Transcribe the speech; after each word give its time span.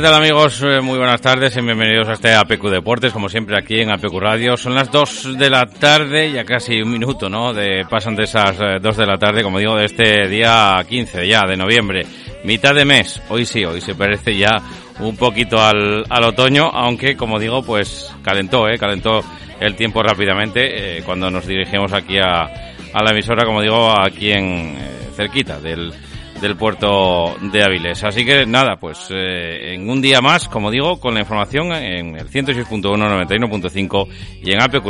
¿Qué 0.00 0.06
tal 0.06 0.14
amigos? 0.14 0.62
Eh, 0.62 0.80
Muy 0.80 0.96
buenas 0.96 1.20
tardes 1.20 1.54
y 1.58 1.60
bienvenidos 1.60 2.08
a 2.08 2.14
este 2.14 2.32
APQ 2.32 2.70
Deportes, 2.70 3.12
como 3.12 3.28
siempre 3.28 3.58
aquí 3.58 3.80
en 3.80 3.90
APQ 3.90 4.18
Radio. 4.18 4.56
Son 4.56 4.74
las 4.74 4.90
2 4.90 5.36
de 5.36 5.50
la 5.50 5.66
tarde, 5.66 6.32
ya 6.32 6.42
casi 6.42 6.80
un 6.80 6.90
minuto, 6.90 7.28
¿no? 7.28 7.52
De, 7.52 7.84
pasan 7.84 8.16
de 8.16 8.24
esas 8.24 8.58
eh, 8.60 8.78
2 8.80 8.96
de 8.96 9.04
la 9.06 9.18
tarde, 9.18 9.42
como 9.42 9.58
digo, 9.58 9.76
de 9.76 9.84
este 9.84 10.26
día 10.26 10.82
15 10.88 11.28
ya 11.28 11.42
de 11.46 11.54
noviembre. 11.54 12.06
Mitad 12.44 12.74
de 12.74 12.86
mes, 12.86 13.20
hoy 13.28 13.44
sí, 13.44 13.62
hoy 13.62 13.82
se 13.82 13.94
parece 13.94 14.34
ya 14.34 14.56
un 15.00 15.18
poquito 15.18 15.60
al, 15.60 16.06
al 16.08 16.24
otoño, 16.24 16.70
aunque 16.72 17.14
como 17.14 17.38
digo, 17.38 17.62
pues 17.62 18.10
calentó, 18.22 18.70
¿eh? 18.70 18.78
Calentó 18.78 19.22
el 19.60 19.76
tiempo 19.76 20.02
rápidamente 20.02 20.96
eh, 20.96 21.02
cuando 21.04 21.30
nos 21.30 21.46
dirigimos 21.46 21.92
aquí 21.92 22.16
a, 22.16 22.44
a 22.44 23.02
la 23.04 23.10
emisora, 23.10 23.44
como 23.44 23.60
digo, 23.60 23.92
aquí 24.00 24.32
en 24.32 24.76
eh, 24.78 25.10
cerquita 25.14 25.60
del 25.60 25.92
del 26.40 26.56
puerto 26.56 27.36
de 27.52 27.62
Avilés. 27.62 28.02
Así 28.04 28.24
que 28.24 28.46
nada, 28.46 28.76
pues 28.76 29.08
eh, 29.10 29.74
en 29.74 29.88
un 29.88 30.00
día 30.00 30.20
más, 30.20 30.48
como 30.48 30.70
digo, 30.70 30.98
con 30.98 31.14
la 31.14 31.20
información 31.20 31.72
en 31.72 32.16
el 32.16 32.30
106.1, 32.30 32.82
91.5 32.82 34.08
y 34.42 34.52
en 34.52 34.62
empty 34.62 34.80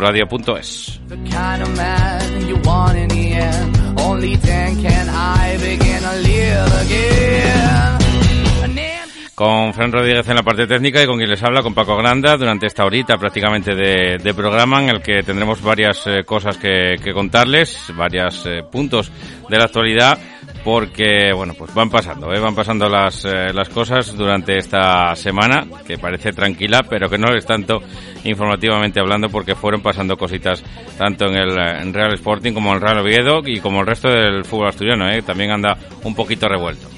Con 9.34 9.72
Fran 9.72 9.90
Rodríguez 9.90 10.28
en 10.28 10.36
la 10.36 10.42
parte 10.42 10.66
técnica 10.66 11.02
y 11.02 11.06
con 11.06 11.16
quien 11.16 11.30
les 11.30 11.42
habla, 11.42 11.62
con 11.62 11.72
Paco 11.72 11.96
Granda, 11.96 12.36
durante 12.36 12.66
esta 12.66 12.84
horita 12.84 13.16
prácticamente 13.16 13.74
de, 13.74 14.18
de 14.22 14.34
programa 14.34 14.82
en 14.82 14.90
el 14.90 15.00
que 15.00 15.22
tendremos 15.22 15.62
varias 15.62 16.06
eh, 16.06 16.24
cosas 16.24 16.58
que, 16.58 16.96
que 17.02 17.14
contarles, 17.14 17.90
varios 17.96 18.46
puntos 18.70 19.10
de 19.48 19.56
la 19.56 19.64
actualidad, 19.64 20.18
porque, 20.64 21.32
bueno, 21.34 21.54
pues 21.54 21.72
van 21.74 21.90
pasando, 21.90 22.32
¿eh? 22.32 22.40
van 22.40 22.54
pasando 22.54 22.88
las, 22.88 23.24
eh, 23.24 23.52
las 23.52 23.68
cosas 23.68 24.14
durante 24.16 24.58
esta 24.58 25.14
semana, 25.16 25.66
que 25.86 25.98
parece 25.98 26.32
tranquila, 26.32 26.82
pero 26.88 27.08
que 27.08 27.18
no 27.18 27.34
es 27.34 27.46
tanto 27.46 27.80
informativamente 28.24 29.00
hablando, 29.00 29.28
porque 29.28 29.54
fueron 29.54 29.80
pasando 29.80 30.16
cositas 30.16 30.62
tanto 30.98 31.26
en 31.26 31.36
el 31.36 31.58
en 31.58 31.94
Real 31.94 32.12
Sporting 32.14 32.52
como 32.52 32.70
en 32.70 32.76
el 32.76 32.80
Real 32.82 32.98
Oviedo 32.98 33.40
y 33.44 33.60
como 33.60 33.80
el 33.80 33.86
resto 33.86 34.08
del 34.08 34.44
fútbol 34.44 34.68
asturiano, 34.68 35.10
¿eh? 35.10 35.22
también 35.22 35.50
anda 35.50 35.76
un 36.04 36.14
poquito 36.14 36.48
revuelto. 36.48 36.88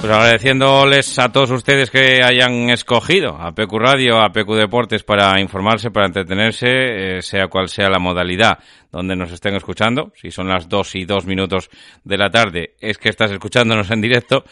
Pues 0.00 0.12
agradeciéndoles 0.12 1.18
a 1.18 1.32
todos 1.32 1.50
ustedes 1.50 1.90
que 1.90 2.20
hayan 2.22 2.70
escogido 2.70 3.36
a 3.36 3.52
Radio, 3.52 4.20
a 4.22 4.30
Deportes 4.30 5.02
para 5.02 5.40
informarse, 5.40 5.90
para 5.90 6.06
entretenerse, 6.06 6.68
eh, 6.68 7.22
sea 7.22 7.48
cual 7.48 7.68
sea 7.68 7.90
la 7.90 7.98
modalidad 7.98 8.60
donde 8.90 9.16
nos 9.16 9.32
estén 9.32 9.54
escuchando. 9.54 10.12
Si 10.16 10.30
son 10.30 10.48
las 10.48 10.68
dos 10.68 10.94
y 10.94 11.04
dos 11.04 11.26
minutos 11.26 11.70
de 12.04 12.16
la 12.16 12.30
tarde, 12.30 12.74
es 12.80 12.98
que 12.98 13.08
estás 13.08 13.30
escuchándonos 13.30 13.90
en 13.90 14.00
directo, 14.00 14.44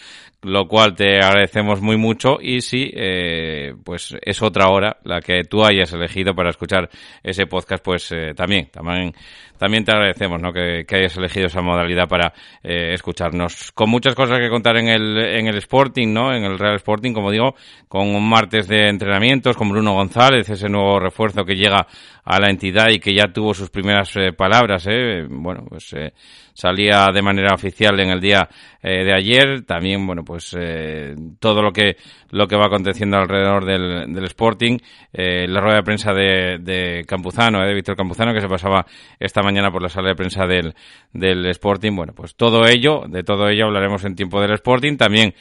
lo 0.43 0.69
cual 0.69 0.95
te 0.95 1.19
agradecemos 1.19 1.81
muy 1.81 1.97
mucho. 1.97 2.39
Y 2.41 2.61
si, 2.61 2.91
eh, 2.95 3.75
pues 3.85 4.17
es 4.21 4.43
otra 4.43 4.69
hora 4.69 4.99
la 5.05 5.21
que 5.21 5.45
tú 5.45 5.65
hayas 5.65 5.93
elegido 5.93 6.35
para 6.35 6.51
escuchar 6.51 6.89
ese 7.23 7.47
podcast, 7.47 7.83
pues 7.83 8.13
eh, 8.13 8.35
también, 8.35 8.69
también, 8.71 9.15
también 9.59 9.85
te 9.85 9.93
agradecemos, 9.93 10.41
¿no? 10.41 10.53
Que, 10.53 10.85
que 10.87 10.97
hayas 10.97 11.17
elegido 11.17 11.47
esa 11.47 11.63
modalidad 11.63 12.09
para 12.09 12.33
eh, 12.63 12.93
escucharnos. 12.93 13.73
Con 13.73 13.91
muchas 13.91 14.15
cosas 14.15 14.39
que 14.39 14.51
contar 14.51 14.77
en 14.77 14.89
el, 14.89 15.19
en 15.19 15.47
el 15.47 15.57
Sporting, 15.59 16.13
¿no? 16.13 16.35
En 16.35 16.45
el 16.45 16.59
Real 16.59 16.77
Sporting, 16.77 17.13
como 17.13 17.31
digo, 17.31 17.55
con 17.89 18.15
un 18.15 18.29
martes 18.29 18.69
de 18.69 18.89
entrenamientos 18.89 19.57
con 19.57 19.71
Bruno 19.71 19.95
González, 19.95 20.49
ese 20.49 20.69
nuevo 20.69 21.01
refuerzo 21.01 21.45
que 21.45 21.57
llega 21.57 21.87
a 22.28 22.41
la 22.41 22.50
entidad 22.50 22.88
y 22.91 22.98
que 22.98 23.14
ya 23.14 23.32
tuvo 23.32 23.54
sus 23.54 23.70
primeras 23.70 24.14
eh, 24.16 24.32
palabras, 24.32 24.84
¿eh? 24.91 25.25
Bueno, 25.31 25.64
pues 25.69 25.92
eh, 25.92 26.12
salía 26.53 27.12
de 27.14 27.22
manera 27.22 27.54
oficial 27.54 28.00
en 28.00 28.10
el 28.10 28.20
día 28.20 28.48
eh, 28.82 29.04
de 29.04 29.14
ayer. 29.14 29.62
También, 29.64 30.04
bueno, 30.04 30.25
pues 30.25 30.53
eh, 30.59 31.14
todo 31.38 31.62
lo 31.62 31.70
que 31.70 31.97
lo 32.31 32.48
que 32.48 32.56
va 32.56 32.66
aconteciendo 32.66 33.16
alrededor 33.16 33.64
del, 33.64 34.12
del 34.12 34.25
Sporting, 34.25 34.76
la 35.12 35.60
rueda 35.60 35.76
de 35.76 35.82
prensa 35.84 36.12
de, 36.12 36.59
de 36.60 37.04
Campuzano, 37.06 37.64
de 37.64 37.72
Víctor 37.72 37.97
Campuzano, 37.97 38.34
que 38.34 38.41
se 38.41 38.48
pasaba 38.48 38.84
esta 39.20 39.43
mañana 39.43 39.70
por 39.70 39.81
la 39.81 39.88
sala 39.88 40.08
de 40.08 40.16
prensa 40.16 40.44
del, 40.44 40.75
del 41.12 41.47
Sporting. 41.47 41.94
Bueno, 41.94 42.12
pues 42.14 42.34
todo 42.34 42.66
ello, 42.66 43.04
de 43.08 43.22
todo 43.22 43.48
ello 43.48 43.66
hablaremos 43.66 44.04
en 44.04 44.16
tiempo 44.16 44.41
del 44.41 44.54
Sporting. 44.54 44.97
También 44.97 45.34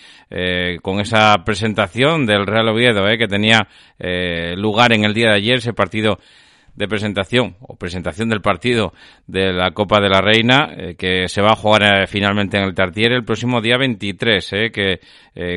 con 0.83 0.99
esa 0.99 1.43
presentación 1.43 2.27
del 2.27 2.45
Real 2.45 2.69
Oviedo, 2.69 3.03
que 3.17 3.27
tenía 3.27 3.67
lugar 4.55 4.93
en 4.93 5.03
el 5.03 5.15
día 5.15 5.29
de 5.29 5.35
ayer, 5.37 5.55
ese 5.55 5.73
partido 5.73 6.19
de 6.75 6.87
presentación 6.87 7.55
o 7.61 7.75
presentación 7.75 8.29
del 8.29 8.41
partido 8.41 8.93
de 9.27 9.53
la 9.53 9.71
Copa 9.71 9.99
de 10.01 10.09
la 10.09 10.21
Reina 10.21 10.73
eh, 10.75 10.95
que 10.97 11.27
se 11.27 11.41
va 11.41 11.51
a 11.51 11.55
jugar 11.55 11.83
eh, 11.83 12.07
finalmente 12.07 12.57
en 12.57 12.63
el 12.63 12.75
Tartiere 12.75 13.15
el 13.15 13.23
próximo 13.23 13.61
día 13.61 13.77
23 13.77 14.53
eh, 14.53 14.71
que 14.71 14.99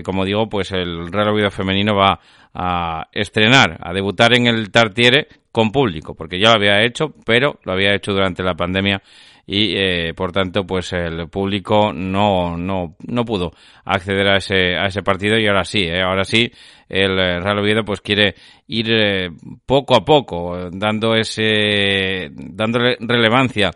como 0.03 0.25
digo 0.25 0.49
pues 0.49 0.73
el 0.73 1.13
Real 1.13 1.29
Oviedo 1.29 1.51
femenino 1.51 1.95
va 1.95 2.19
a 2.55 3.07
estrenar 3.13 3.79
a 3.81 3.93
debutar 3.93 4.35
en 4.35 4.47
el 4.47 4.71
Tartiere 4.71 5.29
con 5.53 5.71
público 5.71 6.15
porque 6.15 6.41
ya 6.41 6.51
lo 6.51 6.57
había 6.57 6.83
hecho 6.83 7.15
pero 7.25 7.59
lo 7.65 7.73
había 7.73 7.95
hecho 7.95 8.13
durante 8.13 8.43
la 8.43 8.55
pandemia 8.55 9.03
y 9.51 9.75
eh, 9.79 10.13
por 10.15 10.31
tanto 10.31 10.67
pues 10.67 10.93
el 10.93 11.27
público 11.31 11.91
no 11.95 12.59
no 12.59 12.97
no 13.07 13.25
pudo 13.25 13.53
acceder 13.83 14.29
a 14.29 14.37
ese 14.37 14.77
a 14.77 14.89
ese 14.89 15.03
partido 15.03 15.39
y 15.39 15.47
ahora 15.47 15.65
sí 15.65 15.85
eh, 15.85 16.03
ahora 16.03 16.25
sí 16.25 16.53
el 16.87 17.19
eh, 17.19 17.41
Real 17.41 17.59
Oviedo 17.59 17.83
pues 17.83 18.03
quiere 18.03 18.35
ir 18.67 18.87
eh, 18.91 19.31
poco 19.65 19.97
a 19.97 20.05
poco 20.05 20.69
dando 20.71 21.15
ese 21.15 22.29
dándole 22.31 22.99
relevancia 23.01 23.71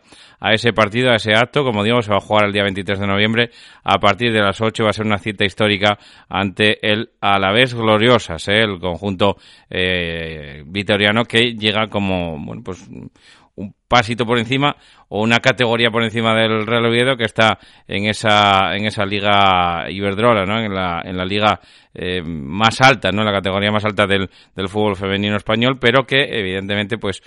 a 0.44 0.54
ese 0.54 0.72
partido, 0.72 1.12
a 1.12 1.16
ese 1.16 1.34
acto, 1.36 1.62
como 1.62 1.84
digo, 1.84 2.02
se 2.02 2.10
va 2.10 2.16
a 2.16 2.20
jugar 2.20 2.46
el 2.46 2.52
día 2.52 2.64
23 2.64 2.98
de 2.98 3.06
noviembre 3.06 3.50
a 3.84 4.00
partir 4.00 4.32
de 4.32 4.40
las 4.40 4.60
8 4.60 4.82
va 4.82 4.90
a 4.90 4.92
ser 4.92 5.06
una 5.06 5.18
cita 5.18 5.44
histórica 5.44 5.96
ante 6.28 6.84
el 6.84 7.10
Alavés 7.20 7.74
Gloriosas, 7.74 8.48
¿eh? 8.48 8.62
el 8.64 8.80
conjunto 8.80 9.36
eh, 9.70 10.64
vitoriano 10.66 11.24
que 11.24 11.54
llega 11.54 11.86
como 11.88 12.44
bueno, 12.44 12.60
pues 12.64 12.84
un 13.56 13.74
pasito 13.86 14.24
por 14.24 14.38
encima 14.38 14.76
o 15.08 15.22
una 15.22 15.40
categoría 15.40 15.90
por 15.90 16.02
encima 16.02 16.34
del 16.34 16.66
Real 16.66 16.86
Oviedo 16.86 17.16
que 17.16 17.24
está 17.24 17.58
en 17.86 18.06
esa 18.06 18.74
en 18.74 18.86
esa 18.86 19.04
liga 19.04 19.90
Iberdrola, 19.90 20.44
¿no? 20.46 20.58
En 20.58 20.72
la 20.72 21.02
en 21.04 21.16
la 21.16 21.24
liga 21.24 21.60
eh, 21.94 22.22
más 22.22 22.80
alta, 22.80 23.10
¿no? 23.12 23.20
En 23.20 23.26
la 23.26 23.32
categoría 23.32 23.70
más 23.70 23.84
alta 23.84 24.06
del 24.06 24.30
del 24.56 24.68
fútbol 24.68 24.96
femenino 24.96 25.36
español, 25.36 25.78
pero 25.78 26.06
que 26.06 26.22
evidentemente 26.22 26.96
pues 26.96 27.22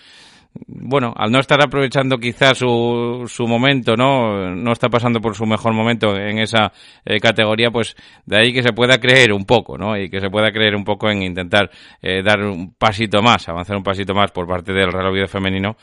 bueno, 0.68 1.14
al 1.16 1.32
no 1.32 1.40
estar 1.40 1.62
aprovechando 1.62 2.18
quizás 2.18 2.58
su, 2.58 3.26
su 3.28 3.46
momento, 3.46 3.96
¿no? 3.96 4.56
No 4.56 4.72
está 4.72 4.90
pasando 4.90 5.20
por 5.20 5.36
su 5.36 5.46
mejor 5.46 5.74
momento 5.74 6.16
en 6.16 6.40
esa 6.40 6.72
eh, 7.04 7.20
categoría, 7.20 7.72
pues 7.72 7.96
de 8.26 8.38
ahí 8.38 8.54
que 8.54 8.64
se 8.64 8.72
pueda 8.72 8.98
creer 8.98 9.34
un 9.34 9.46
poco, 9.46 9.78
¿no? 9.78 9.98
Y 9.98 10.10
que 10.10 10.22
se 10.22 10.30
pueda 10.30 10.52
creer 10.52 10.76
un 10.76 10.86
poco 10.86 11.10
en 11.10 11.24
intentar 11.24 11.70
eh, 12.02 12.24
dar 12.24 12.42
un 12.42 12.74
pasito 12.74 13.22
más, 13.22 13.48
avanzar 13.50 13.76
un 13.76 13.84
pasito 13.84 14.14
más 14.14 14.32
por 14.32 14.48
parte 14.48 14.72
del 14.72 14.92
Real 14.92 15.08
Oviedo 15.08 15.28
femenino 15.28 15.76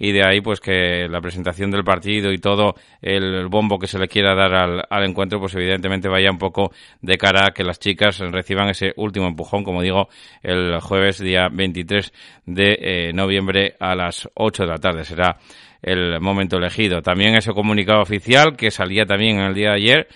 y 0.00 0.10
de 0.10 0.26
ahí 0.26 0.40
pues 0.40 0.58
que 0.58 1.06
la 1.08 1.20
presentación 1.20 1.70
del 1.70 1.84
partido 1.84 2.32
y 2.32 2.38
todo 2.38 2.74
el 3.00 3.46
bombo 3.46 3.78
que 3.78 3.86
se 3.86 4.00
le 4.00 4.08
quiera 4.08 4.34
dar 4.34 4.52
al, 4.54 4.82
al 4.90 5.04
encuentro 5.04 5.38
pues 5.38 5.54
evidentemente 5.54 6.08
vaya 6.08 6.32
un 6.32 6.38
poco 6.38 6.72
de 7.02 7.16
cara 7.18 7.46
a 7.48 7.50
que 7.52 7.62
las 7.62 7.78
chicas 7.78 8.18
reciban 8.18 8.70
ese 8.70 8.92
último 8.96 9.28
empujón 9.28 9.62
como 9.62 9.82
digo 9.82 10.08
el 10.42 10.80
jueves 10.80 11.20
día 11.20 11.48
23 11.52 12.12
de 12.46 12.78
eh, 12.80 13.12
noviembre 13.12 13.76
a 13.78 13.94
las 13.94 14.28
8 14.34 14.64
de 14.64 14.68
la 14.68 14.78
tarde. 14.78 15.04
Será 15.04 15.38
el 15.82 16.20
momento 16.20 16.56
elegido. 16.56 17.02
También 17.02 17.36
ese 17.36 17.52
comunicado 17.52 18.02
oficial 18.02 18.56
que 18.56 18.70
salía 18.70 19.06
también 19.06 19.38
en 19.38 19.46
el 19.46 19.54
día 19.54 19.70
de 19.70 19.76
ayer 19.76 20.08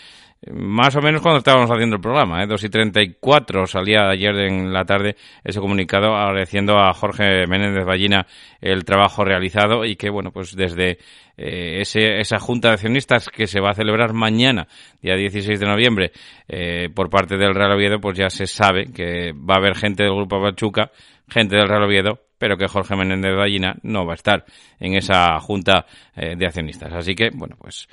más 0.52 0.94
o 0.96 1.00
menos 1.00 1.22
cuando 1.22 1.38
estábamos 1.38 1.70
haciendo 1.70 1.96
el 1.96 2.02
programa, 2.02 2.42
¿eh? 2.42 2.46
2 2.46 2.64
y 2.64 2.68
34 2.68 3.66
salía 3.66 4.08
ayer 4.08 4.34
en 4.36 4.72
la 4.72 4.84
tarde 4.84 5.16
ese 5.42 5.60
comunicado 5.60 6.14
agradeciendo 6.14 6.78
a 6.78 6.92
Jorge 6.92 7.46
Menéndez 7.46 7.84
Ballina 7.84 8.26
el 8.60 8.84
trabajo 8.84 9.24
realizado 9.24 9.84
y 9.84 9.96
que, 9.96 10.10
bueno, 10.10 10.30
pues 10.32 10.54
desde 10.54 10.98
eh, 11.36 11.80
ese, 11.80 12.20
esa 12.20 12.38
junta 12.38 12.68
de 12.68 12.74
accionistas 12.74 13.28
que 13.28 13.46
se 13.46 13.60
va 13.60 13.70
a 13.70 13.74
celebrar 13.74 14.12
mañana, 14.12 14.66
día 15.00 15.16
16 15.16 15.58
de 15.58 15.66
noviembre, 15.66 16.12
eh, 16.48 16.88
por 16.94 17.10
parte 17.10 17.36
del 17.36 17.54
Real 17.54 17.72
Oviedo, 17.72 18.00
pues 18.00 18.18
ya 18.18 18.30
se 18.30 18.46
sabe 18.46 18.92
que 18.92 19.32
va 19.32 19.54
a 19.54 19.58
haber 19.58 19.76
gente 19.76 20.04
del 20.04 20.14
Grupo 20.14 20.40
Pachuca, 20.40 20.90
gente 21.28 21.56
del 21.56 21.68
Real 21.68 21.84
Oviedo, 21.84 22.20
pero 22.38 22.56
que 22.56 22.68
Jorge 22.68 22.96
Menéndez 22.96 23.34
Ballina 23.36 23.76
no 23.82 24.04
va 24.04 24.12
a 24.12 24.16
estar 24.16 24.44
en 24.78 24.94
esa 24.94 25.38
junta 25.40 25.86
eh, 26.14 26.34
de 26.36 26.46
accionistas. 26.46 26.92
Así 26.92 27.14
que, 27.14 27.30
bueno, 27.32 27.56
pues 27.58 27.88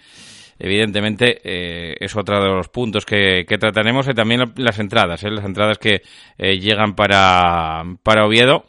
evidentemente 0.61 1.41
eh, 1.43 1.95
es 1.99 2.15
otro 2.15 2.41
de 2.41 2.49
los 2.49 2.69
puntos 2.69 3.05
que, 3.05 3.45
que 3.47 3.57
trataremos 3.57 4.07
y 4.07 4.13
también 4.13 4.53
las 4.55 4.77
entradas, 4.77 5.23
¿eh? 5.23 5.31
las 5.31 5.43
entradas 5.43 5.79
que 5.79 6.03
eh, 6.37 6.59
llegan 6.59 6.95
para, 6.95 7.83
para 8.03 8.25
Oviedo 8.25 8.65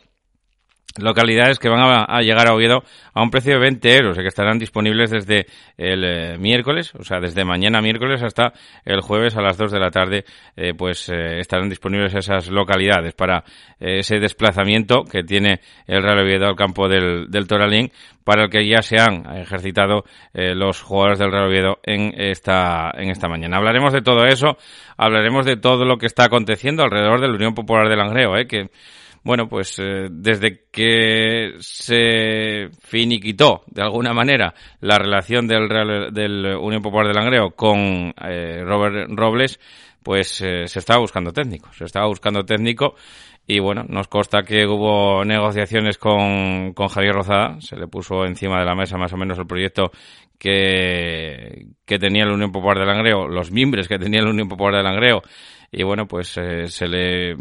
localidades 0.99 1.59
que 1.59 1.69
van 1.69 1.81
a, 1.81 2.21
llegar 2.21 2.49
a 2.49 2.55
Oviedo 2.55 2.83
a 3.15 3.23
un 3.23 3.31
precio 3.31 3.55
de 3.55 3.61
20 3.61 3.97
euros 3.97 4.19
y 4.19 4.23
que 4.23 4.29
estarán 4.29 4.59
disponibles 4.59 5.11
desde 5.11 5.47
el 5.77 6.05
eh, 6.05 6.39
miércoles, 6.39 6.93
o 6.99 7.05
sea, 7.05 7.21
desde 7.21 7.45
mañana 7.45 7.81
miércoles 7.81 8.23
hasta 8.23 8.53
el 8.85 9.01
jueves 9.01 9.37
a 9.37 9.43
las 9.43 9.57
2 9.57 9.73
de 9.73 9.81
la 9.81 9.91
tarde, 9.91 10.25
eh, 10.57 10.73
pues 10.77 11.09
eh, 11.09 11.39
estarán 11.39 11.69
disponibles 11.69 12.15
esas 12.15 12.49
localidades 12.51 13.15
para 13.15 13.45
ese 13.79 14.21
desplazamiento 14.21 15.03
que 15.05 15.25
tiene 15.25 15.61
el 15.87 16.03
Real 16.03 16.21
Oviedo 16.21 16.47
al 16.47 16.57
campo 16.57 16.89
del, 16.89 17.31
del 17.31 17.49
Toralín, 17.49 17.91
para 18.23 18.45
el 18.45 18.51
que 18.51 18.65
ya 18.65 18.81
se 18.81 19.01
han 19.01 19.27
ejercitado 19.37 20.05
los 20.33 20.81
jugadores 20.81 21.19
del 21.19 21.33
Real 21.33 21.49
Oviedo 21.49 21.79
en 21.83 22.13
esta, 22.17 22.93
en 22.95 23.11
esta 23.11 23.29
mañana. 23.29 23.57
Hablaremos 23.57 23.93
de 23.93 24.01
todo 24.01 24.25
eso, 24.27 24.57
hablaremos 24.97 25.45
de 25.45 25.57
todo 25.57 25.85
lo 25.85 25.97
que 25.97 26.07
está 26.07 26.25
aconteciendo 26.25 26.85
alrededor 26.85 27.21
de 27.21 27.29
la 27.29 27.35
Unión 27.35 27.55
Popular 27.55 27.89
del 27.89 27.99
Langreo, 27.99 28.37
eh, 28.37 28.47
que 28.47 28.71
bueno, 29.25 29.49
pues 29.49 29.79
eh, 29.79 30.09
desde 30.11 30.65
que 30.71 31.55
se 31.61 32.69
finiquitó 32.81 33.63
de 33.67 33.83
alguna 33.83 34.13
manera 34.13 34.55
la 34.81 34.99
relación 34.99 35.47
del, 35.47 35.69
Real, 35.69 36.13
del 36.13 36.57
Unión 36.57 36.83
Popular 36.83 37.07
de 37.07 37.15
Langreo 37.15 37.51
con 37.51 38.13
eh, 38.21 38.63
Robert 38.65 39.09
Robles, 39.11 39.61
pues 40.03 40.41
eh, 40.41 40.67
se 40.67 40.79
estaba 40.81 41.01
buscando 41.01 41.33
técnico, 41.33 41.73
se 41.73 41.85
estaba 41.85 42.09
buscando 42.09 42.45
técnico 42.45 42.97
y 43.47 43.61
bueno, 43.61 43.85
nos 43.89 44.09
consta 44.09 44.43
que 44.43 44.67
hubo 44.67 45.25
negociaciones 45.25 45.99
con, 45.99 46.73
con 46.75 46.89
Javier 46.89 47.15
Rozada, 47.15 47.61
se 47.61 47.77
le 47.77 47.89
puso 47.89 48.25
encima 48.25 48.59
de 48.59 48.67
la 48.67 48.75
mesa 48.75 48.97
más 48.97 49.13
o 49.13 49.17
menos 49.17 49.39
el 49.39 49.47
proyecto 49.47 49.91
que, 50.39 51.67
que 51.85 51.99
tenía 51.99 52.25
la 52.25 52.35
Unión 52.35 52.51
Popular 52.51 52.79
de 52.79 52.87
Langreo, 52.87 53.29
los 53.29 53.51
miembros 53.53 53.89
que 53.89 53.99
tenía 53.99 54.23
la 54.23 54.31
Unión 54.31 54.49
Popular 54.49 54.77
de 54.77 54.83
Langreo, 54.83 55.23
y 55.71 55.83
bueno, 55.85 56.07
pues 56.07 56.37
eh, 56.37 56.67
se 56.69 56.87
le 56.87 57.37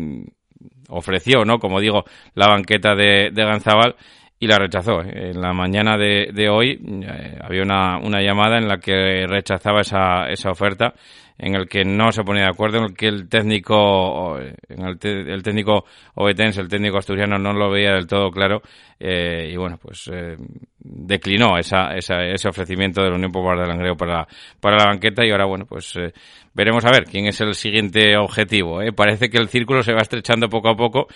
ofreció, 0.90 1.46
¿no? 1.46 1.60
Como 1.60 1.80
digo, 1.80 2.04
la 2.36 2.48
banqueta 2.48 2.96
de, 2.96 3.30
de 3.31 3.46
Ganzabal 3.46 3.96
y 4.40 4.48
la 4.48 4.58
rechazó. 4.58 5.02
En 5.02 5.40
la 5.40 5.54
mañana 5.54 5.98
de, 5.98 6.31
de 6.34 6.50
hoy 6.50 6.80
eh, 7.04 7.38
había 7.42 7.62
una, 7.62 8.00
una, 8.00 8.22
llamada 8.22 8.58
en 8.58 8.68
la 8.68 8.80
que 8.80 9.28
rechazaba 9.28 9.81
esa, 9.81 10.30
esa 10.30 10.50
oferta 10.50 10.94
en 11.42 11.56
el 11.56 11.68
que 11.68 11.84
no 11.84 12.12
se 12.12 12.24
ponía 12.24 12.44
de 12.44 12.50
acuerdo, 12.50 12.78
en 12.78 12.84
el 12.84 12.94
que 12.94 13.08
el 13.08 13.28
técnico, 13.28 14.38
en 14.40 14.86
el, 14.86 15.00
el 15.28 15.42
técnico 15.42 15.86
obetense, 16.14 16.62
el 16.62 16.68
técnico 16.68 17.00
asturiano 17.00 17.40
no 17.40 17.52
lo 17.52 17.72
veía 17.72 17.94
del 17.94 18.06
todo 18.06 18.30
claro 18.30 18.62
eh, 19.00 19.50
y 19.52 19.58
bueno, 19.58 19.80
pues 19.82 20.08
eh, 20.14 20.38
declinó 20.78 21.58
esa, 21.58 21.96
esa, 21.96 22.24
ese 22.24 22.48
ofrecimiento 22.48 23.02
de 23.02 23.10
la 23.10 23.16
Unión 23.16 23.32
Popular 23.32 23.58
de 23.60 23.66
Langreo 23.66 23.98
para, 23.98 24.28
para 24.60 24.78
la 24.78 24.86
banqueta 24.86 25.26
y 25.26 25.32
ahora 25.32 25.46
bueno, 25.46 25.66
pues 25.66 25.96
eh, 25.98 26.14
veremos 26.54 26.86
a 26.86 26.92
ver 26.92 27.06
quién 27.06 27.26
es 27.26 27.42
el 27.42 27.56
siguiente 27.56 28.16
objetivo. 28.18 28.80
Parece 28.96 29.32
que 29.32 29.40
el 29.40 29.50
círculo 29.50 29.82
se 29.82 29.94
va 29.94 30.04
estrechando 30.04 30.48
poco 30.48 30.70
a 30.70 30.76
poco 30.76 31.08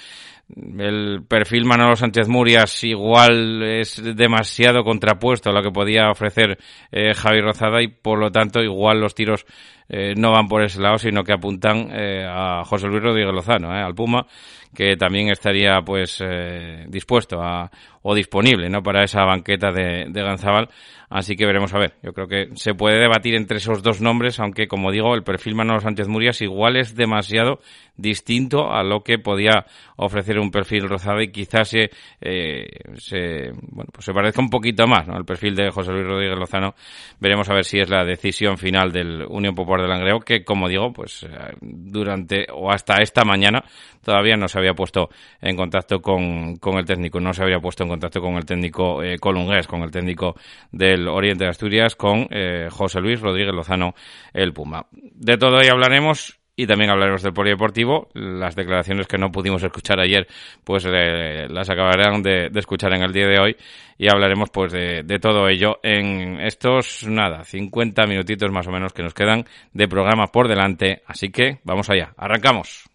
el 0.77 1.23
perfil 1.27 1.65
Manolo 1.65 1.95
Sánchez 1.95 2.27
Murias 2.27 2.83
igual 2.83 3.63
es 3.63 3.99
demasiado 4.15 4.83
contrapuesto 4.83 5.49
a 5.49 5.53
lo 5.53 5.63
que 5.63 5.71
podía 5.71 6.11
ofrecer 6.11 6.59
Javi 6.91 7.41
Rozada 7.41 7.81
y 7.81 7.87
por 7.87 8.19
lo 8.19 8.29
tanto 8.29 8.61
igual 8.61 8.99
los 8.99 9.15
tiros 9.15 9.43
eh, 9.89 10.13
no 10.17 10.31
van 10.31 10.47
por 10.47 10.63
ese 10.63 10.81
lado 10.81 10.97
sino 10.97 11.23
que 11.23 11.33
apuntan 11.33 11.89
eh, 11.91 12.25
a 12.27 12.63
José 12.65 12.87
Luis 12.87 13.03
Rodríguez 13.03 13.33
Lozano, 13.33 13.75
eh, 13.75 13.81
al 13.81 13.95
Puma 13.95 14.25
que 14.73 14.95
también 14.97 15.29
estaría 15.29 15.81
pues 15.81 16.21
eh, 16.23 16.85
dispuesto 16.87 17.41
a, 17.41 17.69
o 18.01 18.15
disponible 18.15 18.69
no 18.69 18.81
para 18.81 19.03
esa 19.03 19.23
banqueta 19.25 19.71
de, 19.71 20.05
de 20.09 20.23
Ganzabal 20.23 20.69
así 21.09 21.35
que 21.35 21.45
veremos 21.45 21.73
a 21.73 21.79
ver 21.79 21.93
yo 22.01 22.13
creo 22.13 22.27
que 22.27 22.49
se 22.55 22.73
puede 22.73 22.99
debatir 22.99 23.35
entre 23.35 23.57
esos 23.57 23.83
dos 23.83 24.01
nombres 24.01 24.39
aunque 24.39 24.67
como 24.67 24.91
digo 24.91 25.13
el 25.15 25.23
perfil 25.23 25.55
Manolo 25.55 25.79
Sánchez 25.79 26.07
Murias 26.07 26.41
igual 26.41 26.77
es 26.77 26.95
demasiado 26.95 27.59
distinto 27.97 28.71
a 28.71 28.83
lo 28.83 29.03
que 29.03 29.19
podía 29.19 29.65
ofrecer 29.97 30.39
un 30.39 30.51
perfil 30.51 30.87
Rozada 30.87 31.23
y 31.23 31.31
quizás 31.31 31.69
se, 31.69 31.89
eh, 32.21 32.67
se 32.95 33.51
bueno 33.69 33.89
pues 33.91 34.05
se 34.05 34.13
parezca 34.13 34.41
un 34.41 34.49
poquito 34.49 34.85
más 34.87 35.07
¿no? 35.07 35.15
al 35.15 35.25
perfil 35.25 35.55
de 35.55 35.71
José 35.71 35.91
Luis 35.91 36.05
Rodríguez 36.05 36.37
Lozano. 36.37 36.75
Veremos 37.19 37.49
a 37.49 37.53
ver 37.53 37.65
si 37.65 37.79
es 37.79 37.89
la 37.89 38.03
decisión 38.03 38.57
final 38.57 38.91
del 38.91 39.25
Unión 39.27 39.55
Popular 39.55 39.81
de 39.81 39.87
Langreo 39.87 40.19
que 40.19 40.43
como 40.43 40.67
digo 40.67 40.91
pues 40.91 41.23
eh, 41.23 41.27
durante 41.61 42.47
o 42.51 42.71
hasta 42.71 43.01
esta 43.01 43.23
mañana 43.23 43.63
todavía 44.03 44.35
no 44.35 44.47
se 44.47 44.59
había 44.59 44.64
puesto 44.73 45.09
en 45.41 45.55
contacto 45.55 46.01
con, 46.01 46.57
con 46.57 46.77
el 46.77 46.85
técnico, 46.85 47.19
no 47.19 47.33
se 47.33 47.43
había 47.43 47.59
puesto 47.59 47.83
en 47.83 47.89
contacto 47.89 48.21
con 48.21 48.35
el 48.35 48.45
técnico 48.45 49.03
eh, 49.03 49.17
colungués, 49.19 49.67
con 49.67 49.81
el 49.81 49.91
técnico 49.91 50.35
del 50.71 51.07
Oriente 51.07 51.43
de 51.43 51.49
Asturias, 51.49 51.95
con 51.95 52.27
eh, 52.31 52.67
José 52.71 52.99
Luis 52.99 53.21
Rodríguez 53.21 53.53
Lozano, 53.53 53.93
el 54.33 54.53
Puma. 54.53 54.85
De 54.91 55.37
todo 55.37 55.59
ello 55.59 55.73
hablaremos 55.73 56.39
y 56.55 56.67
también 56.67 56.89
hablaremos 56.89 57.21
del 57.21 57.33
polideportivo. 57.33 58.09
Las 58.13 58.55
declaraciones 58.55 59.07
que 59.07 59.17
no 59.17 59.31
pudimos 59.31 59.61
escuchar 59.63 59.99
ayer, 59.99 60.27
pues 60.63 60.85
eh, 60.89 61.47
las 61.49 61.69
acabarán 61.69 62.23
de, 62.23 62.49
escuchar 62.55 62.93
en 62.93 63.03
el 63.03 63.11
día 63.11 63.27
de 63.27 63.39
hoy 63.39 63.57
y 63.97 64.07
hablaremos 64.09 64.49
pues 64.49 64.71
de, 64.71 65.03
de, 65.03 65.19
todo 65.19 65.47
ello 65.49 65.79
en 65.83 66.39
estos, 66.39 67.05
nada, 67.07 67.43
50 67.43 68.05
minutitos 68.07 68.51
más 68.51 68.67
o 68.67 68.71
menos 68.71 68.93
que 68.93 69.03
nos 69.03 69.13
quedan 69.13 69.45
de 69.73 69.87
programa 69.87 70.27
por 70.27 70.47
delante. 70.47 71.01
Así 71.05 71.29
que 71.29 71.59
vamos 71.63 71.89
allá, 71.89 72.13
arrancamos. 72.17 72.94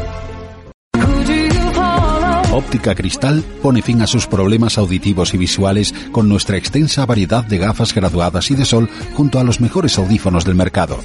Óptica 2.53 2.95
Cristal 2.95 3.43
pone 3.61 3.81
fin 3.81 4.01
a 4.01 4.07
sus 4.07 4.27
problemas 4.27 4.77
auditivos 4.77 5.33
y 5.33 5.37
visuales 5.37 5.93
con 6.11 6.27
nuestra 6.27 6.57
extensa 6.57 7.05
variedad 7.05 7.45
de 7.45 7.57
gafas 7.57 7.95
graduadas 7.95 8.51
y 8.51 8.55
de 8.55 8.65
sol 8.65 8.89
junto 9.13 9.39
a 9.39 9.43
los 9.45 9.61
mejores 9.61 9.97
audífonos 9.97 10.43
del 10.43 10.55
mercado. 10.55 10.99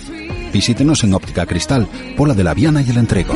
Visítenos 0.52 1.04
en 1.04 1.14
Óptica 1.14 1.46
Cristal, 1.46 1.86
Pola 2.16 2.34
de 2.34 2.42
la 2.42 2.52
Viana 2.52 2.82
y 2.82 2.90
el 2.90 2.96
Entrego. 2.98 3.32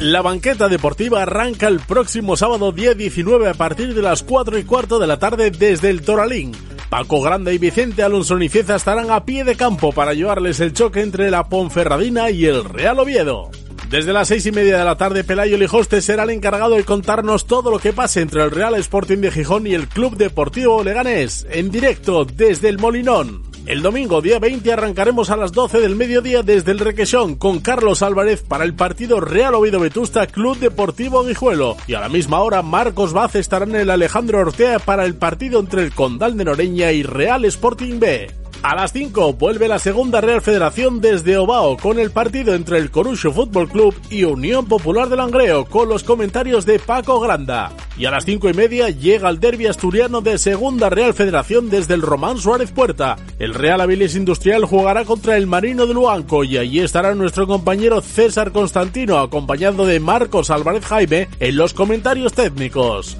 La 0.00 0.22
banqueta 0.22 0.68
deportiva 0.68 1.22
arranca 1.22 1.68
el 1.68 1.78
próximo 1.78 2.36
sábado 2.36 2.72
día 2.72 2.94
19 2.94 3.48
a 3.48 3.54
partir 3.54 3.94
de 3.94 4.02
las 4.02 4.24
4 4.24 4.58
y 4.58 4.64
cuarto 4.64 4.98
de 4.98 5.06
la 5.06 5.20
tarde 5.20 5.52
desde 5.52 5.90
el 5.90 6.02
Toralín. 6.02 6.50
Paco 6.90 7.22
Grande 7.22 7.54
y 7.54 7.58
Vicente 7.58 8.02
Alonso 8.02 8.36
Nicieza 8.36 8.74
estarán 8.74 9.10
a 9.10 9.24
pie 9.24 9.44
de 9.44 9.54
campo 9.54 9.92
para 9.92 10.14
llevarles 10.14 10.58
el 10.60 10.72
choque 10.72 11.00
entre 11.00 11.30
la 11.30 11.48
Ponferradina 11.48 12.30
y 12.30 12.44
el 12.44 12.64
Real 12.64 12.98
Oviedo. 12.98 13.50
Desde 13.94 14.12
las 14.12 14.26
seis 14.26 14.44
y 14.44 14.50
media 14.50 14.76
de 14.76 14.84
la 14.84 14.96
tarde, 14.96 15.22
Pelayo 15.22 15.56
Lijoste 15.56 16.02
será 16.02 16.24
el 16.24 16.30
encargado 16.30 16.74
de 16.74 16.82
contarnos 16.82 17.46
todo 17.46 17.70
lo 17.70 17.78
que 17.78 17.92
pase 17.92 18.22
entre 18.22 18.42
el 18.42 18.50
Real 18.50 18.74
Sporting 18.74 19.18
de 19.18 19.30
Gijón 19.30 19.68
y 19.68 19.74
el 19.74 19.86
Club 19.86 20.16
Deportivo 20.16 20.82
Leganés, 20.82 21.46
en 21.48 21.70
directo 21.70 22.24
desde 22.24 22.70
el 22.70 22.78
Molinón. 22.80 23.44
El 23.66 23.82
domingo, 23.82 24.20
día 24.20 24.40
20, 24.40 24.72
arrancaremos 24.72 25.30
a 25.30 25.36
las 25.36 25.52
12 25.52 25.78
del 25.78 25.94
mediodía 25.94 26.42
desde 26.42 26.72
el 26.72 26.80
Requesón 26.80 27.36
con 27.36 27.60
Carlos 27.60 28.02
Álvarez 28.02 28.42
para 28.42 28.64
el 28.64 28.74
partido 28.74 29.20
Real 29.20 29.54
Oviedo 29.54 29.78
Vetusta 29.78 30.26
Club 30.26 30.58
Deportivo 30.58 31.22
Guijuelo. 31.22 31.76
Y 31.86 31.94
a 31.94 32.00
la 32.00 32.08
misma 32.08 32.40
hora, 32.40 32.62
Marcos 32.62 33.12
Vaz 33.12 33.36
estará 33.36 33.64
en 33.64 33.76
el 33.76 33.90
Alejandro 33.90 34.40
Ortea 34.40 34.80
para 34.80 35.04
el 35.04 35.14
partido 35.14 35.60
entre 35.60 35.84
el 35.84 35.92
Condal 35.92 36.36
de 36.36 36.46
Noreña 36.46 36.90
y 36.90 37.04
Real 37.04 37.44
Sporting 37.44 38.00
B. 38.00 38.43
A 38.64 38.74
las 38.74 38.94
5 38.94 39.34
vuelve 39.34 39.68
la 39.68 39.78
segunda 39.78 40.22
Real 40.22 40.40
Federación 40.40 41.02
desde 41.02 41.36
Obao 41.36 41.76
con 41.76 41.98
el 41.98 42.10
partido 42.10 42.54
entre 42.54 42.78
el 42.78 42.90
Corucho 42.90 43.30
Fútbol 43.30 43.68
Club 43.68 43.94
y 44.08 44.24
Unión 44.24 44.64
Popular 44.64 45.10
de 45.10 45.16
Langreo 45.16 45.66
con 45.66 45.86
los 45.86 46.02
comentarios 46.02 46.64
de 46.64 46.78
Paco 46.78 47.20
Granda. 47.20 47.72
Y 47.98 48.06
a 48.06 48.10
las 48.10 48.24
5 48.24 48.48
y 48.48 48.54
media 48.54 48.88
llega 48.88 49.28
el 49.28 49.38
derbi 49.38 49.66
asturiano 49.66 50.22
de 50.22 50.38
segunda 50.38 50.88
Real 50.88 51.12
Federación 51.12 51.68
desde 51.68 51.92
el 51.92 52.00
Román 52.00 52.38
Suárez 52.38 52.70
Puerta. 52.70 53.18
El 53.38 53.52
Real 53.52 53.82
Aviles 53.82 54.16
Industrial 54.16 54.64
jugará 54.64 55.04
contra 55.04 55.36
el 55.36 55.46
Marino 55.46 55.86
de 55.86 55.92
Luanco 55.92 56.42
y 56.42 56.56
allí 56.56 56.80
estará 56.80 57.14
nuestro 57.14 57.46
compañero 57.46 58.00
César 58.00 58.50
Constantino 58.50 59.18
acompañado 59.18 59.84
de 59.84 60.00
Marcos 60.00 60.48
Álvarez 60.48 60.86
Jaime 60.86 61.28
en 61.38 61.56
los 61.58 61.74
comentarios 61.74 62.32
técnicos. 62.32 63.14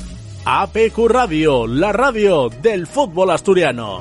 APQ 0.46 1.06
Radio, 1.06 1.66
la 1.66 1.92
radio 1.92 2.48
del 2.48 2.86
fútbol 2.86 3.28
asturiano. 3.28 4.00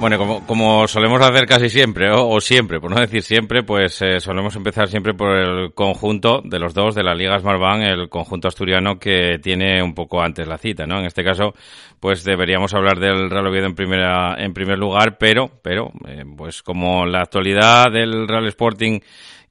Bueno, 0.00 0.16
como, 0.16 0.46
como 0.46 0.86
solemos 0.86 1.20
hacer 1.20 1.44
casi 1.46 1.68
siempre, 1.68 2.08
o, 2.12 2.28
o 2.28 2.40
siempre, 2.40 2.78
por 2.78 2.88
no 2.88 3.00
decir 3.00 3.20
siempre, 3.20 3.64
pues 3.64 4.00
eh, 4.00 4.20
solemos 4.20 4.54
empezar 4.54 4.86
siempre 4.86 5.12
por 5.12 5.36
el 5.36 5.74
conjunto 5.74 6.40
de 6.44 6.60
los 6.60 6.72
dos 6.72 6.94
de 6.94 7.02
la 7.02 7.16
Liga 7.16 7.36
Smartbank, 7.40 7.82
el 7.82 8.08
conjunto 8.08 8.46
asturiano 8.46 9.00
que 9.00 9.40
tiene 9.42 9.82
un 9.82 9.94
poco 9.94 10.22
antes 10.22 10.46
la 10.46 10.56
cita, 10.56 10.86
¿no? 10.86 11.00
En 11.00 11.06
este 11.06 11.24
caso, 11.24 11.52
pues 11.98 12.22
deberíamos 12.22 12.74
hablar 12.74 13.00
del 13.00 13.28
Real 13.28 13.48
Oviedo 13.48 13.66
en 13.66 13.74
primera, 13.74 14.36
en 14.38 14.54
primer 14.54 14.78
lugar, 14.78 15.18
pero, 15.18 15.50
pero, 15.62 15.90
eh, 16.06 16.22
pues 16.36 16.62
como 16.62 17.04
la 17.04 17.22
actualidad 17.22 17.90
del 17.90 18.28
Real 18.28 18.46
Sporting 18.46 19.00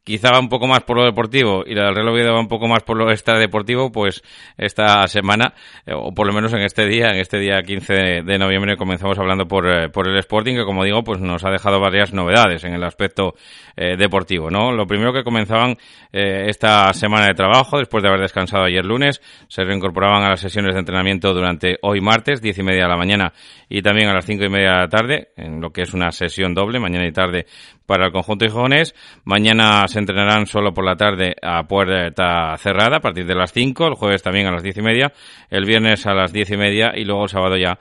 quizá 0.07 0.31
va 0.31 0.39
un 0.39 0.47
poco 0.47 0.67
más 0.67 0.83
por 0.83 0.95
lo 0.95 1.03
deportivo 1.03 1.65
y 1.67 1.75
la 1.75 1.91
Real 1.91 2.07
Oviedo 2.07 2.33
va 2.33 2.39
un 2.39 2.47
poco 2.47 2.65
más 2.69 2.81
por 2.81 2.95
lo 2.95 3.11
extradeportivo, 3.11 3.91
pues 3.91 4.23
esta 4.57 5.05
semana, 5.09 5.53
eh, 5.85 5.91
o 5.93 6.13
por 6.13 6.25
lo 6.25 6.31
menos 6.31 6.53
en 6.53 6.61
este 6.61 6.87
día, 6.87 7.09
en 7.09 7.19
este 7.19 7.37
día 7.39 7.61
15 7.61 8.23
de 8.23 8.37
noviembre, 8.37 8.77
comenzamos 8.77 9.19
hablando 9.19 9.49
por, 9.49 9.67
eh, 9.67 9.89
por 9.89 10.07
el 10.07 10.17
Sporting, 10.19 10.55
que 10.55 10.63
como 10.63 10.85
digo, 10.85 11.03
pues 11.03 11.19
nos 11.19 11.43
ha 11.43 11.49
dejado 11.49 11.81
varias 11.81 12.13
novedades 12.13 12.63
en 12.63 12.73
el 12.73 12.85
aspecto 12.85 13.33
eh, 13.75 13.97
deportivo, 13.97 14.49
¿no? 14.49 14.71
Lo 14.71 14.87
primero 14.87 15.11
que 15.11 15.25
comenzaban 15.25 15.75
esta 16.09 16.91
semana 16.93 17.27
de 17.27 17.33
trabajo, 17.33 17.77
después 17.77 18.01
de 18.01 18.07
haber 18.07 18.21
descansado 18.21 18.63
ayer 18.63 18.83
lunes, 18.83 19.21
se 19.49 19.63
reincorporaban 19.63 20.23
a 20.23 20.29
las 20.29 20.39
sesiones 20.39 20.73
de 20.73 20.79
entrenamiento 20.79 21.33
durante 21.33 21.77
hoy 21.81 21.99
martes, 21.99 22.41
diez 22.41 22.57
y 22.57 22.63
media 22.63 22.83
de 22.83 22.89
la 22.89 22.97
mañana 22.97 23.33
y 23.69 23.81
también 23.81 24.07
a 24.07 24.13
las 24.13 24.25
cinco 24.25 24.45
y 24.45 24.49
media 24.49 24.71
de 24.71 24.77
la 24.77 24.87
tarde, 24.87 25.27
en 25.35 25.61
lo 25.61 25.71
que 25.71 25.81
es 25.81 25.93
una 25.93 26.11
sesión 26.11 26.55
doble, 26.55 26.79
mañana 26.79 27.05
y 27.05 27.11
tarde 27.11 27.45
para 27.87 28.05
el 28.05 28.11
conjunto 28.11 28.45
de 28.45 28.51
jóvenes. 28.51 28.93
Mañana 29.23 29.87
se 29.87 29.97
entrenarán 29.97 30.45
solo 30.45 30.73
por 30.73 30.85
la 30.85 30.95
tarde 30.95 31.35
a 31.41 31.63
puerta 31.63 32.55
cerrada 32.57 32.97
a 32.97 33.01
partir 33.01 33.25
de 33.25 33.33
las 33.33 33.51
5, 33.51 33.87
el 33.87 33.95
jueves 33.95 34.21
también 34.21 34.45
a 34.45 34.51
las 34.51 34.61
diez 34.61 34.77
y 34.77 34.81
media, 34.83 35.11
el 35.49 35.65
viernes 35.65 36.05
a 36.05 36.13
las 36.13 36.31
diez 36.31 36.51
y 36.51 36.57
media 36.57 36.91
y 36.95 37.05
luego 37.05 37.23
el 37.23 37.29
sábado 37.29 37.57
ya 37.57 37.79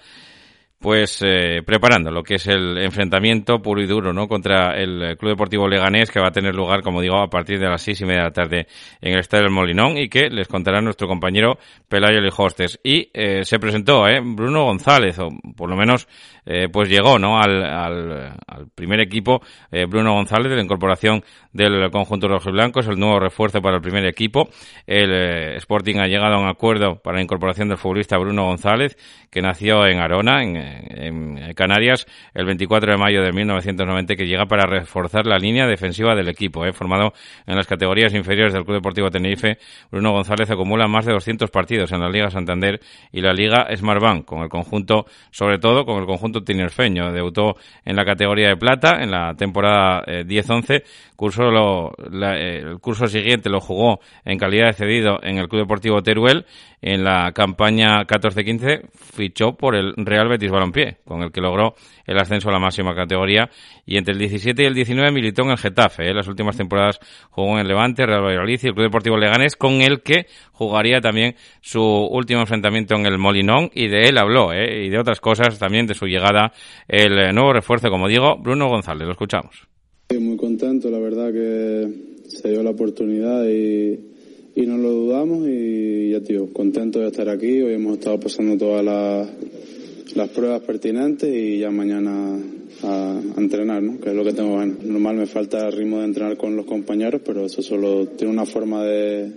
pues 0.79 1.23
eh, 1.25 1.63
preparando 1.65 2.11
lo 2.11 2.23
que 2.23 2.35
es 2.35 2.47
el 2.47 2.79
enfrentamiento 2.79 3.61
puro 3.61 3.81
y 3.81 3.87
duro 3.87 4.13
no 4.13 4.29
contra 4.29 4.77
el 4.77 5.17
Club 5.17 5.33
Deportivo 5.33 5.67
Leganés 5.67 6.11
que 6.11 6.21
va 6.21 6.29
a 6.29 6.33
tener 6.33 6.55
lugar 6.55 6.83
como 6.83 7.01
digo 7.01 7.19
a 7.19 7.31
partir 7.31 7.59
de 7.59 7.67
las 7.67 7.83
seis 7.83 8.01
y 8.03 8.05
media 8.05 8.21
de 8.21 8.27
la 8.27 8.33
tarde 8.33 8.67
en 9.01 9.15
el 9.15 9.21
Estadio 9.21 9.45
del 9.45 9.53
Molinón 9.53 9.97
y 9.97 10.09
que 10.09 10.29
les 10.29 10.47
contará 10.49 10.81
nuestro 10.83 11.09
compañero 11.09 11.59
Pelayo 11.89 12.21
Lijostes 12.21 12.79
y 12.85 13.09
eh, 13.15 13.45
se 13.45 13.59
presentó 13.59 14.07
eh, 14.07 14.21
Bruno 14.23 14.65
González 14.65 15.19
o 15.19 15.29
por 15.57 15.71
lo 15.71 15.77
menos 15.77 16.07
eh, 16.47 16.69
pues 16.73 16.89
llegó 16.89 17.19
no 17.19 17.39
al, 17.39 17.63
al, 17.63 18.37
primer 18.75 19.01
equipo 19.01 19.43
eh, 19.71 19.85
Bruno 19.87 20.15
González 20.15 20.49
de 20.49 20.57
la 20.57 20.63
incorporación 20.63 21.23
del 21.53 21.91
conjunto 21.91 22.29
rojo 22.29 22.49
y 22.49 22.53
blanco 22.53 22.81
es 22.81 22.89
el 22.89 22.99
nuevo 22.99 23.19
refuerzo 23.19 23.61
para 23.61 23.77
el 23.77 23.83
primer 23.83 24.07
equipo 24.07 24.49
el 24.87 25.11
eh, 25.13 25.57
Sporting 25.57 25.97
ha 25.97 26.07
llegado 26.07 26.37
a 26.37 26.41
un 26.41 26.49
acuerdo 26.49 27.01
para 27.03 27.17
la 27.17 27.23
incorporación 27.23 27.69
del 27.69 27.79
futbolista 27.79 28.17
Bruno 28.17 28.45
González 28.45 28.97
que 29.31 29.43
nació 29.43 29.87
en 29.87 29.99
Arona 29.99 30.43
en 30.43 31.53
Canarias 31.55 32.07
el 32.33 32.47
24 32.47 32.93
de 32.93 32.99
mayo 32.99 33.23
de 33.23 33.33
1990 33.33 34.15
que 34.15 34.27
llega 34.27 34.47
para 34.47 34.67
reforzar 34.67 35.27
la 35.27 35.39
línea 35.39 35.67
defensiva 35.67 36.15
del 36.15 36.29
equipo. 36.29 36.65
Formado 36.73 37.13
en 37.47 37.57
las 37.57 37.67
categorías 37.67 38.15
inferiores 38.15 38.53
del 38.53 38.65
Club 38.65 38.77
Deportivo 38.77 39.11
Tenerife, 39.11 39.59
Bruno 39.91 40.13
González 40.13 40.51
acumula 40.51 40.87
más 40.89 41.07
de 41.07 41.13
200 41.13 41.51
partidos 41.51 41.93
en 41.93 42.01
la 42.01 42.09
Liga 42.09 42.31
Santander 42.31 42.81
y 43.13 43.21
la 43.21 43.33
Liga 43.33 43.67
Smartbank 43.75 44.25
con 44.25 44.43
el 44.43 44.49
conjunto, 44.49 45.07
sobre 45.31 45.59
todo 45.59 45.85
con 45.85 45.99
el 45.99 46.07
conjunto 46.07 46.36
tinerfeño. 46.43 47.13
Debutó 47.13 47.57
en 47.85 47.97
la 47.97 48.05
categoría 48.05 48.49
de 48.49 48.57
plata 48.57 48.99
en 49.01 49.11
la 49.11 49.35
temporada 49.35 50.03
eh, 50.07 50.25
10-11, 50.27 50.83
curso 51.17 51.51
lo, 51.51 51.93
eh, 52.35 52.63
el 52.65 52.79
curso 52.79 53.07
siguiente 53.07 53.49
lo 53.49 53.61
jugó 53.61 54.01
en 54.25 54.39
calidad 54.39 54.67
de 54.69 54.73
cedido 54.75 55.19
en 55.23 55.39
el 55.39 55.49
Club 55.49 55.63
Deportivo 55.63 56.03
Teruel 56.03 56.45
en 56.83 57.03
la 57.03 57.33
campaña 57.33 58.05
14-15 58.05 58.89
fichó 58.93 59.57
por 59.57 59.75
el 59.75 59.95
Real 59.97 60.29
Betis 60.29 60.51
Balompié, 60.51 60.99
con 61.05 61.23
el 61.23 61.33
que 61.33 61.41
logró 61.41 61.75
el 62.07 62.19
ascenso 62.19 62.49
a 62.49 62.53
la 62.53 62.59
máxima 62.59 62.95
categoría 62.95 63.51
y 63.85 63.97
entre 63.97 64.13
el 64.13 64.19
17 64.19 64.63
y 64.63 64.67
el 64.67 64.75
19 64.75 65.11
militó 65.11 65.43
en 65.43 65.51
el 65.51 65.59
Getafe. 65.59 66.09
¿eh? 66.09 66.15
las 66.15 66.29
últimas 66.29 66.57
temporadas 66.57 67.01
jugó 67.31 67.55
en 67.55 67.61
el 67.61 67.69
Levante, 67.69 68.07
Real 68.07 68.23
Valladolid 68.23 68.61
y 68.63 68.67
el 68.69 68.75
Club 68.75 68.87
Deportivo 68.87 69.17
Leganés, 69.17 69.57
con 69.57 69.81
el 69.81 70.03
que 70.03 70.27
jugaría 70.53 71.01
también 71.01 71.35
su 71.61 71.83
último 71.83 72.41
enfrentamiento 72.41 72.95
en 72.95 73.07
el 73.07 73.19
Molinón 73.19 73.71
y 73.75 73.89
de 73.89 74.05
él 74.05 74.19
habló, 74.19 74.53
¿eh? 74.53 74.85
y 74.87 74.89
de 74.89 74.99
otras 74.99 75.21
cosas 75.21 75.59
también 75.59 75.87
de 75.87 75.95
su 75.95 76.07
llegada 76.07 76.26
el 76.89 77.35
nuevo 77.35 77.53
refuerzo, 77.53 77.91
como 77.91 78.09
digo, 78.09 78.37
Bruno 78.39 78.69
González. 78.69 79.07
Lo 79.07 79.13
escuchamos. 79.13 79.67
Muy 80.19 80.37
contento, 80.37 80.91
la 80.91 80.99
verdad 80.99 81.33
que 81.33 81.89
se 82.29 82.51
dio 82.51 82.63
la 82.63 82.71
oportunidad 82.71 83.45
y 83.47 84.17
y 84.57 84.65
no 84.65 84.79
lo 84.79 84.91
dudamos 84.91 85.47
y 85.47 86.11
ya 86.13 86.21
tío, 86.23 86.51
contento 86.51 86.99
de 87.01 87.09
estar 87.09 87.29
aquí. 87.29 87.61
Hoy 87.61 87.75
hemos 87.75 87.99
estado 87.99 88.19
pasando 88.19 88.57
todas 88.57 88.83
las, 88.83 89.29
las 90.15 90.31
pruebas 90.31 90.63
pertinentes 90.63 91.29
y 91.31 91.59
ya 91.59 91.71
mañana 91.71 92.39
a, 92.83 92.87
a, 92.87 93.41
entrenar, 93.41 93.83
¿no? 93.83 94.01
que 94.01 94.09
es 94.09 94.17
lo 94.17 94.25
que 94.25 94.33
tengo 94.33 94.57
ganas. 94.57 94.83
Normal 94.83 95.17
me 95.17 95.27
falta 95.27 95.67
el 95.67 95.73
ritmo 95.73 95.99
de 95.99 96.07
entrenar 96.07 96.39
con 96.39 96.57
los 96.57 96.65
compañeros, 96.65 97.21
pero 97.23 97.45
eso 97.45 97.61
solo 97.61 98.07
tiene 98.07 98.33
una 98.33 98.47
forma 98.47 98.83
de, 98.83 99.31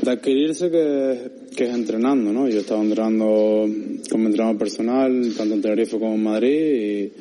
de 0.00 0.10
adquirirse 0.10 0.70
que, 0.70 1.30
que 1.56 1.64
es 1.64 1.74
entrenando. 1.74 2.32
¿no? 2.32 2.48
Yo 2.48 2.58
he 2.58 2.60
estado 2.60 2.82
entrenando 2.82 3.68
como 4.10 4.26
entrenador 4.26 4.58
personal, 4.58 5.32
tanto 5.36 5.54
en 5.54 5.62
Tenerife 5.62 5.98
como 5.98 6.14
en 6.14 6.22
Madrid 6.22 6.48
y 6.48 7.12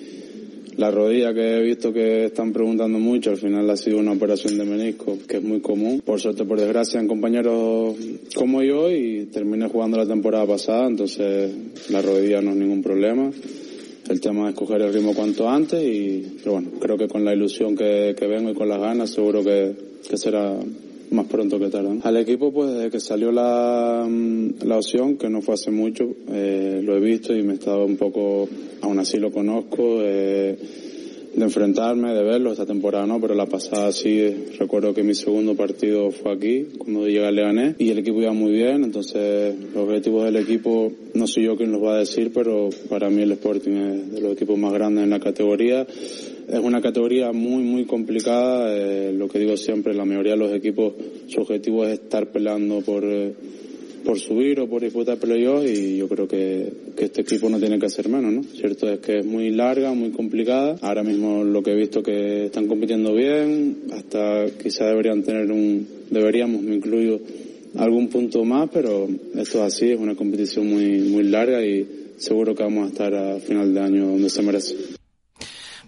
la 0.77 0.89
rodilla 0.89 1.33
que 1.33 1.57
he 1.57 1.61
visto 1.61 1.91
que 1.91 2.25
están 2.25 2.53
preguntando 2.53 2.97
mucho, 2.97 3.29
al 3.29 3.37
final 3.37 3.69
ha 3.69 3.77
sido 3.77 3.99
una 3.99 4.13
operación 4.13 4.57
de 4.57 4.65
menisco, 4.65 5.17
que 5.27 5.37
es 5.37 5.43
muy 5.43 5.59
común. 5.59 6.01
Por 6.03 6.19
suerte, 6.19 6.45
por 6.45 6.59
desgracia, 6.59 6.99
en 6.99 7.07
compañeros 7.07 7.95
como 8.35 8.63
yo 8.63 8.89
y 8.89 9.25
terminé 9.25 9.67
jugando 9.67 9.97
la 9.97 10.07
temporada 10.07 10.45
pasada, 10.47 10.87
entonces 10.87 11.51
la 11.89 12.01
rodilla 12.01 12.41
no 12.41 12.51
es 12.51 12.57
ningún 12.57 12.81
problema. 12.81 13.29
El 14.09 14.19
tema 14.19 14.49
es 14.49 14.55
coger 14.55 14.81
el 14.81 14.93
ritmo 14.93 15.13
cuanto 15.13 15.47
antes 15.47 15.83
y, 15.83 16.37
pero 16.39 16.53
bueno, 16.53 16.69
creo 16.79 16.97
que 16.97 17.07
con 17.07 17.23
la 17.23 17.33
ilusión 17.33 17.75
que, 17.75 18.15
que 18.17 18.27
vengo 18.27 18.49
y 18.49 18.55
con 18.55 18.67
las 18.67 18.79
ganas 18.79 19.11
seguro 19.11 19.43
que, 19.43 19.73
que 20.09 20.17
será 20.17 20.57
más 21.11 21.27
pronto 21.27 21.59
que 21.59 21.69
tarde. 21.69 21.99
Al 22.03 22.17
equipo, 22.17 22.51
pues 22.51 22.73
desde 22.73 22.89
que 22.89 22.99
salió 22.99 23.31
la, 23.31 24.07
la 24.63 24.77
opción, 24.77 25.17
que 25.17 25.29
no 25.29 25.41
fue 25.41 25.55
hace 25.55 25.71
mucho, 25.71 26.09
eh, 26.29 26.81
lo 26.83 26.97
he 26.97 26.99
visto 26.99 27.35
y 27.35 27.43
me 27.43 27.53
he 27.53 27.55
estado 27.55 27.85
un 27.85 27.97
poco, 27.97 28.47
aún 28.81 28.99
así 28.99 29.17
lo 29.17 29.31
conozco, 29.31 29.99
eh, 30.01 30.57
de 31.33 31.43
enfrentarme, 31.43 32.13
de 32.13 32.23
verlo, 32.23 32.51
esta 32.51 32.65
temporada 32.65 33.05
no, 33.05 33.19
pero 33.21 33.35
la 33.35 33.45
pasada 33.45 33.91
sí, 33.91 34.33
recuerdo 34.59 34.93
que 34.93 35.03
mi 35.03 35.15
segundo 35.15 35.55
partido 35.55 36.11
fue 36.11 36.33
aquí, 36.33 36.67
cuando 36.77 37.07
llegué 37.07 37.25
al 37.25 37.35
Leganés, 37.35 37.75
y 37.79 37.89
el 37.89 37.99
equipo 37.99 38.21
iba 38.21 38.33
muy 38.33 38.51
bien, 38.51 38.83
entonces 38.83 39.55
los 39.73 39.83
objetivos 39.83 40.25
del 40.25 40.37
equipo, 40.37 40.91
no 41.13 41.27
soy 41.27 41.45
yo 41.45 41.55
quien 41.55 41.71
los 41.71 41.81
va 41.81 41.95
a 41.95 41.99
decir, 41.99 42.31
pero 42.33 42.69
para 42.89 43.09
mí 43.09 43.21
el 43.21 43.31
Sporting 43.33 43.71
es 43.71 44.11
de 44.11 44.21
los 44.21 44.33
equipos 44.33 44.57
más 44.57 44.73
grandes 44.73 45.05
en 45.05 45.09
la 45.09 45.19
categoría. 45.19 45.87
Es 46.51 46.59
una 46.59 46.81
categoría 46.81 47.31
muy, 47.31 47.63
muy 47.63 47.85
complicada, 47.85 48.75
eh, 48.75 49.13
lo 49.13 49.29
que 49.29 49.39
digo 49.39 49.55
siempre, 49.55 49.93
la 49.93 50.03
mayoría 50.03 50.33
de 50.33 50.37
los 50.37 50.53
equipos, 50.53 50.93
su 51.27 51.39
objetivo 51.39 51.85
es 51.85 51.93
estar 51.93 52.29
peleando 52.31 52.81
por... 52.81 53.05
Eh, 53.05 53.33
por 54.03 54.17
subir 54.17 54.59
o 54.59 54.67
por 54.67 54.81
disputar 54.81 55.19
playoffs 55.19 55.69
y 55.69 55.97
yo 55.97 56.09
creo 56.09 56.27
que, 56.27 56.73
que, 56.97 57.05
este 57.05 57.21
equipo 57.21 57.51
no 57.51 57.59
tiene 57.59 57.77
que 57.77 57.85
hacer 57.85 58.09
menos, 58.09 58.33
¿no? 58.33 58.41
Cierto 58.43 58.89
es 58.89 58.99
que 58.99 59.19
es 59.19 59.25
muy 59.27 59.51
larga, 59.51 59.93
muy 59.93 60.09
complicada. 60.09 60.75
Ahora 60.81 61.03
mismo 61.03 61.43
lo 61.43 61.61
que 61.61 61.73
he 61.73 61.75
visto 61.75 62.01
que 62.01 62.45
están 62.45 62.65
compitiendo 62.65 63.13
bien, 63.13 63.83
hasta 63.93 64.47
quizá 64.59 64.87
deberían 64.87 65.21
tener 65.21 65.51
un, 65.51 65.87
deberíamos, 66.09 66.63
me 66.63 66.77
incluyo, 66.77 67.19
algún 67.75 68.07
punto 68.07 68.43
más, 68.43 68.71
pero 68.73 69.07
esto 69.35 69.59
es 69.59 69.75
así, 69.75 69.91
es 69.91 69.99
una 69.99 70.15
competición 70.15 70.67
muy, 70.67 71.01
muy 71.01 71.23
larga 71.25 71.63
y 71.63 71.87
seguro 72.17 72.55
que 72.55 72.63
vamos 72.63 72.85
a 72.85 72.87
estar 72.87 73.13
a 73.13 73.39
final 73.39 73.71
de 73.71 73.79
año 73.81 74.07
donde 74.07 74.31
se 74.31 74.41
merece. 74.41 75.00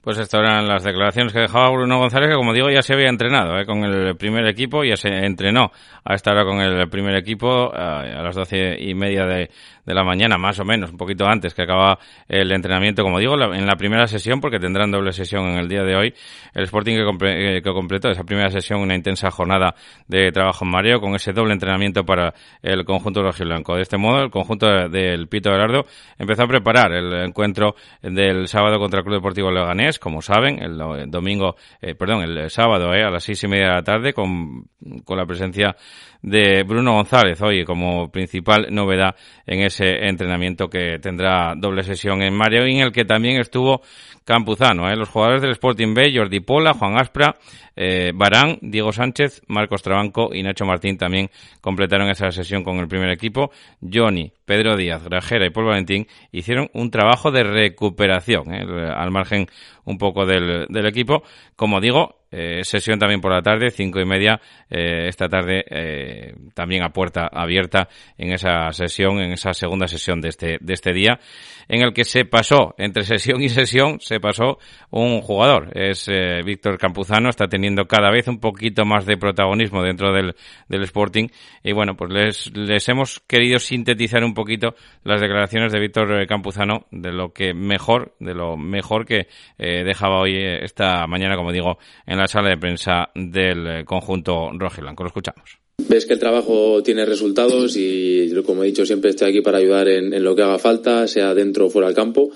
Pues 0.04 0.18
estas 0.18 0.42
eran 0.42 0.68
las 0.68 0.84
declaraciones 0.84 1.32
que 1.32 1.40
dejaba 1.40 1.70
Bruno 1.70 1.98
González, 1.98 2.30
que 2.30 2.36
como 2.36 2.52
digo 2.52 2.70
ya 2.70 2.82
se 2.82 2.94
había 2.94 3.08
entrenado 3.08 3.58
¿eh? 3.58 3.66
con 3.66 3.86
el 3.86 4.18
primer 4.18 4.46
equipo, 4.48 4.84
ya 4.84 4.98
se 4.98 5.08
entrenó 5.08 5.72
a 6.04 6.16
esta 6.16 6.32
hora 6.32 6.44
con 6.44 6.60
el 6.60 6.90
primer 6.90 7.16
equipo 7.16 7.74
eh, 7.74 7.80
a 7.80 8.22
las 8.22 8.36
doce 8.36 8.76
y 8.78 8.94
media 8.96 9.26
de, 9.26 9.50
de 9.86 9.94
la 9.94 10.04
mañana, 10.04 10.38
más 10.38 10.60
o 10.60 10.66
menos, 10.66 10.92
un 10.92 10.98
poquito 10.98 11.26
antes 11.26 11.54
que 11.54 11.64
acaba 11.64 12.00
el 12.28 12.52
entrenamiento, 12.52 13.04
como 13.04 13.20
digo, 13.20 13.36
en 13.54 13.66
la 13.66 13.76
primera 13.76 14.08
sesión, 14.08 14.40
porque 14.40 14.60
tendrán 14.60 14.92
doble 14.92 15.12
sesión 15.12 15.46
en 15.50 15.58
el 15.58 15.68
día 15.68 15.84
de 15.84 15.96
hoy, 15.96 16.14
el 16.54 16.64
Sporting 16.64 16.96
que, 16.96 17.58
eh, 17.58 17.62
que 17.62 17.72
completó 17.72 18.10
esa 18.10 18.24
primera 18.24 18.50
sesión, 18.50 18.80
una 18.82 18.96
intensa 18.96 19.30
jornada 19.32 19.76
de 20.08 20.32
trabajo 20.32 20.66
en 20.66 20.72
Mario, 20.72 21.00
con 21.00 21.16
ese 21.16 21.34
doble 21.34 21.54
entrenamiento 21.54 22.06
para 22.06 22.34
el 22.62 22.86
conjunto 22.86 23.22
rojiblanco. 23.22 23.76
De 23.76 23.82
este 23.82 23.98
modo, 23.98 24.24
el 24.24 24.32
conjunto 24.32 24.68
del 24.90 25.28
Pito 25.28 25.52
Gerardo 25.52 25.86
empezó 26.18 26.44
a 26.44 26.48
preparar 26.48 26.94
el 26.94 27.14
encuentro 27.26 27.76
del 28.02 28.48
sábado 28.48 28.80
contra 28.80 29.00
el 29.00 29.06
Club 29.06 29.16
Deportivo 29.18 29.52
Leganés, 29.52 30.00
como 30.00 30.22
saben, 30.22 30.62
el, 30.62 30.78
domingo, 31.10 31.56
eh, 31.82 31.96
perdón, 31.96 32.24
el 32.24 32.50
sábado 32.50 32.94
eh, 32.94 33.04
a 33.04 33.10
las 33.10 33.24
seis 33.24 33.44
y 33.44 33.48
media 33.48 33.68
de 33.68 33.74
la 33.74 33.84
tarde, 33.84 34.14
con, 34.14 34.66
con 35.04 35.18
la 35.18 35.26
presencia 35.26 35.76
de 36.24 36.64
Bruno 36.64 36.94
González 36.94 37.40
hoy 37.42 37.66
como 37.66 38.10
principal 38.10 38.68
novedad 38.72 39.16
en 39.46 39.60
ese 39.60 40.08
entrenamiento 40.08 40.70
que 40.70 40.98
tendrá 41.00 41.54
doble 41.56 41.84
sesión 41.84 42.22
en 42.22 42.34
Mario 42.34 42.64
en 42.64 42.80
el 42.80 42.92
que 42.94 43.04
también 43.04 43.40
estuvo 43.40 43.82
Campuzano. 44.26 44.90
¿eh? 44.90 44.96
Los 44.96 45.10
jugadores 45.10 45.42
del 45.42 45.52
Sporting 45.52 45.94
B, 45.94 46.14
Jordi 46.16 46.40
Pola, 46.40 46.74
Juan 46.74 46.98
Aspra, 46.98 47.36
eh, 47.76 48.14
Barán, 48.16 48.58
Diego 48.62 48.94
Sánchez, 48.94 49.42
Marcos 49.48 49.84
Trabanco 49.84 50.34
y 50.34 50.44
Nacho 50.44 50.66
Martín 50.66 50.98
también 50.98 51.30
completaron 51.60 52.10
esa 52.10 52.32
sesión 52.32 52.64
con 52.64 52.78
el 52.78 52.88
primer 52.88 53.10
equipo. 53.10 53.52
Johnny, 53.82 54.32
Pedro 54.46 54.78
Díaz, 54.78 55.04
Grajera 55.04 55.46
y 55.46 55.50
Paul 55.50 55.68
Valentín 55.68 56.08
hicieron 56.32 56.70
un 56.74 56.90
trabajo 56.90 57.32
de 57.32 57.44
recuperación 57.44 58.54
¿eh? 58.54 58.66
al 58.96 59.12
margen 59.12 59.48
un 59.84 59.98
poco 59.98 60.26
del, 60.26 60.68
del 60.70 60.86
equipo. 60.86 61.24
Como 61.58 61.82
digo, 61.82 62.23
eh, 62.36 62.64
sesión 62.64 62.98
también 62.98 63.22
por 63.22 63.32
la 63.32 63.44
tarde, 63.44 63.70
cinco 63.70 64.00
y 64.00 64.06
media, 64.06 64.42
eh, 64.68 65.08
esta 65.08 65.30
tarde 65.30 65.64
eh, 65.70 66.34
también 66.56 66.82
a 66.82 66.90
puerta 66.90 67.30
abierta 67.32 67.88
en 68.18 68.32
esa 68.32 68.72
sesión, 68.72 69.20
en 69.20 69.34
esa 69.34 69.54
segunda 69.54 69.88
sesión 69.88 70.20
de 70.20 70.30
este, 70.30 70.58
de 70.60 70.74
este 70.74 70.94
día, 70.94 71.20
en 71.68 71.84
el 71.84 71.94
que 71.94 72.04
se 72.04 72.26
pasó, 72.26 72.74
entre 72.80 73.04
sesión 73.04 73.40
y 73.40 73.50
sesión, 73.50 74.00
se 74.00 74.20
pasó 74.20 74.58
un 74.90 75.22
jugador. 75.22 75.70
Es 75.78 76.10
Víctor 76.44 76.80
Campuzano, 76.80 77.30
está 77.30 77.48
teniendo 77.48 77.86
cada 77.86 78.10
vez 78.10 78.28
un 78.28 78.40
poquito 78.40 78.84
más 78.84 79.06
de 79.06 79.16
protagonismo 79.16 79.84
dentro 79.84 80.12
del, 80.12 80.36
del 80.68 80.84
Sporting. 80.84 81.28
Y 81.64 81.72
bueno, 81.72 81.96
pues 81.96 82.12
les, 82.12 82.58
les 82.58 82.90
hemos 82.90 83.20
querido 83.22 83.60
sintetizar 83.60 84.24
un 84.24 84.34
poquito 84.34 84.74
las 85.04 85.22
declaraciones 85.22 85.72
de 85.72 85.80
Víctor 85.80 86.26
Campuzano 86.26 86.88
de 86.90 87.14
lo 87.14 87.32
que 87.32 87.54
mejor, 87.54 88.16
de 88.20 88.34
lo 88.34 88.58
mejor 88.58 89.06
que 89.06 89.28
dejaba 89.58 90.20
hoy 90.20 90.36
esta 90.36 91.06
mañana, 91.08 91.36
como 91.36 91.52
digo, 91.52 91.78
en 92.06 92.18
la 92.18 92.23
sala 92.28 92.50
de 92.50 92.58
prensa 92.58 93.10
del 93.16 93.68
eh, 93.68 93.86
conjunto 93.86 94.52
rojiblanco. 94.54 95.04
Lo 95.04 95.08
escuchamos. 95.08 95.64
Ves 95.90 96.06
que 96.06 96.14
el 96.14 96.20
trabajo 96.20 96.84
tiene 96.84 97.06
resultados 97.06 97.76
y, 97.78 98.32
como 98.46 98.64
he 98.64 98.68
dicho, 98.68 98.86
siempre 98.86 99.10
estoy 99.10 99.30
aquí 99.30 99.42
para 99.42 99.58
ayudar 99.58 99.88
en, 99.88 100.24
lo 100.24 100.36
que 100.36 100.44
haga 100.44 100.60
falta, 100.60 101.08
sea 101.08 101.34
dentro 101.34 101.66
o 101.66 101.70
fuera 101.70 101.88
del 101.88 101.96
campo 101.96 102.30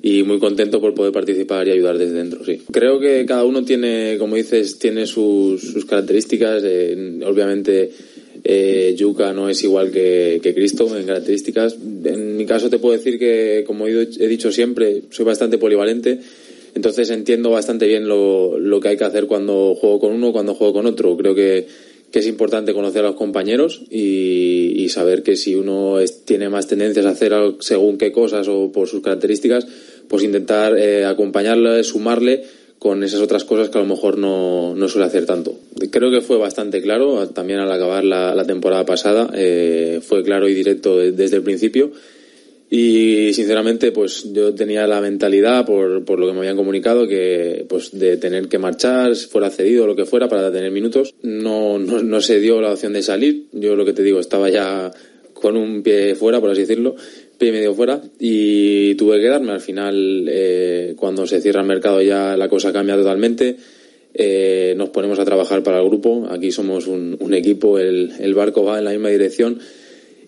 y 0.00 0.22
muy 0.22 0.38
contento 0.38 0.80
por 0.80 0.94
poder 0.94 1.12
participar 1.12 1.68
y 1.68 1.72
ayudar 1.72 1.98
desde 1.98 2.14
dentro, 2.14 2.44
sí. 2.44 2.62
Creo 2.72 2.98
que 3.00 3.26
cada 3.26 3.44
uno 3.44 3.64
tiene, 3.64 4.16
como 4.18 4.36
dices, 4.36 4.78
tiene 4.78 5.06
sus, 5.06 5.84
características. 5.84 6.62
Eh, 6.64 7.20
obviamente, 7.26 7.90
eh, 8.44 8.94
Yuka 8.96 9.32
no 9.32 9.48
es 9.48 9.62
igual 9.64 9.90
que, 9.90 10.40
que, 10.42 10.54
Cristo 10.54 10.96
en 10.96 11.04
características. 11.04 11.76
En 12.04 12.36
mi 12.36 12.46
caso 12.46 12.70
te 12.70 12.78
puedo 12.78 12.96
decir 12.96 13.18
que, 13.18 13.64
como 13.66 13.86
he 13.86 14.28
dicho 14.28 14.50
siempre, 14.50 15.02
soy 15.10 15.26
bastante 15.26 15.58
polivalente 15.58 16.20
entonces 16.78 17.10
entiendo 17.10 17.50
bastante 17.50 17.88
bien 17.88 18.06
lo, 18.06 18.56
lo 18.56 18.78
que 18.78 18.90
hay 18.90 18.96
que 18.96 19.02
hacer 19.02 19.26
cuando 19.26 19.74
juego 19.74 19.98
con 19.98 20.12
uno, 20.12 20.30
cuando 20.30 20.54
juego 20.54 20.74
con 20.74 20.86
otro. 20.86 21.16
Creo 21.16 21.34
que, 21.34 21.66
que 22.12 22.20
es 22.20 22.26
importante 22.28 22.72
conocer 22.72 23.04
a 23.04 23.08
los 23.08 23.16
compañeros 23.16 23.82
y, 23.90 24.88
saber 24.90 25.22
que 25.24 25.36
si 25.36 25.54
uno 25.54 25.96
tiene 26.24 26.48
más 26.48 26.66
tendencias 26.66 27.04
a 27.04 27.10
hacer 27.10 27.34
según 27.60 27.98
qué 27.98 28.10
cosas 28.10 28.48
o 28.48 28.72
por 28.72 28.88
sus 28.88 29.02
características, 29.02 29.66
pues 30.08 30.22
intentar 30.22 30.78
eh, 30.78 31.04
acompañarle, 31.04 31.82
sumarle 31.84 32.44
con 32.78 33.02
esas 33.02 33.20
otras 33.20 33.44
cosas 33.44 33.68
que 33.68 33.76
a 33.76 33.82
lo 33.82 33.86
mejor 33.86 34.16
no, 34.16 34.74
no, 34.74 34.88
suele 34.88 35.06
hacer 35.06 35.26
tanto. 35.26 35.58
Creo 35.90 36.10
que 36.10 36.22
fue 36.22 36.38
bastante 36.38 36.80
claro, 36.80 37.28
también 37.28 37.58
al 37.58 37.70
acabar 37.70 38.04
la, 38.04 38.34
la 38.34 38.46
temporada 38.46 38.86
pasada, 38.86 39.30
eh, 39.34 40.00
fue 40.00 40.22
claro 40.22 40.48
y 40.48 40.54
directo 40.54 40.96
desde 40.96 41.36
el 41.36 41.42
principio 41.42 41.90
y 42.70 43.32
sinceramente, 43.32 43.92
pues 43.92 44.30
yo 44.32 44.54
tenía 44.54 44.86
la 44.86 45.00
mentalidad, 45.00 45.64
por, 45.64 46.04
por 46.04 46.18
lo 46.18 46.26
que 46.26 46.32
me 46.32 46.40
habían 46.40 46.56
comunicado, 46.56 47.08
que 47.08 47.64
pues 47.66 47.98
de 47.98 48.18
tener 48.18 48.48
que 48.48 48.58
marchar, 48.58 49.16
fuera 49.16 49.48
cedido 49.48 49.84
o 49.84 49.86
lo 49.86 49.96
que 49.96 50.04
fuera, 50.04 50.28
para 50.28 50.52
tener 50.52 50.70
minutos. 50.70 51.14
No, 51.22 51.78
no, 51.78 52.02
no 52.02 52.20
se 52.20 52.40
dio 52.40 52.60
la 52.60 52.72
opción 52.72 52.92
de 52.92 53.02
salir. 53.02 53.46
Yo 53.52 53.74
lo 53.74 53.86
que 53.86 53.94
te 53.94 54.02
digo, 54.02 54.20
estaba 54.20 54.50
ya 54.50 54.90
con 55.32 55.56
un 55.56 55.82
pie 55.82 56.14
fuera, 56.14 56.40
por 56.40 56.50
así 56.50 56.62
decirlo, 56.62 56.94
pie 57.38 57.52
medio 57.52 57.74
fuera, 57.74 58.02
y 58.18 58.94
tuve 58.96 59.16
que 59.16 59.22
quedarme. 59.22 59.52
Al 59.52 59.60
final, 59.60 60.26
eh, 60.28 60.94
cuando 60.96 61.26
se 61.26 61.40
cierra 61.40 61.62
el 61.62 61.66
mercado 61.68 62.02
ya 62.02 62.36
la 62.36 62.48
cosa 62.50 62.70
cambia 62.70 62.96
totalmente. 62.96 63.56
Eh, 64.12 64.74
nos 64.76 64.90
ponemos 64.90 65.18
a 65.18 65.24
trabajar 65.24 65.62
para 65.62 65.80
el 65.80 65.86
grupo. 65.86 66.26
Aquí 66.28 66.50
somos 66.50 66.86
un, 66.86 67.16
un 67.18 67.32
equipo, 67.32 67.78
el, 67.78 68.12
el 68.18 68.34
barco 68.34 68.62
va 68.62 68.78
en 68.78 68.84
la 68.84 68.90
misma 68.90 69.08
dirección 69.08 69.58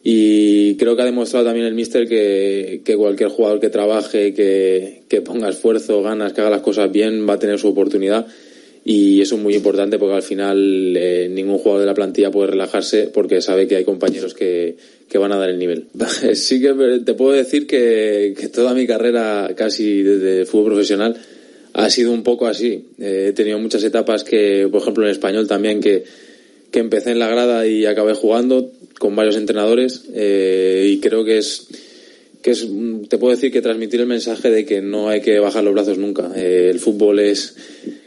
y 0.03 0.77
creo 0.77 0.97
que 0.97 1.03
ha 1.03 1.07
demostrado 1.07 1.45
también 1.45 1.67
el 1.67 1.75
míster 1.75 2.09
que, 2.09 2.81
que 2.85 2.97
cualquier 2.97 3.29
jugador 3.29 3.61
que 3.61 3.69
trabaje, 3.69 4.33
que, 4.33 5.03
que, 5.09 5.21
ponga 5.21 5.51
esfuerzo, 5.51 6.03
ganas, 6.03 6.33
que 6.33 6.41
haga 6.41 6.51
las 6.51 6.63
cosas 6.63 6.91
bien, 6.91 7.29
va 7.29 7.35
a 7.35 7.39
tener 7.39 7.59
su 7.59 7.69
oportunidad. 7.69 8.27
Y 8.83 9.21
eso 9.21 9.35
es 9.35 9.43
muy 9.43 9.55
importante 9.55 9.99
porque 9.99 10.15
al 10.15 10.23
final 10.23 10.97
eh, 10.97 11.29
ningún 11.31 11.59
jugador 11.59 11.81
de 11.81 11.87
la 11.87 11.95
plantilla 11.95 12.31
puede 12.31 12.53
relajarse 12.53 13.11
porque 13.13 13.43
sabe 13.43 13.69
que 13.69 13.77
hay 13.77 13.85
compañeros 13.85 14.33
que, 14.33 14.75
que 15.07 15.19
van 15.19 15.33
a 15.33 15.37
dar 15.37 15.51
el 15.51 15.59
nivel. 15.59 15.89
sí 16.33 16.63
que 16.63 17.03
te 17.05 17.13
puedo 17.13 17.33
decir 17.33 17.67
que, 17.67 18.35
que 18.39 18.49
toda 18.49 18.73
mi 18.73 18.87
carrera 18.87 19.51
casi 19.55 20.03
desde 20.03 20.47
fútbol 20.47 20.73
profesional 20.73 21.15
ha 21.75 21.91
sido 21.91 22.11
un 22.11 22.23
poco 22.23 22.47
así. 22.47 22.87
Eh, 22.99 23.27
he 23.29 23.33
tenido 23.35 23.59
muchas 23.59 23.85
etapas 23.85 24.25
que, 24.25 24.67
por 24.73 24.81
ejemplo, 24.81 25.05
en 25.05 25.11
español 25.11 25.47
también, 25.47 25.81
que, 25.81 26.05
que 26.71 26.79
empecé 26.79 27.11
en 27.11 27.19
la 27.19 27.29
grada 27.29 27.67
y 27.67 27.85
acabé 27.85 28.15
jugando 28.15 28.73
con 29.01 29.17
varios 29.17 29.37
entrenadores 29.37 30.05
eh, 30.13 30.87
y 30.87 31.01
creo 31.01 31.25
que 31.25 31.39
es 31.39 31.69
que 32.43 32.51
es 32.51 32.69
te 33.09 33.17
puedo 33.17 33.35
decir 33.35 33.51
que 33.51 33.63
transmitir 33.63 33.99
el 33.99 34.07
mensaje 34.07 34.51
de 34.51 34.67
que 34.67 34.83
no 34.83 35.09
hay 35.09 35.23
que 35.23 35.39
bajar 35.41 35.65
los 35.65 35.73
brazos 35.73 35.97
nunca. 35.97 36.31
Eh, 36.37 36.69
el 36.71 36.79
fútbol 36.81 37.19
es 37.19 37.57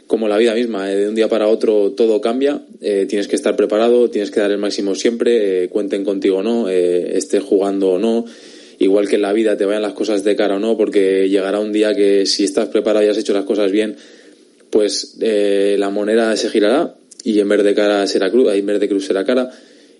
como 0.06 0.28
la 0.28 0.38
vida 0.38 0.54
misma 0.54 0.92
eh, 0.92 0.96
de 0.96 1.08
un 1.08 1.16
día 1.16 1.28
para 1.28 1.48
otro 1.48 1.90
todo 1.90 2.20
cambia 2.20 2.62
tienes 2.78 3.26
que 3.26 3.34
estar 3.34 3.56
preparado 3.56 4.08
tienes 4.08 4.30
que 4.30 4.38
dar 4.38 4.52
el 4.52 4.58
máximo 4.58 4.94
siempre 4.94 5.68
cuenten 5.68 6.04
contigo 6.04 6.36
o 6.36 6.42
no 6.44 6.68
estés 6.68 7.42
jugando 7.42 7.90
o 7.90 7.98
no 7.98 8.24
igual 8.78 9.08
que 9.08 9.16
en 9.16 9.22
la 9.22 9.32
vida 9.32 9.56
te 9.56 9.64
vayan 9.64 9.82
las 9.82 9.94
cosas 9.94 10.22
de 10.22 10.36
cara 10.36 10.56
o 10.56 10.58
no 10.60 10.76
porque 10.76 11.28
llegará 11.28 11.58
un 11.58 11.72
día 11.72 11.92
que 11.94 12.24
si 12.24 12.44
estás 12.44 12.68
preparado 12.68 13.04
y 13.04 13.08
has 13.08 13.18
hecho 13.18 13.32
las 13.32 13.44
cosas 13.46 13.72
bien 13.72 13.96
pues 14.70 15.16
la 15.18 15.90
moneda 15.90 16.36
se 16.36 16.50
girará 16.50 16.94
y 17.24 17.40
en 17.40 17.48
vez 17.48 17.64
de 17.64 17.74
cara 17.74 18.06
será 18.06 18.30
cruz 18.30 18.52
en 18.52 18.66
vez 18.66 18.78
de 18.78 18.88
cruz 18.88 19.06
será 19.06 19.24
cara 19.24 19.50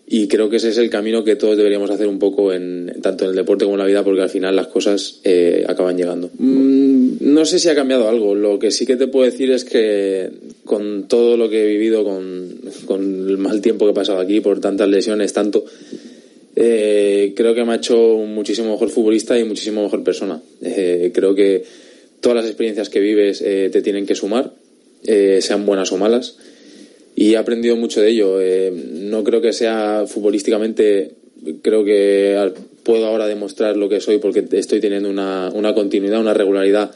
y 0.06 0.28
creo 0.28 0.50
que 0.50 0.56
ese 0.56 0.68
es 0.68 0.78
el 0.78 0.90
camino 0.90 1.24
que 1.24 1.36
todos 1.36 1.56
deberíamos 1.56 1.90
hacer 1.90 2.08
un 2.08 2.18
poco 2.18 2.52
en 2.52 2.94
tanto 3.00 3.24
en 3.24 3.30
el 3.30 3.36
deporte 3.36 3.64
como 3.64 3.76
en 3.76 3.80
la 3.80 3.86
vida 3.86 4.04
porque 4.04 4.22
al 4.22 4.28
final 4.28 4.54
las 4.54 4.66
cosas 4.66 5.20
eh, 5.24 5.64
acaban 5.66 5.96
llegando. 5.96 6.30
Mm, 6.38 7.16
no 7.20 7.44
sé 7.44 7.58
si 7.58 7.68
ha 7.68 7.74
cambiado 7.74 8.08
algo. 8.08 8.34
Lo 8.34 8.58
que 8.58 8.70
sí 8.70 8.84
que 8.84 8.96
te 8.96 9.06
puedo 9.06 9.24
decir 9.24 9.50
es 9.50 9.64
que 9.64 10.30
con 10.64 11.08
todo 11.08 11.36
lo 11.36 11.48
que 11.48 11.64
he 11.64 11.66
vivido 11.66 12.04
con, 12.04 12.60
con 12.86 13.02
el 13.28 13.38
mal 13.38 13.60
tiempo 13.60 13.86
que 13.86 13.92
he 13.92 13.94
pasado 13.94 14.18
aquí 14.18 14.40
por 14.40 14.60
tantas 14.60 14.88
lesiones 14.88 15.32
tanto 15.32 15.64
eh, 16.56 17.32
creo 17.34 17.54
que 17.54 17.64
me 17.64 17.72
ha 17.72 17.76
hecho 17.76 18.14
un 18.14 18.34
muchísimo 18.34 18.72
mejor 18.72 18.90
futbolista 18.90 19.38
y 19.38 19.44
muchísimo 19.44 19.82
mejor 19.82 20.04
persona. 20.04 20.40
Eh, 20.62 21.10
creo 21.12 21.34
que 21.34 21.64
todas 22.20 22.36
las 22.36 22.46
experiencias 22.46 22.88
que 22.88 23.00
vives 23.00 23.42
eh, 23.42 23.70
te 23.72 23.82
tienen 23.82 24.06
que 24.06 24.14
sumar, 24.14 24.52
eh, 25.04 25.40
sean 25.42 25.66
buenas 25.66 25.92
o 25.92 25.98
malas. 25.98 26.36
Y 27.16 27.32
he 27.32 27.36
aprendido 27.36 27.76
mucho 27.76 28.00
de 28.00 28.10
ello. 28.10 28.40
Eh, 28.40 28.72
no 28.72 29.22
creo 29.24 29.40
que 29.40 29.52
sea 29.52 30.04
futbolísticamente, 30.06 31.12
creo 31.62 31.84
que 31.84 32.52
puedo 32.82 33.06
ahora 33.06 33.26
demostrar 33.26 33.76
lo 33.76 33.88
que 33.88 34.00
soy 34.00 34.18
porque 34.18 34.44
estoy 34.52 34.80
teniendo 34.80 35.08
una, 35.08 35.50
una 35.54 35.74
continuidad, 35.74 36.20
una 36.20 36.34
regularidad 36.34 36.90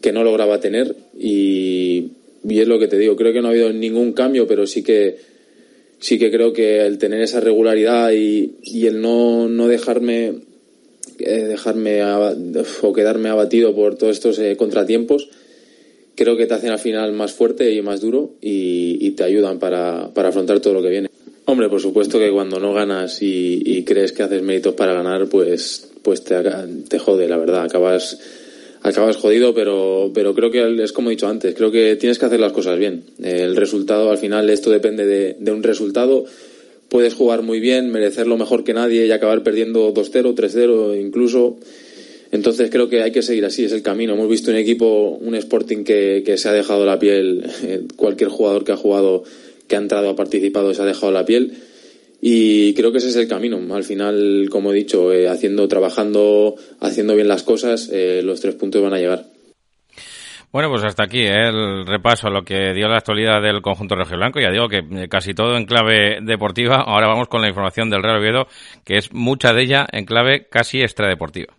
que 0.00 0.12
no 0.12 0.24
lograba 0.24 0.60
tener 0.60 0.94
y, 1.18 2.10
y 2.48 2.60
es 2.60 2.68
lo 2.68 2.78
que 2.78 2.88
te 2.88 2.98
digo. 2.98 3.16
Creo 3.16 3.32
que 3.32 3.40
no 3.40 3.48
ha 3.48 3.50
habido 3.50 3.72
ningún 3.72 4.12
cambio, 4.12 4.46
pero 4.46 4.66
sí 4.66 4.82
que 4.82 5.16
sí 5.98 6.18
que 6.18 6.30
creo 6.30 6.52
que 6.52 6.86
el 6.86 6.98
tener 6.98 7.20
esa 7.22 7.40
regularidad 7.40 8.12
y, 8.12 8.56
y 8.62 8.86
el 8.86 9.00
no, 9.00 9.48
no 9.48 9.66
dejarme 9.66 10.34
eh, 11.18 11.44
dejarme 11.44 12.02
o 12.82 12.92
quedarme 12.92 13.30
abatido 13.30 13.74
por 13.74 13.96
todos 13.96 14.16
estos 14.16 14.38
eh, 14.38 14.56
contratiempos, 14.56 15.30
creo 16.16 16.36
que 16.36 16.46
te 16.46 16.54
hacen 16.54 16.70
al 16.70 16.78
final 16.78 17.12
más 17.12 17.32
fuerte 17.32 17.72
y 17.72 17.82
más 17.82 18.00
duro 18.00 18.34
y, 18.40 19.10
te 19.12 19.24
ayudan 19.24 19.58
para, 19.58 20.10
para, 20.12 20.28
afrontar 20.28 20.60
todo 20.60 20.74
lo 20.74 20.82
que 20.82 20.90
viene. 20.90 21.08
Hombre, 21.44 21.68
por 21.68 21.80
supuesto 21.80 22.18
que 22.18 22.30
cuando 22.30 22.58
no 22.58 22.74
ganas 22.74 23.18
y, 23.22 23.84
crees 23.84 24.12
que 24.12 24.24
haces 24.24 24.42
méritos 24.42 24.74
para 24.74 24.92
ganar, 24.92 25.28
pues, 25.28 25.88
pues 26.02 26.24
te, 26.24 26.34
te 26.88 26.98
jode, 26.98 27.28
la 27.28 27.36
verdad. 27.36 27.64
Acabas, 27.64 28.18
acabas 28.82 29.16
jodido, 29.16 29.54
pero, 29.54 30.10
pero 30.12 30.34
creo 30.34 30.50
que 30.50 30.82
es 30.82 30.92
como 30.92 31.10
he 31.10 31.12
dicho 31.12 31.28
antes, 31.28 31.54
creo 31.54 31.70
que 31.70 31.96
tienes 31.96 32.18
que 32.18 32.26
hacer 32.26 32.40
las 32.40 32.52
cosas 32.52 32.78
bien. 32.78 33.04
El 33.22 33.54
resultado, 33.54 34.10
al 34.10 34.18
final, 34.18 34.50
esto 34.50 34.70
depende 34.70 35.06
de, 35.06 35.36
de 35.38 35.52
un 35.52 35.62
resultado 35.62 36.24
puedes 36.88 37.14
jugar 37.14 37.42
muy 37.42 37.60
bien, 37.60 37.90
merecerlo 37.90 38.36
mejor 38.36 38.64
que 38.64 38.74
nadie 38.74 39.06
y 39.06 39.12
acabar 39.12 39.42
perdiendo 39.42 39.92
2-0, 39.92 40.34
3-0 40.34 41.00
incluso. 41.00 41.58
Entonces 42.32 42.70
creo 42.70 42.88
que 42.88 43.02
hay 43.02 43.12
que 43.12 43.22
seguir 43.22 43.44
así, 43.44 43.64
es 43.64 43.72
el 43.72 43.82
camino. 43.82 44.14
Hemos 44.14 44.28
visto 44.28 44.50
un 44.50 44.56
equipo, 44.56 45.10
un 45.20 45.34
Sporting 45.34 45.84
que, 45.84 46.22
que 46.24 46.36
se 46.36 46.48
ha 46.48 46.52
dejado 46.52 46.84
la 46.84 46.98
piel, 46.98 47.44
eh, 47.62 47.82
cualquier 47.96 48.30
jugador 48.30 48.64
que 48.64 48.72
ha 48.72 48.76
jugado, 48.76 49.24
que 49.68 49.76
ha 49.76 49.78
entrado, 49.78 50.10
ha 50.10 50.16
participado, 50.16 50.74
se 50.74 50.82
ha 50.82 50.86
dejado 50.86 51.12
la 51.12 51.24
piel. 51.24 51.52
Y 52.20 52.74
creo 52.74 52.92
que 52.92 52.98
ese 52.98 53.08
es 53.08 53.16
el 53.16 53.28
camino. 53.28 53.58
Al 53.74 53.84
final, 53.84 54.48
como 54.50 54.72
he 54.72 54.74
dicho, 54.74 55.12
eh, 55.12 55.28
haciendo, 55.28 55.68
trabajando, 55.68 56.56
haciendo 56.80 57.14
bien 57.14 57.28
las 57.28 57.42
cosas, 57.42 57.90
eh, 57.92 58.22
los 58.24 58.40
tres 58.40 58.54
puntos 58.54 58.82
van 58.82 58.94
a 58.94 58.98
llegar. 58.98 59.26
Bueno, 60.50 60.70
pues 60.70 60.84
hasta 60.84 61.04
aquí 61.04 61.20
el 61.20 61.86
repaso 61.86 62.28
a 62.28 62.30
lo 62.30 62.42
que 62.42 62.72
dio 62.72 62.88
la 62.88 62.96
actualidad 62.96 63.42
del 63.42 63.60
conjunto 63.60 63.94
blanco. 63.94 64.40
Ya 64.40 64.50
digo 64.50 64.68
que 64.68 65.08
casi 65.08 65.34
todo 65.34 65.56
en 65.56 65.66
clave 65.66 66.20
deportiva. 66.22 66.76
Ahora 66.76 67.08
vamos 67.08 67.28
con 67.28 67.42
la 67.42 67.48
información 67.48 67.90
del 67.90 68.02
Real 68.02 68.18
Oviedo, 68.18 68.46
que 68.84 68.96
es 68.96 69.12
mucha 69.12 69.52
de 69.52 69.62
ella 69.62 69.86
en 69.92 70.06
clave 70.06 70.46
casi 70.48 70.80
extradeportiva. 70.80 71.52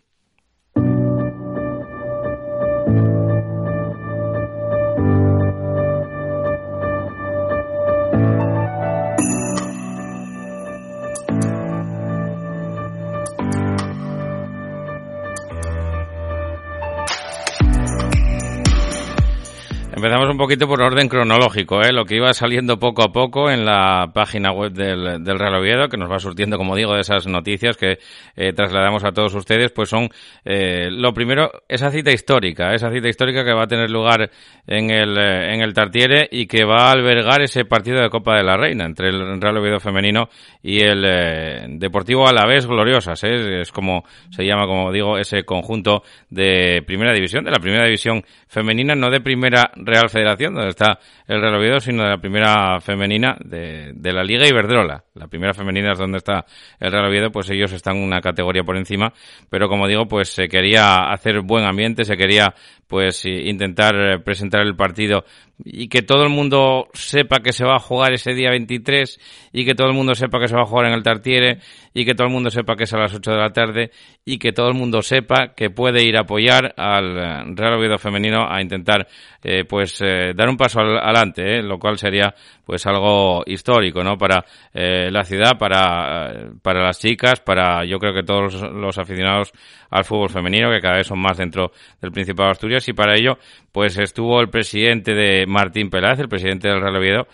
Empezamos 19.98 20.30
un 20.30 20.38
poquito 20.38 20.68
por 20.68 20.80
orden 20.80 21.10
cronológico, 21.10 21.82
¿eh? 21.82 21.92
lo 21.92 22.06
que 22.06 22.18
iba 22.18 22.32
saliendo 22.32 22.78
poco 22.78 23.02
a 23.02 23.12
poco 23.12 23.50
en 23.50 23.66
la 23.66 24.12
página 24.14 24.52
web 24.52 24.72
del, 24.72 25.26
Real 25.26 25.56
Oviedo, 25.56 25.90
que 25.90 25.98
nos 25.98 26.08
va 26.08 26.20
surtiendo, 26.20 26.56
como 26.56 26.76
digo, 26.76 26.94
de 26.94 27.02
esas 27.02 27.26
noticias 27.26 27.78
que 27.78 27.98
eh, 28.36 28.54
trasladamos 28.54 29.04
a 29.04 29.12
todos 29.12 29.34
ustedes, 29.34 29.72
pues 29.72 29.90
son, 29.90 30.08
eh, 30.46 30.90
lo 30.92 31.16
primero, 31.16 31.50
esa 31.68 31.90
cita 31.90 32.12
histórica, 32.12 32.76
esa 32.76 32.92
cita 32.92 33.10
histórica 33.10 33.44
que 33.44 33.52
va 33.52 33.64
a 33.64 33.68
tener 33.68 33.90
lugar 33.90 34.30
en 34.68 34.92
el, 34.92 35.18
eh, 35.18 35.56
en 35.56 35.62
el 35.62 35.74
Tartiere 35.74 36.28
y 36.32 36.46
que 36.46 36.64
va 36.64 36.90
a 36.90 36.92
albergar 36.92 37.42
ese 37.42 37.66
partido 37.66 38.00
de 38.00 38.12
Copa 38.12 38.38
de 38.38 38.44
la 38.44 38.56
Reina 38.56 38.86
entre 38.86 39.10
el 39.10 39.42
Real 39.42 39.58
Oviedo 39.58 39.80
femenino 39.80 40.30
y 40.62 40.80
el 40.84 41.04
eh, 41.08 41.66
Deportivo 41.70 42.28
Alavés 42.28 42.68
Gloriosas, 42.68 43.24
¿eh? 43.24 43.62
es 43.62 43.72
como 43.72 44.04
se 44.30 44.46
llama, 44.46 44.68
como 44.68 44.92
digo, 44.92 45.18
ese 45.18 45.44
conjunto 45.44 46.04
de 46.30 46.84
primera 46.86 47.14
división, 47.14 47.46
de 47.46 47.52
la 47.52 47.60
primera 47.60 47.86
división 47.86 48.24
femenina, 48.48 48.94
no 48.94 49.10
de 49.10 49.22
primera 49.22 49.72
Real 49.88 50.10
Federación, 50.10 50.54
donde 50.54 50.69
está 50.69 51.00
el 51.28 51.41
Real 51.41 51.56
Oviedo, 51.56 51.80
sino 51.80 52.04
de 52.04 52.10
la 52.10 52.17
primera 52.17 52.80
femenina 52.82 53.38
de, 53.43 53.93
de 53.95 54.13
la 54.13 54.23
Liga 54.23 54.47
Iberdrola. 54.47 55.04
La 55.15 55.28
primera 55.28 55.54
femenina 55.54 55.93
es 55.93 55.97
donde 55.97 56.17
está 56.17 56.45
el 56.80 56.91
Real 56.91 57.08
Oviedo, 57.08 57.32
pues 57.32 57.50
ellos 57.50 57.71
están 57.73 57.97
una 57.97 58.21
categoría 58.21 58.63
por 58.63 58.78
encima, 58.78 59.13
pero 59.50 59.67
como 59.67 59.88
digo, 59.88 60.08
pues 60.08 60.30
se 60.30 60.47
quería 60.47 61.10
hacer 61.12 61.41
buen 61.41 61.65
ambiente, 61.65 62.04
se 62.04 62.17
quería 62.17 62.54
pues 62.88 63.26
intentar 63.26 64.23
presentar 64.23 64.62
el 64.62 64.76
partido 64.76 65.26
y 65.63 65.88
que 65.88 66.02
todo 66.02 66.24
el 66.24 66.30
mundo 66.30 66.88
sepa 66.93 67.39
que 67.39 67.52
se 67.52 67.65
va 67.65 67.76
a 67.76 67.80
jugar 67.80 68.13
ese 68.13 68.34
día 68.34 68.52
23 68.52 69.50
y 69.54 69.65
que 69.65 69.74
todo 69.74 69.88
el 69.88 69.93
mundo 69.93 70.13
sepa 70.13 70.39
que 70.39 70.48
se 70.48 70.56
va 70.56 70.62
a 70.62 70.65
jugar 70.65 70.88
en 70.88 70.93
el 70.93 71.04
Tartiere 71.04 71.60
y 71.93 72.06
que 72.06 72.13
todo 72.13 72.28
el 72.28 72.34
mundo 72.34 72.50
sepa 72.52 72.76
que 72.76 72.84
es 72.84 72.93
a 72.93 73.00
las 73.00 73.13
8 73.13 73.32
de 73.32 73.38
la 73.38 73.50
tarde 73.52 73.91
y 74.24 74.38
que 74.38 74.52
todo 74.52 74.67
el 74.67 74.76
mundo 74.76 75.02
sepa 75.02 75.54
que 75.56 75.70
puede 75.72 76.04
ir 76.04 76.15
a 76.17 76.22
apoyar 76.22 76.74
al 76.78 77.56
Real 77.56 77.74
Oviedo 77.74 77.98
femenino 77.98 78.48
a 78.48 78.62
intentar 78.62 79.08
eh, 79.43 79.63
pues 79.65 80.00
eh, 80.02 80.34
dar 80.36 80.50
un 80.50 80.58
paso 80.58 80.80
adelante, 80.80 81.60
eh, 81.60 81.63
lo 81.63 81.80
cual 81.80 81.98
sería 81.98 82.36
pues 82.67 82.86
algo 82.86 83.43
histórico, 83.46 84.04
¿no? 84.04 84.17
Para 84.17 84.43
eh, 84.74 85.10
la 85.10 85.24
ciudad, 85.24 85.58
para, 85.58 86.50
para 86.62 86.84
las 86.84 87.00
chicas, 87.00 87.39
para 87.39 87.86
yo 87.86 87.98
creo 87.98 88.13
que 88.13 88.24
todos 88.24 88.62
los, 88.62 88.98
aficionados 88.98 89.54
al 89.89 90.04
fútbol 90.04 90.30
femenino, 90.30 90.70
que 90.70 90.82
cada 90.82 90.98
vez 90.98 91.08
son 91.08 91.20
más 91.20 91.38
dentro 91.38 91.72
del 92.02 92.12
Principado 92.12 92.48
de 92.48 92.52
Asturias, 92.52 92.88
y 92.89 92.93
para 92.93 93.15
ello, 93.15 93.38
pues 93.72 93.98
estuvo 93.98 94.41
el 94.41 94.50
presidente 94.50 95.13
de 95.13 95.47
Martín 95.48 95.90
Peláez, 95.90 96.20
el 96.20 96.30
presidente 96.30 96.68
del 96.68 96.82
Real 96.82 96.98
Oviedo, 96.98 97.28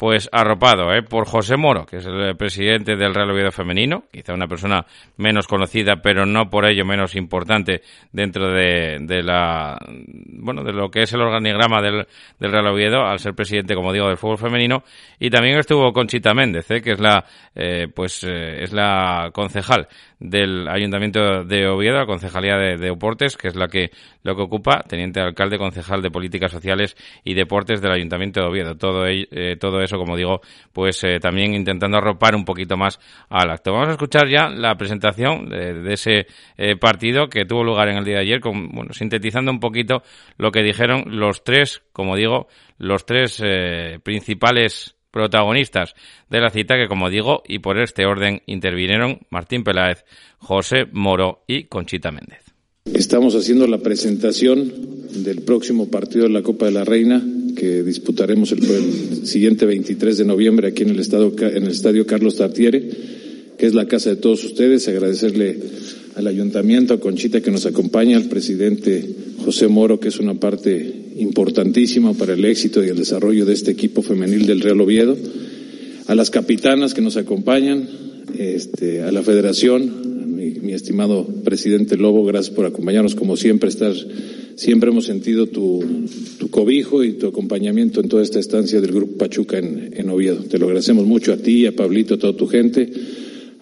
pues 0.00 0.30
arropado 0.32 0.94
¿eh? 0.94 1.02
por 1.02 1.26
José 1.26 1.58
Moro, 1.58 1.84
que 1.84 1.98
es 1.98 2.06
el 2.06 2.34
presidente 2.34 2.96
del 2.96 3.14
Real 3.14 3.32
Oviedo 3.32 3.50
Femenino, 3.50 4.04
quizá 4.10 4.32
una 4.32 4.48
persona 4.48 4.86
menos 5.18 5.46
conocida, 5.46 5.96
pero 5.96 6.24
no 6.24 6.48
por 6.48 6.64
ello 6.64 6.86
menos 6.86 7.14
importante 7.16 7.82
dentro 8.10 8.50
de, 8.50 8.96
de 9.02 9.22
la 9.22 9.78
bueno 10.38 10.64
de 10.64 10.72
lo 10.72 10.90
que 10.90 11.02
es 11.02 11.12
el 11.12 11.20
organigrama 11.20 11.82
del, 11.82 12.06
del, 12.38 12.50
Real 12.50 12.68
Oviedo, 12.68 13.02
al 13.02 13.18
ser 13.18 13.34
presidente, 13.34 13.74
como 13.74 13.92
digo, 13.92 14.08
del 14.08 14.16
fútbol 14.16 14.38
femenino, 14.38 14.84
y 15.18 15.28
también 15.28 15.58
estuvo 15.58 15.92
Conchita 15.92 16.32
Méndez, 16.32 16.70
¿eh? 16.70 16.80
que 16.80 16.92
es 16.92 16.98
la 16.98 17.22
eh, 17.54 17.88
pues 17.94 18.24
eh, 18.24 18.62
es 18.62 18.72
la 18.72 19.28
concejal 19.34 19.86
del 20.18 20.66
Ayuntamiento 20.66 21.44
de 21.44 21.68
Oviedo, 21.68 21.98
la 21.98 22.06
Concejalía 22.06 22.56
de, 22.56 22.78
Deportes, 22.78 23.36
que 23.36 23.48
es 23.48 23.56
la 23.56 23.68
que 23.68 23.90
lo 24.22 24.36
que 24.36 24.42
ocupa, 24.42 24.82
teniente 24.86 25.20
alcalde, 25.20 25.58
concejal 25.58 26.02
de 26.02 26.10
Políticas 26.10 26.52
Sociales 26.52 26.96
y 27.24 27.34
Deportes 27.34 27.80
del 27.80 27.92
Ayuntamiento 27.92 28.40
de 28.40 28.46
Oviedo. 28.46 28.76
Todo, 28.76 29.06
eh, 29.06 29.56
todo 29.58 29.80
eso, 29.80 29.98
como 29.98 30.16
digo, 30.16 30.40
pues 30.72 31.02
eh, 31.04 31.18
también 31.20 31.54
intentando 31.54 31.98
arropar 31.98 32.34
un 32.34 32.44
poquito 32.44 32.76
más 32.76 33.00
al 33.28 33.50
acto. 33.50 33.72
Vamos 33.72 33.88
a 33.88 33.92
escuchar 33.92 34.28
ya 34.28 34.48
la 34.48 34.74
presentación 34.76 35.48
de, 35.48 35.92
ese 35.92 36.26
eh, 36.56 36.76
partido 36.76 37.28
que 37.28 37.44
tuvo 37.44 37.64
lugar 37.64 37.88
en 37.88 37.98
el 37.98 38.04
día 38.04 38.16
de 38.16 38.22
ayer, 38.22 38.40
bueno, 38.40 38.92
sintetizando 38.92 39.50
un 39.50 39.60
poquito 39.60 40.02
lo 40.36 40.50
que 40.50 40.62
dijeron 40.62 41.04
los 41.06 41.44
tres, 41.44 41.82
como 41.92 42.16
digo, 42.16 42.48
los 42.78 43.04
tres 43.04 43.42
principales 44.02 44.96
protagonistas 45.10 45.94
de 46.28 46.40
la 46.40 46.50
cita 46.50 46.76
que, 46.76 46.88
como 46.88 47.10
digo, 47.10 47.42
y 47.46 47.58
por 47.58 47.78
este 47.78 48.06
orden 48.06 48.42
intervinieron 48.46 49.20
Martín 49.30 49.64
Peláez, 49.64 50.04
José 50.38 50.86
Moro 50.92 51.42
y 51.46 51.64
Conchita 51.64 52.10
Méndez. 52.10 52.49
Estamos 52.86 53.34
haciendo 53.34 53.66
la 53.66 53.78
presentación 53.78 54.72
del 55.22 55.42
próximo 55.42 55.90
partido 55.90 56.24
de 56.24 56.30
la 56.30 56.42
Copa 56.42 56.64
de 56.64 56.72
la 56.72 56.84
Reina 56.84 57.22
que 57.54 57.82
disputaremos 57.82 58.52
el, 58.52 59.26
siguiente 59.26 59.66
23 59.66 60.16
de 60.16 60.24
noviembre 60.24 60.68
aquí 60.68 60.84
en 60.84 60.90
el, 60.90 60.98
estado, 60.98 61.30
en 61.40 61.64
el 61.64 61.72
Estadio 61.72 62.06
Carlos 62.06 62.36
Tartiere, 62.36 62.88
que 63.58 63.66
es 63.66 63.74
la 63.74 63.86
casa 63.86 64.08
de 64.08 64.16
todos 64.16 64.42
ustedes. 64.44 64.88
Agradecerle 64.88 65.58
al 66.14 66.26
Ayuntamiento, 66.26 66.94
a 66.94 67.00
Conchita 67.00 67.42
que 67.42 67.50
nos 67.50 67.66
acompaña, 67.66 68.16
al 68.16 68.30
presidente 68.30 69.06
José 69.44 69.68
Moro, 69.68 70.00
que 70.00 70.08
es 70.08 70.18
una 70.18 70.40
parte 70.40 71.10
importantísima 71.18 72.14
para 72.14 72.32
el 72.32 72.44
éxito 72.46 72.82
y 72.82 72.88
el 72.88 72.96
desarrollo 72.96 73.44
de 73.44 73.52
este 73.52 73.72
equipo 73.72 74.00
femenil 74.00 74.46
del 74.46 74.62
Real 74.62 74.80
Oviedo, 74.80 75.18
a 76.06 76.14
las 76.14 76.30
capitanas 76.30 76.94
que 76.94 77.02
nos 77.02 77.18
acompañan, 77.18 77.86
este, 78.38 79.02
a 79.02 79.12
la 79.12 79.22
Federación, 79.22 80.09
mi, 80.62 80.72
estimado 80.72 81.26
presidente 81.44 81.96
Lobo, 81.96 82.24
gracias 82.24 82.54
por 82.54 82.66
acompañarnos 82.66 83.14
como 83.14 83.36
siempre, 83.36 83.68
estar, 83.68 83.94
siempre 84.54 84.90
hemos 84.90 85.04
sentido 85.04 85.46
tu, 85.46 85.84
tu, 86.38 86.48
cobijo 86.48 87.04
y 87.04 87.12
tu 87.12 87.26
acompañamiento 87.26 88.00
en 88.00 88.08
toda 88.08 88.22
esta 88.22 88.38
estancia 88.38 88.80
del 88.80 88.92
Grupo 88.92 89.18
Pachuca 89.18 89.58
en, 89.58 89.92
en 89.96 90.08
Oviedo. 90.08 90.42
Te 90.44 90.58
lo 90.58 90.66
agradecemos 90.66 91.06
mucho 91.06 91.32
a 91.32 91.36
ti, 91.36 91.66
a 91.66 91.72
Pablito, 91.72 92.14
a 92.14 92.18
toda 92.18 92.36
tu 92.36 92.46
gente 92.46 92.90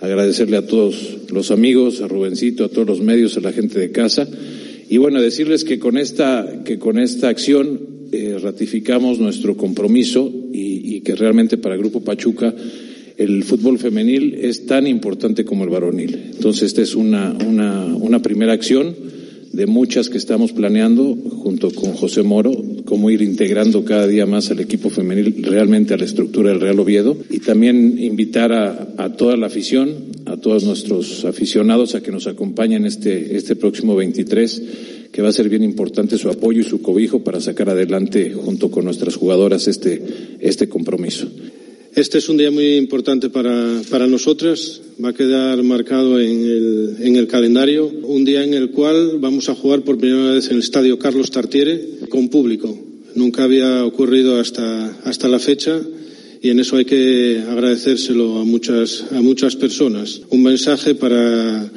agradecerle 0.01 0.57
a 0.57 0.67
todos 0.67 1.17
los 1.31 1.51
amigos, 1.51 2.01
a 2.01 2.09
Rubencito, 2.09 2.65
a 2.65 2.69
todos 2.69 2.87
los 2.87 3.01
medios, 3.01 3.37
a 3.37 3.41
la 3.41 3.53
gente 3.53 3.79
de 3.79 3.91
casa. 3.91 4.29
Y 4.89 4.97
bueno, 4.97 5.21
decirles 5.21 5.65
que 5.65 5.79
con 5.79 5.99
esta, 5.99 6.63
que 6.65 6.79
con 6.79 6.99
esta 6.99 7.29
acción 7.29 7.81
eh, 8.13 8.37
ratificamos 8.41 9.19
nuestro 9.19 9.57
compromiso 9.57 10.33
y, 10.53 10.97
y, 10.97 11.01
que 11.01 11.15
realmente 11.15 11.59
para 11.59 11.75
el 11.75 11.81
Grupo 11.81 12.01
Pachuca 12.01 12.55
el 13.19 13.43
fútbol 13.43 13.79
femenil 13.79 14.37
es 14.41 14.65
tan 14.65 14.87
importante 14.87 15.45
como 15.45 15.65
el 15.65 15.71
varonil. 15.71 16.31
Entonces, 16.35 16.69
esta 16.69 16.83
es 16.83 16.95
una, 16.95 17.37
una, 17.47 17.85
una 17.85 18.23
primera 18.23 18.53
acción 18.53 18.95
de 19.53 19.67
muchas 19.67 20.09
que 20.09 20.19
estamos 20.19 20.53
planeando 20.53 21.17
junto 21.17 21.73
con 21.73 21.95
José 21.95 22.23
Moro, 22.23 22.53
cómo 22.85 23.11
ir 23.11 23.23
integrando 23.23 23.85
cada 23.85 24.07
día 24.07 24.25
más 24.25 24.53
al 24.53 24.61
equipo 24.61 24.89
femenil 24.89 25.43
realmente 25.43 25.95
a 25.95 25.97
la 25.97 26.05
estructura 26.05 26.51
del 26.51 26.61
Real 26.61 26.79
Oviedo 26.79 27.17
y 27.29 27.41
también 27.41 27.99
invitar 27.99 28.53
a, 28.53 28.95
a 28.97 29.17
toda 29.17 29.37
la 29.37 29.47
afición, 29.47 29.89
a 30.27 30.37
todos 30.37 30.63
nuestros 30.63 31.25
aficionados 31.25 31.97
a 31.97 32.03
que 32.03 32.13
nos 32.13 32.29
acompañen 32.29 32.87
este, 32.87 33.37
este 33.37 33.57
próximo 33.57 33.97
23 33.97 34.63
que 35.11 35.23
va 35.23 35.31
a 35.31 35.33
ser 35.33 35.49
bien 35.49 35.65
importante 35.65 36.19
su 36.19 36.29
apoyo 36.29 36.61
y 36.61 36.65
su 36.65 36.83
cobijo 36.83 37.25
para 37.25 37.41
sacar 37.41 37.71
adelante 37.71 38.33
junto 38.33 38.71
con 38.71 38.85
nuestras 38.85 39.17
jugadoras 39.17 39.67
este, 39.67 40.01
este 40.39 40.69
compromiso. 40.69 41.29
Este 41.99 42.19
es 42.19 42.29
un 42.29 42.37
día 42.37 42.53
muy 42.53 42.77
importante 42.77 43.29
para, 43.29 43.83
para 43.91 44.07
nosotras, 44.07 44.81
va 45.05 45.09
a 45.09 45.13
quedar 45.13 45.61
marcado 45.65 46.21
en 46.21 46.45
el, 46.45 46.97
en 47.01 47.17
el, 47.17 47.27
calendario, 47.27 47.89
un 47.89 48.25
día 48.25 48.45
en 48.45 48.55
el 48.55 48.71
cual 48.71 49.19
vamos 49.19 49.49
a 49.49 49.57
jugar 49.57 49.83
por 49.83 49.99
primera 49.99 50.35
vez 50.35 50.47
en 50.47 50.53
el 50.53 50.63
Estadio 50.63 50.97
Carlos 50.97 51.33
Tartiere 51.33 52.07
con 52.09 52.29
público. 52.29 52.79
Nunca 53.17 53.43
había 53.43 53.85
ocurrido 53.85 54.39
hasta, 54.39 54.97
hasta 55.03 55.27
la 55.27 55.41
fecha 55.41 55.83
y 56.41 56.51
en 56.51 56.61
eso 56.61 56.77
hay 56.77 56.85
que 56.85 57.43
agradecérselo 57.45 58.39
a 58.39 58.45
muchas, 58.45 59.07
a 59.11 59.21
muchas 59.21 59.57
personas. 59.57 60.21
Un 60.31 60.45
mensaje 60.45 60.95
para 60.95 61.69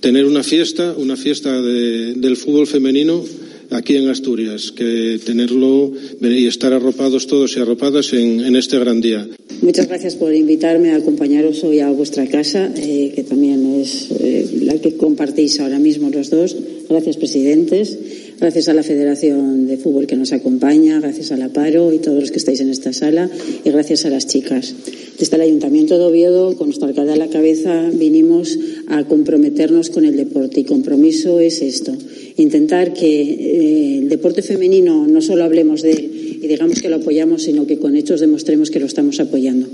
tener 0.00 0.24
una 0.24 0.42
fiesta, 0.42 0.94
una 0.96 1.16
fiesta 1.16 1.60
de, 1.60 2.14
del 2.14 2.36
fútbol 2.36 2.66
femenino 2.66 3.24
aquí 3.70 3.96
en 3.96 4.08
Asturias, 4.08 4.72
que 4.72 5.20
tenerlo 5.24 5.92
y 6.20 6.46
estar 6.46 6.72
arropados 6.72 7.26
todos 7.26 7.56
y 7.56 7.60
arropadas 7.60 8.12
en, 8.12 8.56
este 8.56 8.78
gran 8.78 9.00
día. 9.00 9.26
Muchas 9.62 9.86
gracias 9.86 10.16
por 10.16 10.34
invitarme 10.34 10.90
a 10.90 10.96
acompañaros 10.96 11.62
hoy 11.64 11.80
a 11.80 11.90
vuestra 11.90 12.26
casa, 12.26 12.72
eh, 12.76 13.12
que 13.14 13.22
también 13.22 13.80
es 13.80 14.08
eh, 14.18 14.48
la 14.62 14.74
que 14.80 14.96
compartís 14.96 15.60
ahora 15.60 15.78
mismo 15.78 16.10
los 16.10 16.30
dos. 16.30 16.56
Gracias, 16.88 17.16
presidentes. 17.16 17.98
Gracias 18.40 18.68
a 18.68 18.74
la 18.74 18.82
Federación 18.82 19.66
de 19.66 19.76
Fútbol 19.76 20.06
que 20.06 20.16
nos 20.16 20.32
acompaña, 20.32 20.98
gracias 20.98 21.30
a 21.30 21.36
la 21.36 21.50
Paro 21.50 21.92
y 21.92 21.98
todos 21.98 22.18
los 22.18 22.30
que 22.30 22.38
estáis 22.38 22.60
en 22.60 22.70
esta 22.70 22.94
sala 22.94 23.28
y 23.64 23.70
gracias 23.70 24.06
a 24.06 24.10
las 24.10 24.26
chicas. 24.26 24.74
Desde 25.18 25.36
el 25.36 25.42
Ayuntamiento 25.42 25.98
de 25.98 26.04
Oviedo, 26.06 26.56
con 26.56 26.68
nuestra 26.68 26.88
alcalde 26.88 27.12
a 27.12 27.16
la 27.16 27.28
cabeza, 27.28 27.90
vinimos 27.92 28.58
a 28.88 29.04
comprometernos 29.04 29.90
con 29.90 30.06
el 30.06 30.16
deporte 30.16 30.60
y 30.60 30.64
compromiso 30.64 31.38
es 31.38 31.60
esto, 31.60 31.92
intentar 32.38 32.94
que 32.94 33.20
eh, 33.20 33.98
el 33.98 34.08
deporte 34.08 34.40
femenino 34.40 35.06
no 35.06 35.20
solo 35.20 35.44
hablemos 35.44 35.82
de 35.82 35.90
él 35.90 36.09
y 36.40 36.48
digamos 36.48 36.80
que 36.80 36.88
lo 36.88 36.96
apoyamos, 36.96 37.42
sino 37.42 37.66
que 37.66 37.78
con 37.78 37.96
hechos 37.96 38.20
demostremos 38.20 38.70
que 38.70 38.80
lo 38.80 38.86
estamos 38.86 39.20
apoyando. 39.20 39.66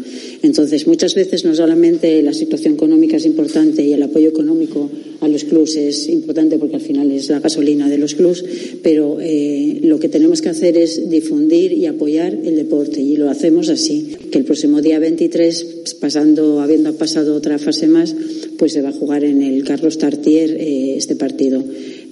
Entonces, 0.43 0.87
muchas 0.87 1.15
veces 1.15 1.45
no 1.45 1.55
solamente 1.55 2.21
la 2.23 2.33
situación 2.33 2.75
económica 2.75 3.17
es 3.17 3.25
importante 3.25 3.85
y 3.85 3.93
el 3.93 4.03
apoyo 4.03 4.29
económico 4.29 4.91
a 5.21 5.29
los 5.29 5.45
clubs 5.45 5.77
es 5.77 6.09
importante 6.09 6.59
porque 6.59 6.77
al 6.77 6.83
final 6.83 7.11
es 7.11 7.29
la 7.29 7.41
gasolina 7.41 7.89
de 7.89 7.99
los 7.99 8.15
clubs, 8.15 8.45
pero 8.83 9.19
eh, 9.21 9.81
lo 9.83 9.99
que 10.01 10.09
tenemos 10.09 10.43
que 10.43 10.49
hacer 10.49 10.77
es 10.77 11.09
difundir 11.09 11.73
y 11.73 11.87
apoyar 11.87 12.33
el 12.33 12.57
deporte 12.57 13.01
y 13.01 13.17
lo 13.17 13.31
hacemos 13.31 13.69
así, 13.69 14.17
que 14.31 14.39
el 14.39 14.45
próximo 14.45 14.83
día 14.83 14.99
23, 14.99 15.95
pasando, 16.01 16.61
habiendo 16.61 16.93
pasado 16.95 17.37
otra 17.37 17.59
fase 17.59 17.87
más, 17.87 18.15
pues 18.59 18.73
se 18.73 18.83
va 18.83 18.89
a 18.89 18.93
jugar 18.93 19.25
en 19.25 19.43
el 19.43 19.65
Carlos 19.65 19.99
Tartier 19.99 20.51
eh, 20.51 20.97
este 20.97 21.15
partido. 21.15 21.63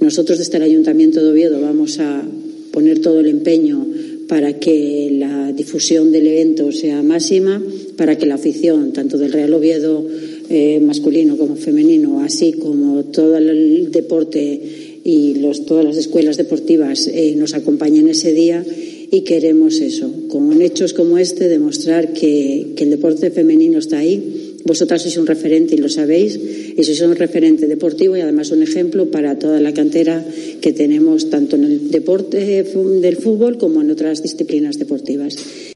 Nosotros 0.00 0.38
desde 0.38 0.56
el 0.58 0.62
Ayuntamiento 0.62 1.22
de 1.22 1.30
Oviedo 1.30 1.60
vamos 1.60 1.98
a 1.98 2.24
poner 2.70 3.00
todo 3.00 3.20
el 3.20 3.26
empeño 3.26 3.86
para 4.28 4.58
que 4.58 5.10
la 5.12 5.52
difusión 5.52 6.12
del 6.12 6.26
evento 6.26 6.72
sea 6.72 7.02
máxima, 7.02 7.62
para 7.96 8.16
que 8.16 8.26
la 8.26 8.34
afición, 8.34 8.92
tanto 8.92 9.18
del 9.18 9.32
Real 9.32 9.54
Oviedo 9.54 10.06
eh, 10.48 10.80
masculino 10.80 11.36
como 11.36 11.56
femenino, 11.56 12.20
así 12.20 12.52
como 12.52 13.04
todo 13.04 13.36
el 13.36 13.90
deporte 13.90 14.60
y 15.04 15.34
los, 15.36 15.66
todas 15.66 15.84
las 15.84 15.96
escuelas 15.96 16.36
deportivas 16.36 17.06
eh, 17.06 17.34
nos 17.36 17.54
acompañen 17.54 18.08
ese 18.08 18.32
día. 18.32 18.64
Y 19.10 19.20
queremos 19.20 19.80
eso, 19.80 20.10
con 20.28 20.60
hechos 20.60 20.92
como 20.92 21.18
este, 21.18 21.48
demostrar 21.48 22.12
que, 22.12 22.72
que 22.74 22.84
el 22.84 22.90
deporte 22.90 23.30
femenino 23.30 23.78
está 23.78 23.98
ahí 23.98 24.43
vosotras 24.64 25.02
sois 25.02 25.16
un 25.16 25.26
referente 25.26 25.74
y 25.74 25.78
lo 25.78 25.88
sabéis, 25.88 26.36
y 26.36 26.82
sois 26.82 27.00
un 27.04 27.16
referente 27.16 27.68
deportivo 27.68 28.16
y 28.16 28.20
además 28.20 28.50
un 28.50 28.62
ejemplo 28.62 29.10
para 29.10 29.38
toda 29.38 29.60
la 29.60 29.72
cantera 29.72 30.24
que 30.60 30.72
tenemos 30.72 31.30
tanto 31.30 31.56
en 31.56 31.64
el 31.64 31.90
deporte 31.90 32.64
del 32.64 33.16
fútbol 33.16 33.58
como 33.58 33.82
en 33.82 33.90
otras 33.90 34.22
disciplinas 34.22 34.78
deportivas. 34.78 35.73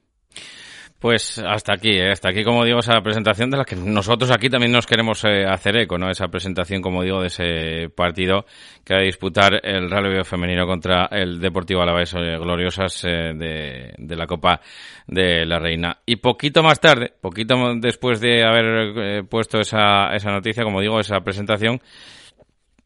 Pues 0.99 1.39
hasta 1.39 1.75
aquí, 1.75 1.91
¿eh? 1.91 2.11
hasta 2.11 2.31
aquí, 2.31 2.43
como 2.43 2.65
digo, 2.65 2.81
esa 2.81 3.01
presentación 3.01 3.51
de 3.51 3.57
la 3.57 3.65
que 3.65 3.77
nosotros 3.77 4.33
aquí 4.33 4.51
también 4.51 4.73
nos 4.73 4.85
queremos 4.85 5.25
eh, 5.25 5.45
hacer 5.47 5.77
eco, 5.77 5.97
¿no? 5.97 6.11
Esa 6.11 6.27
presentación, 6.27 6.83
como 6.83 7.05
digo, 7.05 7.21
de 7.21 7.29
ese 7.29 7.89
partido 7.95 8.45
que 8.85 8.95
va 8.95 9.01
a 9.01 9.05
disputar 9.05 9.61
el 9.63 9.93
Oviedo 9.93 10.25
femenino 10.25 10.67
contra 10.67 11.07
el 11.13 11.39
Deportivo 11.39 11.83
Alavés 11.83 12.15
eh, 12.15 12.37
Gloriosas 12.39 13.05
eh, 13.05 13.33
de, 13.33 13.95
de, 13.97 14.17
la 14.17 14.27
Copa 14.27 14.61
de 15.07 15.47
la 15.47 15.61
Reina. 15.61 15.99
Y 16.05 16.17
poquito 16.17 16.65
más 16.65 16.81
tarde, 16.81 17.13
poquito 17.21 17.55
después 17.77 18.21
de 18.21 18.45
haber 18.45 19.25
puesto 19.29 19.61
esa, 19.61 20.13
esa 20.17 20.33
noticia, 20.33 20.65
como 20.65 20.81
digo, 20.81 20.99
esa 20.99 21.21
presentación, 21.21 21.81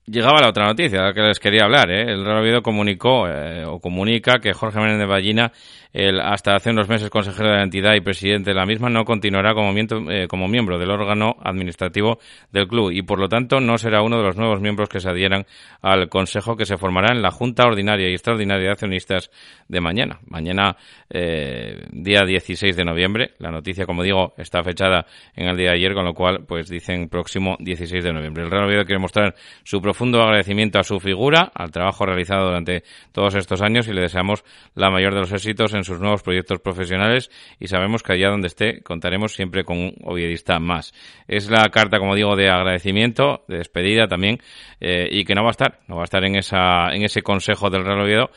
Llegaba 0.07 0.41
la 0.41 0.49
otra 0.49 0.67
noticia 0.67 0.99
de 0.99 1.07
la 1.07 1.12
que 1.12 1.21
les 1.21 1.38
quería 1.38 1.62
hablar. 1.62 1.88
¿eh? 1.93 2.12
El 2.12 2.25
Real 2.25 2.41
Oviedo 2.41 2.61
comunicó 2.61 3.29
eh, 3.29 3.65
o 3.65 3.79
comunica 3.79 4.41
que 4.41 4.53
Jorge 4.53 4.81
Méndez 4.81 4.99
de 4.99 5.07
Ballina, 5.07 5.53
el 5.93 6.21
hasta 6.21 6.57
hace 6.57 6.71
unos 6.71 6.88
meses 6.88 7.09
consejero 7.09 7.51
de 7.51 7.59
la 7.59 7.62
entidad 7.62 7.95
y 7.95 8.01
presidente 8.01 8.51
de 8.51 8.57
la 8.57 8.67
misma, 8.67 8.91
no 8.91 9.05
continuará 9.05 9.55
como 9.55 9.73
miembro, 9.73 10.11
eh, 10.11 10.27
como 10.27 10.49
miembro 10.49 10.77
del 10.77 10.91
órgano 10.91 11.37
administrativo 11.45 12.19
del 12.51 12.67
club 12.67 12.91
y 12.91 13.03
por 13.03 13.21
lo 13.21 13.29
tanto 13.29 13.61
no 13.61 13.79
será 13.79 14.03
uno 14.03 14.17
de 14.17 14.25
los 14.25 14.37
nuevos 14.37 14.61
miembros 14.61 14.88
que 14.88 14.99
se 14.99 15.09
adhieran 15.09 15.47
al 15.83 16.09
consejo 16.09 16.57
que 16.57 16.65
se 16.65 16.79
formará 16.79 17.15
en 17.15 17.23
la 17.23 17.31
Junta 17.31 17.65
Ordinaria 17.65 18.09
y 18.09 18.15
Extraordinaria 18.15 18.65
de 18.65 18.73
Accionistas 18.73 19.31
de 19.69 19.81
mañana. 19.81 20.19
Mañana, 20.27 20.77
eh, 21.11 21.87
día 21.93 22.23
16 22.27 22.75
de 22.75 22.85
noviembre. 22.85 23.35
La 23.38 23.53
noticia, 23.53 23.87
como 23.87 24.03
digo, 24.03 24.35
está 24.37 24.65
fechada 24.65 25.07
en 25.37 25.47
el 25.47 25.57
día 25.57 25.71
de 25.71 25.77
ayer, 25.77 25.95
con 25.95 26.05
lo 26.05 26.15
cual, 26.15 26.45
pues 26.45 26.69
dicen 26.69 27.09
próximo 27.09 27.57
16 27.61 28.03
de 28.03 28.12
noviembre. 28.12 28.43
El 28.43 28.51
Real 28.51 28.65
Oviedo 28.65 28.85
quiere 28.85 28.99
mostrar 28.99 29.35
su 29.62 29.81
profundo 29.92 30.22
agradecimiento 30.22 30.78
a 30.78 30.85
su 30.85 30.98
figura, 31.00 31.52
al 31.55 31.70
trabajo 31.70 32.07
realizado 32.07 32.46
durante 32.46 32.83
todos 33.12 33.35
estos 33.35 33.61
años 33.61 33.87
y 33.88 33.92
le 33.92 34.00
deseamos 34.00 34.42
la 34.74 34.88
mayor 34.88 35.12
de 35.12 35.20
los 35.20 35.33
éxitos 35.33 35.74
en 35.74 35.85
sus 35.85 36.00
nuevos 36.00 36.22
proyectos 36.22 36.61
profesionales 36.61 37.31
y 37.61 37.68
sabemos 37.68 38.02
que 38.02 38.14
allá 38.14 38.31
donde 38.31 38.46
esté 38.46 38.81
contaremos 38.81 39.35
siempre 39.35 39.64
con 39.64 39.76
un 39.76 39.94
oviedista 40.05 40.59
más. 40.59 40.94
Es 41.28 41.50
la 41.50 41.68
carta, 41.68 41.98
como 41.98 42.14
digo, 42.14 42.37
de 42.37 42.48
agradecimiento, 42.48 43.44
de 43.48 43.59
despedida 43.59 44.09
también 44.09 44.38
eh, 44.81 45.11
y 45.11 45.26
que 45.26 45.35
no 45.35 45.42
va 45.42 45.48
a 45.48 45.50
estar, 45.50 45.81
no 45.88 45.96
va 45.96 46.02
a 46.02 46.05
estar 46.05 46.24
en, 46.24 46.37
esa, 46.37 46.88
en 46.94 47.02
ese 47.02 47.20
consejo 47.20 47.68
del 47.68 47.85
Real 47.85 48.00
Oviedo 48.00 48.31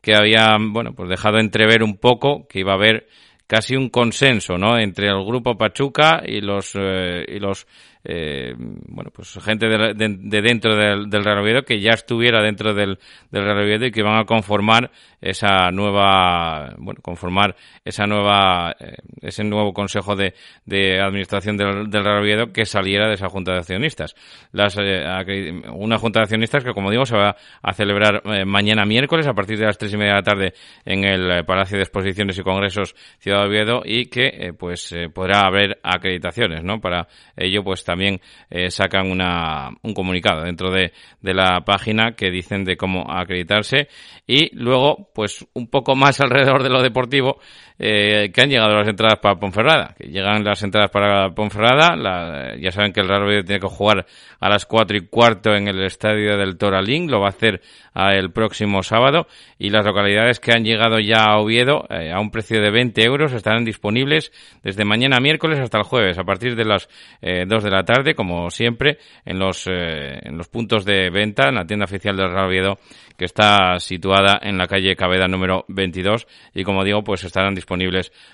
que 0.00 0.14
había, 0.14 0.56
bueno, 0.58 0.94
pues 0.94 1.10
dejado 1.10 1.40
entrever 1.40 1.82
un 1.82 1.98
poco 1.98 2.48
que 2.48 2.60
iba 2.60 2.72
a 2.72 2.76
haber 2.76 3.06
casi 3.46 3.76
un 3.76 3.90
consenso, 3.90 4.56
¿no? 4.56 4.78
Entre 4.78 5.08
el 5.08 5.22
grupo 5.26 5.58
Pachuca 5.58 6.22
y 6.24 6.40
los 6.40 6.72
eh, 6.74 7.22
y 7.28 7.38
los 7.38 7.66
eh, 8.04 8.54
bueno, 8.56 9.10
pues 9.14 9.38
gente 9.42 9.68
de, 9.68 9.94
de, 9.94 10.16
de 10.18 10.42
dentro 10.42 10.74
del, 10.74 11.08
del, 11.08 11.24
Real 11.24 11.38
Oviedo 11.38 11.62
que 11.62 11.80
ya 11.80 11.92
estuviera 11.92 12.42
dentro 12.42 12.74
del, 12.74 12.98
del 13.30 13.44
Real 13.44 13.62
Oviedo 13.62 13.86
y 13.86 13.92
que 13.92 14.02
van 14.02 14.18
a 14.18 14.24
conformar 14.24 14.90
esa 15.20 15.70
nueva, 15.70 16.74
bueno, 16.78 17.00
conformar 17.00 17.54
esa 17.84 18.06
nueva, 18.06 18.74
eh, 18.80 18.96
ese 19.20 19.44
nuevo 19.44 19.72
consejo 19.72 20.16
de, 20.16 20.34
de 20.66 21.00
administración 21.00 21.56
del, 21.56 21.88
del, 21.90 22.04
Real 22.04 22.22
Oviedo 22.22 22.52
que 22.52 22.64
saliera 22.64 23.06
de 23.06 23.14
esa 23.14 23.28
junta 23.28 23.52
de 23.52 23.58
accionistas. 23.58 24.16
Las, 24.50 24.76
eh, 24.80 25.62
una 25.72 25.98
junta 25.98 26.18
de 26.20 26.24
accionistas 26.24 26.64
que, 26.64 26.72
como 26.72 26.90
digo, 26.90 27.06
se 27.06 27.16
va 27.16 27.36
a 27.62 27.72
celebrar 27.72 28.22
eh, 28.24 28.44
mañana 28.44 28.84
miércoles 28.84 29.28
a 29.28 29.32
partir 29.32 29.58
de 29.58 29.66
las 29.66 29.78
tres 29.78 29.94
y 29.94 29.96
media 29.96 30.14
de 30.14 30.18
la 30.18 30.22
tarde 30.24 30.54
en 30.84 31.04
el 31.04 31.44
Palacio 31.44 31.76
de 31.76 31.84
Exposiciones 31.84 32.36
y 32.36 32.42
Congresos 32.42 32.96
Ciudad 33.20 33.42
de 33.42 33.46
Oviedo 33.46 33.82
y 33.84 34.06
que, 34.06 34.52
pues, 34.58 34.92
podrá 35.14 35.46
haber 35.46 35.78
acreditaciones, 35.84 36.64
¿no? 36.64 36.80
Para 36.80 37.06
ello, 37.36 37.62
pues, 37.62 37.84
también 37.92 38.22
eh, 38.48 38.70
sacan 38.70 39.10
una, 39.10 39.68
un 39.82 39.92
comunicado 39.92 40.44
dentro 40.44 40.70
de, 40.70 40.92
de, 41.20 41.34
la 41.34 41.60
página 41.60 42.12
que 42.12 42.30
dicen 42.30 42.64
de 42.64 42.78
cómo 42.78 43.04
acreditarse. 43.06 43.88
Y 44.26 44.48
luego 44.56 45.10
pues 45.14 45.46
un 45.52 45.68
poco 45.68 45.94
más 45.94 46.18
alrededor 46.22 46.62
de 46.62 46.70
lo 46.70 46.82
deportivo 46.82 47.38
eh, 47.78 48.30
que 48.32 48.40
han 48.40 48.50
llegado 48.50 48.74
las 48.76 48.88
entradas 48.88 49.18
para 49.18 49.36
Ponferrada, 49.36 49.94
que 49.98 50.08
llegan 50.08 50.44
las 50.44 50.62
entradas 50.62 50.90
para 50.90 51.30
Ponferrada, 51.30 51.96
la, 51.96 52.56
ya 52.58 52.70
saben 52.70 52.92
que 52.92 53.00
el 53.00 53.08
Real 53.08 53.24
Oviedo 53.24 53.44
tiene 53.44 53.60
que 53.60 53.68
jugar 53.68 54.06
a 54.40 54.48
las 54.48 54.66
cuatro 54.66 54.96
y 54.96 55.06
cuarto 55.06 55.54
en 55.54 55.68
el 55.68 55.82
estadio 55.84 56.36
del 56.36 56.56
Toralín, 56.56 57.10
lo 57.10 57.20
va 57.20 57.26
a 57.26 57.30
hacer 57.30 57.60
a 57.94 58.14
el 58.14 58.30
próximo 58.32 58.82
sábado 58.82 59.26
y 59.58 59.70
las 59.70 59.84
localidades 59.84 60.40
que 60.40 60.52
han 60.52 60.64
llegado 60.64 60.98
ya 60.98 61.24
a 61.24 61.38
Oviedo 61.38 61.86
eh, 61.90 62.10
a 62.12 62.20
un 62.20 62.30
precio 62.30 62.60
de 62.60 62.70
20 62.70 63.04
euros 63.04 63.32
estarán 63.32 63.64
disponibles 63.64 64.32
desde 64.62 64.84
mañana 64.84 65.20
miércoles 65.20 65.60
hasta 65.60 65.78
el 65.78 65.84
jueves 65.84 66.18
a 66.18 66.24
partir 66.24 66.56
de 66.56 66.64
las 66.64 66.88
eh, 67.20 67.44
2 67.46 67.64
de 67.64 67.70
la 67.70 67.84
tarde, 67.84 68.14
como 68.14 68.50
siempre, 68.50 68.98
en 69.24 69.38
los, 69.38 69.66
eh, 69.66 70.20
en 70.22 70.36
los 70.36 70.48
puntos 70.48 70.84
de 70.84 71.10
venta, 71.10 71.48
en 71.48 71.56
la 71.56 71.66
tienda 71.66 71.84
oficial 71.84 72.16
del 72.16 72.30
Real 72.30 72.46
Oviedo 72.46 72.78
que 73.16 73.26
está 73.26 73.78
situada 73.78 74.40
en 74.42 74.58
la 74.58 74.66
calle 74.66 74.96
Cabeda 74.96 75.28
número 75.28 75.64
22 75.68 76.26
y 76.54 76.64
como 76.64 76.82
digo, 76.82 77.04
pues 77.04 77.22
estarán 77.24 77.54
disponibles 77.54 77.61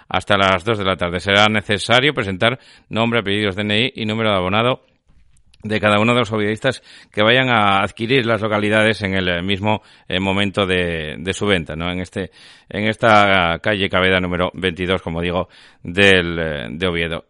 hasta 0.08 0.36
las 0.36 0.64
2 0.64 0.78
de 0.78 0.84
la 0.84 0.96
tarde. 0.96 1.20
Será 1.20 1.46
necesario 1.46 2.14
presentar 2.14 2.58
nombre, 2.88 3.20
apellidos 3.20 3.56
DNI 3.56 3.92
y 3.94 4.06
número 4.06 4.30
de 4.30 4.36
abonado 4.36 4.82
de 5.62 5.80
cada 5.80 5.98
uno 5.98 6.12
de 6.12 6.20
los 6.20 6.32
ovidistas 6.32 6.82
que 7.12 7.22
vayan 7.22 7.48
a 7.48 7.82
adquirir 7.82 8.24
las 8.24 8.40
localidades 8.40 9.02
en 9.02 9.14
el 9.14 9.42
mismo 9.42 9.82
eh, 10.08 10.20
momento 10.20 10.66
de, 10.66 11.16
de, 11.18 11.32
su 11.32 11.46
venta, 11.46 11.74
¿no? 11.74 11.90
En 11.90 12.00
este, 12.00 12.30
en 12.68 12.86
esta 12.86 13.58
calle 13.60 13.88
Cabeda 13.88 14.20
número 14.20 14.50
22, 14.54 15.02
como 15.02 15.20
digo, 15.20 15.48
del, 15.82 16.38
eh, 16.38 16.66
de 16.70 16.86
Oviedo. 16.86 17.24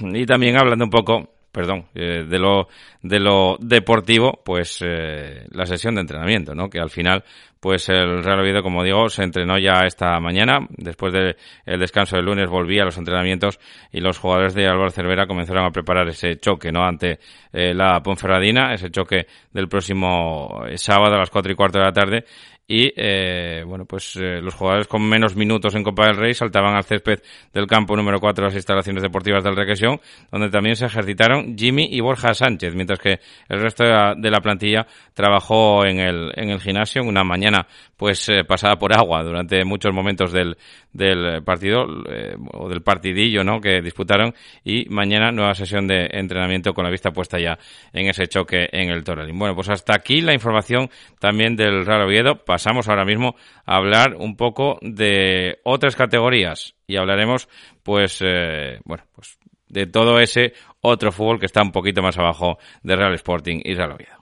Y 0.00 0.24
también 0.26 0.56
hablando 0.56 0.84
un 0.84 0.90
poco 0.90 1.37
perdón, 1.58 1.86
eh, 1.96 2.24
de 2.24 2.38
lo 2.38 2.68
de 3.02 3.18
lo 3.18 3.56
deportivo, 3.58 4.40
pues 4.44 4.78
eh, 4.80 5.44
la 5.50 5.66
sesión 5.66 5.96
de 5.96 6.02
entrenamiento, 6.02 6.54
¿no? 6.54 6.70
Que 6.70 6.78
al 6.78 6.88
final, 6.88 7.24
pues 7.58 7.88
el 7.88 8.22
Real 8.22 8.38
Oviedo, 8.38 8.62
como 8.62 8.84
digo, 8.84 9.08
se 9.08 9.24
entrenó 9.24 9.58
ya 9.58 9.80
esta 9.84 10.20
mañana. 10.20 10.60
Después 10.70 11.12
del 11.12 11.34
descanso 11.66 12.14
del 12.14 12.26
lunes 12.26 12.48
volvía 12.48 12.82
a 12.82 12.84
los 12.84 12.96
entrenamientos 12.96 13.58
y 13.90 13.98
los 13.98 14.18
jugadores 14.18 14.54
de 14.54 14.68
Álvaro 14.68 14.90
Cervera 14.90 15.26
comenzaron 15.26 15.64
a 15.64 15.72
preparar 15.72 16.06
ese 16.06 16.36
choque, 16.36 16.70
¿no? 16.70 16.84
Ante 16.84 17.18
eh, 17.52 17.74
la 17.74 18.00
Ponferradina, 18.04 18.72
ese 18.72 18.92
choque 18.92 19.26
del 19.52 19.68
próximo 19.68 20.62
sábado 20.76 21.16
a 21.16 21.18
las 21.18 21.30
cuatro 21.30 21.50
y 21.50 21.56
cuarto 21.56 21.80
de 21.80 21.84
la 21.84 21.92
tarde 21.92 22.24
y 22.70 22.92
eh, 22.94 23.64
bueno 23.66 23.86
pues 23.86 24.14
eh, 24.16 24.42
los 24.42 24.54
jugadores 24.54 24.86
con 24.86 25.02
menos 25.02 25.34
minutos 25.34 25.74
en 25.74 25.82
Copa 25.82 26.06
del 26.06 26.16
Rey 26.16 26.34
saltaban 26.34 26.76
al 26.76 26.84
césped 26.84 27.20
del 27.54 27.66
campo 27.66 27.96
número 27.96 28.20
4 28.20 28.42
de 28.42 28.48
las 28.48 28.54
instalaciones 28.54 29.02
deportivas 29.02 29.42
del 29.42 29.56
Requesión 29.56 29.98
donde 30.30 30.50
también 30.50 30.76
se 30.76 30.84
ejercitaron 30.84 31.56
Jimmy 31.56 31.88
y 31.90 32.00
Borja 32.00 32.34
Sánchez 32.34 32.74
mientras 32.74 32.98
que 32.98 33.20
el 33.48 33.60
resto 33.62 33.84
de 33.84 33.90
la, 33.90 34.14
de 34.14 34.30
la 34.30 34.40
plantilla 34.40 34.86
trabajó 35.14 35.86
en 35.86 35.98
el, 35.98 36.30
en 36.34 36.50
el 36.50 36.60
gimnasio 36.60 37.00
en 37.00 37.08
una 37.08 37.24
mañana 37.24 37.66
pues 37.98 38.28
eh, 38.28 38.44
pasada 38.44 38.76
por 38.76 38.96
agua 38.96 39.22
durante 39.24 39.64
muchos 39.64 39.92
momentos 39.92 40.32
del, 40.32 40.56
del 40.92 41.42
partido 41.42 41.84
eh, 42.08 42.36
o 42.52 42.68
del 42.68 42.80
partidillo 42.80 43.42
¿no? 43.42 43.60
que 43.60 43.82
disputaron 43.82 44.32
y 44.64 44.88
mañana 44.88 45.32
nueva 45.32 45.54
sesión 45.54 45.88
de 45.88 46.08
entrenamiento 46.12 46.72
con 46.72 46.84
la 46.84 46.90
vista 46.90 47.10
puesta 47.10 47.40
ya 47.40 47.58
en 47.92 48.06
ese 48.06 48.28
choque 48.28 48.68
en 48.70 48.90
el 48.90 49.02
Toralín. 49.02 49.36
Bueno, 49.36 49.56
pues 49.56 49.68
hasta 49.68 49.94
aquí 49.94 50.20
la 50.20 50.32
información 50.32 50.88
también 51.18 51.56
del 51.56 51.84
Real 51.84 52.02
Oviedo. 52.02 52.44
Pasamos 52.44 52.88
ahora 52.88 53.04
mismo 53.04 53.34
a 53.66 53.76
hablar 53.76 54.14
un 54.16 54.36
poco 54.36 54.78
de 54.80 55.58
otras 55.64 55.96
categorías 55.96 56.76
y 56.86 56.96
hablaremos 56.96 57.48
pues 57.82 58.22
eh, 58.24 58.78
bueno, 58.84 59.02
pues 59.12 59.38
de 59.66 59.86
todo 59.86 60.20
ese 60.20 60.52
otro 60.80 61.10
fútbol 61.10 61.40
que 61.40 61.46
está 61.46 61.62
un 61.62 61.72
poquito 61.72 62.00
más 62.00 62.16
abajo 62.16 62.58
de 62.84 62.94
Real 62.94 63.14
Sporting 63.14 63.60
y 63.64 63.74
Real 63.74 63.90
Oviedo. 63.90 64.17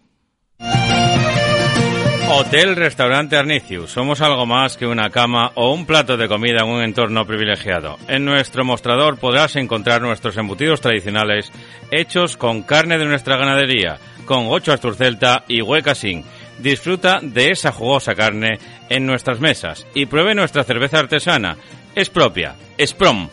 Hotel 2.29 2.75
Restaurante 2.75 3.37
Arnicius. 3.37 3.93
Somos 3.93 4.21
algo 4.21 4.47
más 4.47 4.77
que 4.77 4.87
una 4.87 5.11
cama 5.11 5.53
o 5.55 5.73
un 5.73 5.87
plato 5.87 6.17
de 6.17 6.27
comida 6.27 6.65
en 6.65 6.69
un 6.69 6.83
entorno 6.83 7.25
privilegiado. 7.25 7.99
En 8.09 8.25
nuestro 8.25 8.65
mostrador 8.65 9.17
podrás 9.17 9.55
encontrar 9.55 10.03
nuestros 10.03 10.37
embutidos 10.37 10.81
tradicionales 10.81 11.53
hechos 11.93 12.37
con 12.37 12.63
carne 12.63 12.99
de 12.99 13.05
nuestra 13.05 13.37
ganadería, 13.37 13.99
con 14.25 14.47
ocho 14.49 14.73
asturcelta 14.73 15.45
y 15.47 15.63
huecasín. 15.63 16.25
Disfruta 16.59 17.21
de 17.23 17.53
esa 17.53 17.71
jugosa 17.71 18.17
carne 18.17 18.59
en 18.89 19.07
nuestras 19.07 19.39
mesas 19.39 19.87
y 19.95 20.07
pruebe 20.07 20.35
nuestra 20.35 20.65
cerveza 20.65 20.99
artesana. 20.99 21.57
Es 21.95 22.11
propia, 22.11 22.57
es 22.77 22.93
prom 22.93 23.29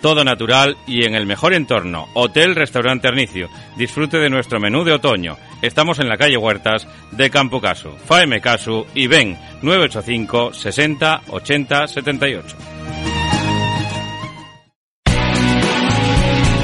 todo 0.00 0.24
natural 0.24 0.76
y 0.86 1.04
en 1.04 1.14
el 1.14 1.26
mejor 1.26 1.54
entorno. 1.54 2.08
Hotel 2.14 2.54
Restaurante 2.54 3.08
Arnicio. 3.08 3.48
Disfrute 3.76 4.18
de 4.18 4.30
nuestro 4.30 4.60
menú 4.60 4.84
de 4.84 4.92
otoño. 4.92 5.36
Estamos 5.62 5.98
en 5.98 6.08
la 6.08 6.16
calle 6.16 6.36
Huertas 6.36 6.86
de 7.10 7.30
Campo 7.30 7.60
Casu. 7.60 7.90
Faeme 8.06 8.40
Casu 8.40 8.86
y 8.94 9.06
ven 9.06 9.36
985 9.62 10.52
60 10.52 11.22
80 11.28 11.86
78. 11.88 12.56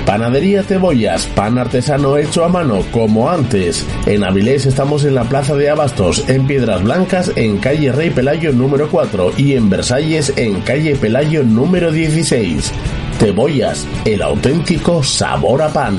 Panadería 0.06 0.62
Cebollas, 0.62 1.26
pan 1.28 1.58
artesano 1.58 2.18
hecho 2.18 2.44
a 2.44 2.48
mano, 2.48 2.84
como 2.92 3.30
antes. 3.30 3.84
En 4.06 4.22
Avilés 4.22 4.66
estamos 4.66 5.04
en 5.04 5.14
la 5.14 5.24
Plaza 5.24 5.56
de 5.56 5.70
Abastos, 5.70 6.28
en 6.28 6.46
Piedras 6.46 6.84
Blancas, 6.84 7.32
en 7.34 7.58
calle 7.58 7.90
Rey 7.90 8.10
Pelayo 8.10 8.52
número 8.52 8.88
4 8.90 9.32
y 9.38 9.54
en 9.54 9.70
Versalles, 9.70 10.32
en 10.36 10.60
calle 10.60 10.94
Pelayo 10.94 11.42
número 11.42 11.90
16. 11.90 12.72
Cebollas, 13.18 13.88
el 14.04 14.22
auténtico 14.22 15.02
sabor 15.02 15.62
a 15.62 15.72
pan. 15.72 15.96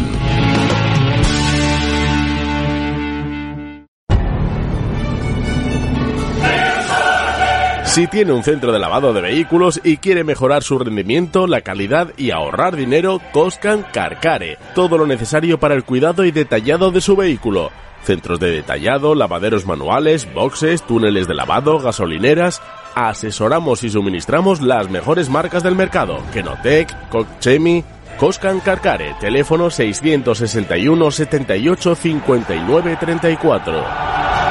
Si 7.96 8.08
tiene 8.08 8.34
un 8.34 8.44
centro 8.44 8.74
de 8.74 8.80
lavado 8.80 9.14
de 9.14 9.22
vehículos 9.22 9.80
y 9.82 9.96
quiere 9.96 10.26
mejorar 10.26 10.64
su 10.64 10.78
rendimiento, 10.78 11.48
la 11.48 11.62
calidad 11.62 12.12
y 12.18 12.32
ahorrar 12.32 12.76
dinero, 12.76 13.22
Coscan 13.32 13.86
Carcare. 13.94 14.58
Todo 14.74 14.98
lo 14.98 15.08
necesario 15.08 15.62
para 15.62 15.76
el 15.76 15.86
cuidado 15.86 16.26
y 16.26 16.32
detallado 16.32 16.92
de 16.92 17.00
su 17.00 17.16
vehículo. 17.16 17.72
Centros 18.04 18.42
de 18.42 18.52
detallado, 18.52 19.16
lavaderos 19.16 19.66
manuales, 19.66 20.28
boxes, 20.34 20.82
túneles 20.82 21.30
de 21.30 21.36
lavado, 21.36 21.80
gasolineras. 21.80 22.62
Asesoramos 22.96 23.82
y 23.86 23.90
suministramos 23.90 24.60
las 24.60 24.90
mejores 24.90 25.30
marcas 25.30 25.64
del 25.64 25.76
mercado. 25.76 26.20
Kenotec, 26.34 27.08
Cochemi, 27.08 27.86
Coscan 28.18 28.60
Carcare. 28.60 29.16
Teléfono 29.22 29.70
661 29.70 31.12
78 31.12 31.96
59 31.96 32.98
34. 33.00 34.45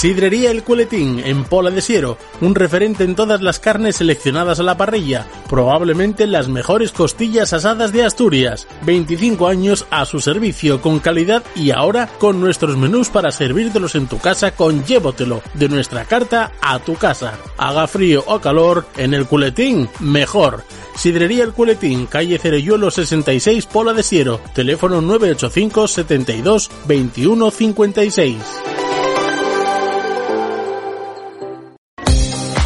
Sidrería 0.00 0.50
El 0.50 0.62
Culetín, 0.62 1.20
en 1.22 1.44
Pola 1.44 1.70
de 1.70 1.82
Siero, 1.82 2.16
un 2.40 2.54
referente 2.54 3.04
en 3.04 3.14
todas 3.14 3.42
las 3.42 3.58
carnes 3.60 3.96
seleccionadas 3.96 4.58
a 4.58 4.62
la 4.62 4.78
parrilla, 4.78 5.26
probablemente 5.46 6.26
las 6.26 6.48
mejores 6.48 6.90
costillas 6.90 7.52
asadas 7.52 7.92
de 7.92 8.04
Asturias. 8.04 8.66
25 8.86 9.46
años 9.46 9.84
a 9.90 10.06
su 10.06 10.20
servicio 10.20 10.80
con 10.80 11.00
calidad 11.00 11.42
y 11.54 11.70
ahora 11.70 12.08
con 12.18 12.40
nuestros 12.40 12.78
menús 12.78 13.10
para 13.10 13.30
servírtelos 13.30 13.94
en 13.94 14.06
tu 14.06 14.18
casa 14.18 14.52
con 14.52 14.86
Llévotelo, 14.86 15.42
de 15.52 15.68
nuestra 15.68 16.06
carta 16.06 16.50
a 16.62 16.78
tu 16.78 16.94
casa. 16.94 17.34
Haga 17.58 17.86
frío 17.86 18.24
o 18.26 18.40
calor, 18.40 18.86
en 18.96 19.12
El 19.12 19.26
Culetín, 19.26 19.90
mejor. 19.98 20.64
Sidrería 20.96 21.44
El 21.44 21.52
Culetín, 21.52 22.06
calle 22.06 22.38
Cereyuelo 22.38 22.90
66, 22.90 23.66
Pola 23.66 23.92
de 23.92 24.02
Siero, 24.02 24.40
teléfono 24.54 25.02
985 25.02 25.88
72 25.88 26.70
21 26.86 27.50
56. 27.50 28.36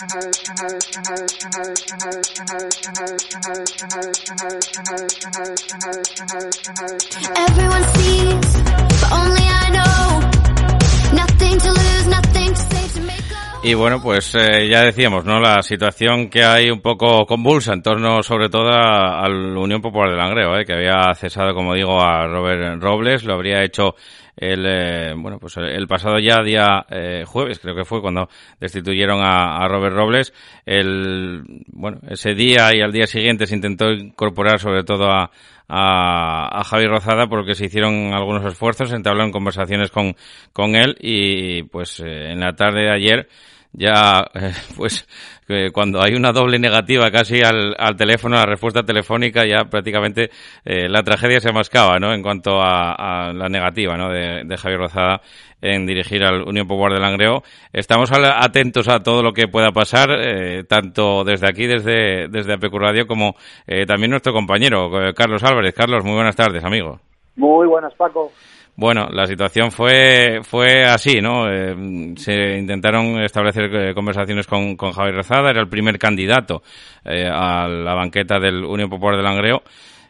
Everyone 0.00 0.14
sees, 7.94 8.62
but 9.00 9.10
only 9.12 9.42
I 9.42 9.70
know. 9.74 10.20
Nothing 11.16 11.58
to 11.58 11.70
lose, 11.72 12.06
nothing 12.06 12.54
to 12.54 12.60
say 12.60 13.00
to. 13.00 13.07
Y 13.60 13.74
bueno, 13.74 14.00
pues 14.00 14.36
eh, 14.36 14.68
ya 14.68 14.84
decíamos, 14.84 15.24
¿no? 15.24 15.40
La 15.40 15.62
situación 15.62 16.30
que 16.30 16.44
hay 16.44 16.70
un 16.70 16.80
poco 16.80 17.26
convulsa 17.26 17.72
en 17.72 17.82
torno 17.82 18.22
sobre 18.22 18.48
todo 18.48 18.68
a, 18.68 19.28
la 19.28 19.60
Unión 19.60 19.82
Popular 19.82 20.10
de 20.10 20.16
Langreo, 20.16 20.56
¿eh? 20.56 20.64
que 20.64 20.74
había 20.74 21.12
cesado, 21.14 21.52
como 21.54 21.74
digo, 21.74 22.00
a 22.00 22.28
Robert 22.28 22.80
Robles, 22.80 23.24
lo 23.24 23.34
habría 23.34 23.64
hecho 23.64 23.96
el 24.36 24.64
eh, 24.64 25.14
bueno 25.16 25.40
pues 25.40 25.56
el 25.56 25.88
pasado 25.88 26.20
ya 26.20 26.42
día 26.44 26.86
eh, 26.88 27.24
jueves 27.26 27.58
creo 27.58 27.74
que 27.74 27.84
fue 27.84 28.00
cuando 28.00 28.28
destituyeron 28.60 29.20
a, 29.20 29.56
a, 29.56 29.66
Robert 29.66 29.96
Robles 29.96 30.32
el 30.64 31.42
bueno 31.72 31.98
ese 32.08 32.34
día 32.34 32.72
y 32.72 32.80
al 32.80 32.92
día 32.92 33.08
siguiente 33.08 33.48
se 33.48 33.56
intentó 33.56 33.90
incorporar 33.90 34.60
sobre 34.60 34.84
todo 34.84 35.10
a 35.10 35.32
a, 35.68 36.60
a 36.60 36.64
Javi 36.64 36.86
Rozada 36.86 37.26
porque 37.28 37.54
se 37.54 37.66
hicieron 37.66 38.14
algunos 38.14 38.44
esfuerzos, 38.44 38.92
entablaron 38.92 39.32
conversaciones 39.32 39.90
con, 39.90 40.16
con 40.52 40.74
él 40.74 40.96
y 41.00 41.64
pues 41.64 42.00
eh, 42.00 42.32
en 42.32 42.40
la 42.40 42.54
tarde 42.54 42.82
de 42.82 42.90
ayer 42.90 43.28
ya 43.72 44.24
eh, 44.34 44.52
pues 44.76 45.06
eh, 45.50 45.70
cuando 45.72 46.02
hay 46.02 46.14
una 46.14 46.30
doble 46.30 46.58
negativa 46.58 47.10
casi 47.10 47.40
al, 47.40 47.74
al 47.78 47.96
teléfono, 47.96 48.36
a 48.36 48.40
la 48.40 48.46
respuesta 48.46 48.82
telefónica, 48.82 49.46
ya 49.46 49.64
prácticamente 49.64 50.30
eh, 50.64 50.88
la 50.90 51.02
tragedia 51.02 51.40
se 51.40 51.52
mascaba, 51.52 51.98
¿no? 51.98 52.12
En 52.12 52.22
cuanto 52.22 52.60
a, 52.60 52.92
a 52.92 53.32
la 53.32 53.48
negativa, 53.48 53.96
¿no? 53.96 54.10
De, 54.10 54.56
Javier 54.58 54.80
Rozada 54.80 55.22
en 55.62 55.86
dirigir 55.86 56.22
al 56.22 56.42
Unión 56.42 56.66
Popular 56.66 56.92
de 56.92 57.00
Langreo. 57.00 57.42
Estamos 57.72 58.10
atentos 58.12 58.88
a 58.88 59.00
todo 59.00 59.22
lo 59.22 59.32
que 59.32 59.48
pueda 59.48 59.70
pasar, 59.72 60.10
eh, 60.10 60.64
tanto 60.64 61.24
desde 61.24 61.48
aquí, 61.48 61.66
desde, 61.66 62.28
desde 62.28 62.54
APQ 62.54 62.74
Radio, 62.74 63.06
como 63.06 63.34
también 63.86 64.10
nuestro 64.10 64.32
compañero, 64.32 64.90
Carlos 65.14 65.42
Álvarez. 65.44 65.74
Carlos, 65.74 66.04
muy 66.04 66.14
buenas 66.14 66.36
tardes, 66.36 66.64
amigo. 66.64 67.00
Muy 67.36 67.66
buenas, 67.66 67.94
Paco. 67.94 68.32
Bueno, 68.80 69.08
la 69.10 69.26
situación 69.26 69.72
fue 69.72 70.38
fue 70.44 70.84
así, 70.84 71.20
¿no? 71.20 71.50
Eh, 71.50 72.14
se 72.14 72.58
intentaron 72.58 73.20
establecer 73.24 73.74
eh, 73.74 73.92
conversaciones 73.92 74.46
con, 74.46 74.76
Javier 74.76 75.16
Rezada, 75.16 75.50
era 75.50 75.60
el 75.60 75.68
primer 75.68 75.98
candidato 75.98 76.62
eh, 77.04 77.28
a 77.28 77.66
la 77.66 77.94
banqueta 77.94 78.38
del 78.38 78.64
Unión 78.64 78.88
Popular 78.88 79.16
de 79.16 79.24
Langreo. 79.24 79.64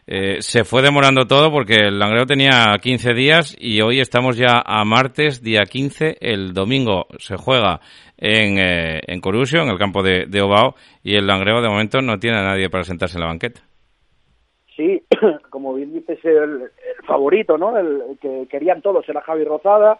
Eh, 0.05 0.37
se 0.41 0.65
fue 0.65 0.83
demorando 0.83 1.25
todo 1.25 1.51
porque 1.51 1.87
el 1.87 1.97
Langreo 1.97 2.27
tenía 2.27 2.75
15 2.79 3.15
días 3.15 3.55
y 3.59 3.81
hoy 3.81 4.01
estamos 4.01 4.37
ya 4.37 4.61
a 4.63 4.85
martes, 4.85 5.41
día 5.41 5.61
15. 5.67 6.17
El 6.21 6.53
domingo 6.53 7.07
se 7.17 7.37
juega 7.37 7.79
en, 8.19 8.59
eh, 8.59 9.19
Corusio, 9.19 9.63
en 9.63 9.69
el 9.69 9.79
campo 9.79 10.03
de, 10.03 10.27
de 10.27 10.41
Obao, 10.43 10.75
y 11.03 11.15
el 11.15 11.25
Langreo 11.25 11.63
de 11.63 11.69
momento 11.69 12.01
no 12.03 12.19
tiene 12.19 12.37
a 12.37 12.43
nadie 12.43 12.69
para 12.69 12.83
sentarse 12.83 13.17
en 13.17 13.21
la 13.21 13.29
banqueta. 13.29 13.68
Sí, 14.79 15.03
como 15.49 15.73
bien 15.73 15.91
dices, 15.91 16.23
el, 16.23 16.61
el 16.61 17.05
favorito, 17.05 17.57
¿no? 17.57 17.77
El, 17.77 18.17
que 18.21 18.47
querían 18.49 18.81
todos 18.81 19.07
era 19.09 19.19
Javi 19.19 19.43
Rozada. 19.43 19.99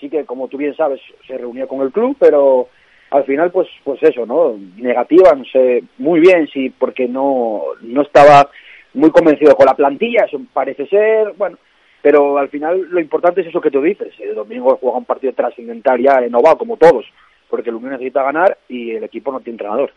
Sí 0.00 0.08
que, 0.08 0.24
como 0.24 0.48
tú 0.48 0.56
bien 0.56 0.74
sabes, 0.74 0.98
se 1.26 1.36
reunió 1.36 1.68
con 1.68 1.82
el 1.82 1.92
club, 1.92 2.16
pero 2.18 2.68
al 3.10 3.24
final, 3.24 3.50
pues, 3.50 3.68
pues 3.84 4.02
eso, 4.02 4.24
¿no? 4.24 4.56
Negativa, 4.78 5.34
no 5.34 5.44
sé, 5.44 5.84
muy 5.98 6.20
bien, 6.20 6.48
sí, 6.48 6.70
porque 6.70 7.06
no, 7.06 7.64
no 7.82 8.00
estaba 8.00 8.48
muy 8.94 9.10
convencido 9.10 9.54
con 9.56 9.66
la 9.66 9.74
plantilla, 9.74 10.24
eso 10.24 10.40
parece 10.54 10.86
ser, 10.86 11.34
bueno, 11.36 11.58
pero 12.00 12.38
al 12.38 12.48
final 12.48 12.80
lo 12.80 13.00
importante 13.00 13.42
es 13.42 13.48
eso 13.48 13.60
que 13.60 13.70
tú 13.70 13.82
dices. 13.82 14.14
El 14.18 14.34
domingo 14.34 14.78
juega 14.80 14.96
un 14.96 15.04
partido 15.04 15.34
trascendental 15.34 16.00
ya 16.00 16.20
en 16.20 16.34
Ovao, 16.34 16.56
como 16.56 16.78
todos, 16.78 17.04
porque 17.50 17.68
el 17.68 17.76
Unión 17.76 17.92
necesita 17.92 18.22
ganar 18.22 18.56
y 18.70 18.92
el 18.92 19.04
equipo 19.04 19.30
no 19.30 19.40
tiene 19.40 19.56
entrenador. 19.56 19.92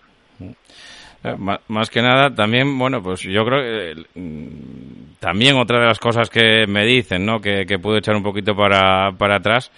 Eh, 1.23 1.35
Más 1.67 1.89
que 1.89 2.01
nada, 2.01 2.33
también, 2.33 2.77
bueno, 2.77 3.01
pues 3.01 3.21
yo 3.21 3.43
creo 3.45 3.61
que 3.61 4.19
mm, 4.19 5.19
también 5.19 5.57
otra 5.57 5.79
de 5.79 5.87
las 5.87 5.99
cosas 5.99 6.29
que 6.29 6.65
me 6.67 6.85
dicen, 6.85 7.25
¿no? 7.25 7.41
Que, 7.41 7.65
que 7.65 7.79
puedo 7.79 7.97
echar 7.97 8.15
un 8.15 8.23
poquito 8.23 8.55
para, 8.55 9.11
para 9.17 9.35
atrás. 9.37 9.71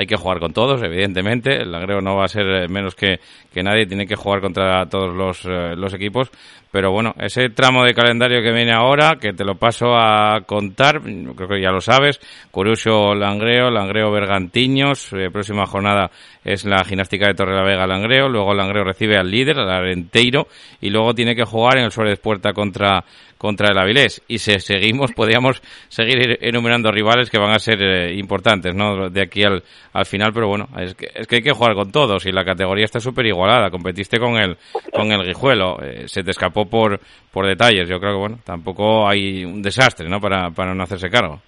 Hay 0.00 0.06
que 0.06 0.16
jugar 0.16 0.40
con 0.40 0.54
todos, 0.54 0.82
evidentemente. 0.82 1.60
El 1.60 1.72
Langreo 1.72 2.00
no 2.00 2.16
va 2.16 2.24
a 2.24 2.28
ser 2.28 2.46
eh, 2.46 2.68
menos 2.68 2.94
que, 2.94 3.20
que 3.52 3.62
nadie, 3.62 3.84
tiene 3.84 4.06
que 4.06 4.16
jugar 4.16 4.40
contra 4.40 4.86
todos 4.86 5.14
los, 5.14 5.44
eh, 5.44 5.76
los 5.76 5.92
equipos. 5.92 6.30
Pero 6.72 6.90
bueno, 6.90 7.14
ese 7.18 7.50
tramo 7.50 7.84
de 7.84 7.92
calendario 7.92 8.40
que 8.40 8.50
viene 8.50 8.72
ahora, 8.72 9.16
que 9.20 9.34
te 9.34 9.44
lo 9.44 9.56
paso 9.56 9.94
a 9.94 10.40
contar, 10.46 11.02
creo 11.02 11.48
que 11.48 11.60
ya 11.60 11.70
lo 11.70 11.82
sabes. 11.82 12.18
Curusio 12.50 13.14
Langreo, 13.14 13.70
Langreo 13.70 14.10
Bergantiños. 14.10 15.12
eh, 15.12 15.28
próxima 15.30 15.66
jornada 15.66 16.10
es 16.42 16.64
la 16.64 16.82
gimnástica 16.82 17.26
de 17.26 17.34
Torrelavega 17.34 17.86
Langreo. 17.86 18.30
Luego 18.30 18.54
Langreo 18.54 18.84
recibe 18.84 19.18
al 19.18 19.30
líder, 19.30 19.58
al 19.58 19.68
Arenteiro. 19.68 20.46
Y 20.80 20.88
luego 20.88 21.12
tiene 21.12 21.34
que 21.34 21.44
jugar 21.44 21.76
en 21.76 21.84
el 21.84 21.92
Suárez 21.92 22.18
Puerta 22.18 22.54
contra, 22.54 23.04
contra 23.40 23.72
el 23.72 23.78
Avilés. 23.78 24.22
Y 24.28 24.36
si 24.36 24.60
seguimos, 24.60 25.12
podríamos 25.16 25.62
seguir 25.88 26.36
enumerando 26.42 26.92
rivales 26.92 27.30
que 27.30 27.38
van 27.38 27.52
a 27.54 27.58
ser 27.58 27.80
eh, 27.80 28.14
importantes, 28.14 28.74
¿no? 28.74 29.08
De 29.08 29.22
aquí 29.22 29.42
al, 29.42 29.62
al 29.94 30.04
final, 30.04 30.30
pero 30.34 30.46
bueno, 30.46 30.68
es 30.78 30.94
que, 30.94 31.06
es 31.14 31.26
que 31.26 31.36
hay 31.36 31.42
que 31.42 31.52
jugar 31.52 31.74
con 31.74 31.90
todos 31.90 32.26
y 32.26 32.32
la 32.32 32.44
categoría 32.44 32.84
está 32.84 33.00
súper 33.00 33.24
igualada. 33.24 33.70
Competiste 33.70 34.18
con 34.18 34.36
el, 34.36 34.58
con 34.92 35.10
el 35.10 35.24
Guijuelo, 35.24 35.78
eh, 35.82 36.06
se 36.06 36.22
te 36.22 36.32
escapó 36.32 36.66
por, 36.66 37.00
por 37.32 37.46
detalles. 37.46 37.88
Yo 37.88 37.98
creo 37.98 38.12
que, 38.12 38.18
bueno, 38.18 38.38
tampoco 38.44 39.08
hay 39.08 39.42
un 39.42 39.62
desastre, 39.62 40.06
¿no? 40.06 40.20
Para, 40.20 40.50
para 40.50 40.74
no 40.74 40.82
hacerse 40.82 41.08
cargo. 41.08 41.40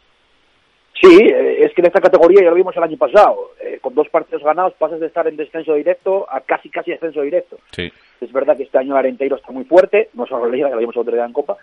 Sí, 1.03 1.19
eh, 1.21 1.65
es 1.65 1.75
que 1.75 1.81
en 1.81 1.89
esta 1.89 2.01
categoría 2.01 2.43
ya 2.43 2.51
lo 2.51 2.57
vimos 2.57 2.77
el 2.77 2.83
año 2.85 2.97
pasado. 2.97 3.51
Eh, 3.61 3.79
con 3.81 3.93
dos 3.93 4.09
partidos 4.09 4.45
ganados 4.45 4.73
pasas 4.79 5.01
de 5.01 5.09
estar 5.09 5.27
en 5.27 5.37
descenso 5.37 5.75
directo 5.75 6.27
a 6.31 6.41
casi 6.41 6.71
casi 6.71 6.93
descenso 6.93 7.23
directo. 7.23 7.59
Sí. 7.73 7.93
Es 8.21 8.33
verdad 8.33 8.57
que 8.57 8.63
este 8.63 8.79
año 8.79 8.93
el 8.93 8.99
Arenteiro 8.99 9.37
está 9.37 9.51
muy 9.51 9.65
fuerte, 9.65 10.11
no 10.15 10.27
solo 10.27 10.47
la 10.47 10.53
Liga, 10.53 10.69
que 10.69 10.75
lo 10.75 10.81
vimos 10.81 10.95
el 10.95 11.03
otro 11.03 11.15
día 11.15 11.25
en 11.25 11.33
Copa, 11.33 11.57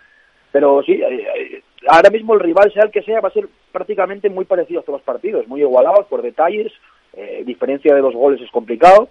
pero 0.52 0.82
sí, 0.82 0.92
eh, 0.92 1.26
eh, 1.36 1.62
ahora 1.88 2.10
mismo 2.10 2.34
el 2.34 2.40
rival, 2.40 2.72
sea 2.72 2.84
el 2.84 2.90
que 2.90 3.02
sea, 3.02 3.20
va 3.20 3.28
a 3.28 3.32
ser 3.32 3.48
prácticamente 3.72 4.28
muy 4.28 4.44
parecido 4.44 4.80
a 4.80 4.82
todos 4.82 4.98
los 4.98 5.04
partidos, 5.04 5.46
muy 5.46 5.60
igualados 5.60 6.06
por 6.06 6.22
detalles, 6.22 6.72
eh, 7.12 7.42
diferencia 7.44 7.94
de 7.94 8.02
los 8.02 8.14
goles 8.14 8.40
es 8.40 8.50
complicado, 8.50 9.08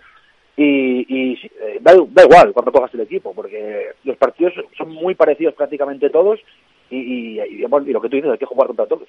y, 0.62 1.40
eh, 1.62 1.80
da, 1.80 1.94
igual 1.94 2.52
cuando 2.52 2.74
cojas 2.74 2.94
el 2.94 3.02
equipo, 3.02 3.34
porque 3.34 3.92
los 4.04 4.18
partidos 4.18 4.54
son 4.78 4.90
muy 4.90 5.16
parecidos 5.16 5.54
prácticamente 5.54 6.10
todos, 6.10 6.40
y, 6.92 7.64
bueno, 7.66 7.88
y 7.88 7.94
lo 7.94 8.02
que 8.02 8.10
tú 8.10 8.16
dices, 8.16 8.32
hay 8.32 8.38
que 8.38 8.46
jugar 8.46 8.68
contra 8.68 8.88
todos. 8.88 9.08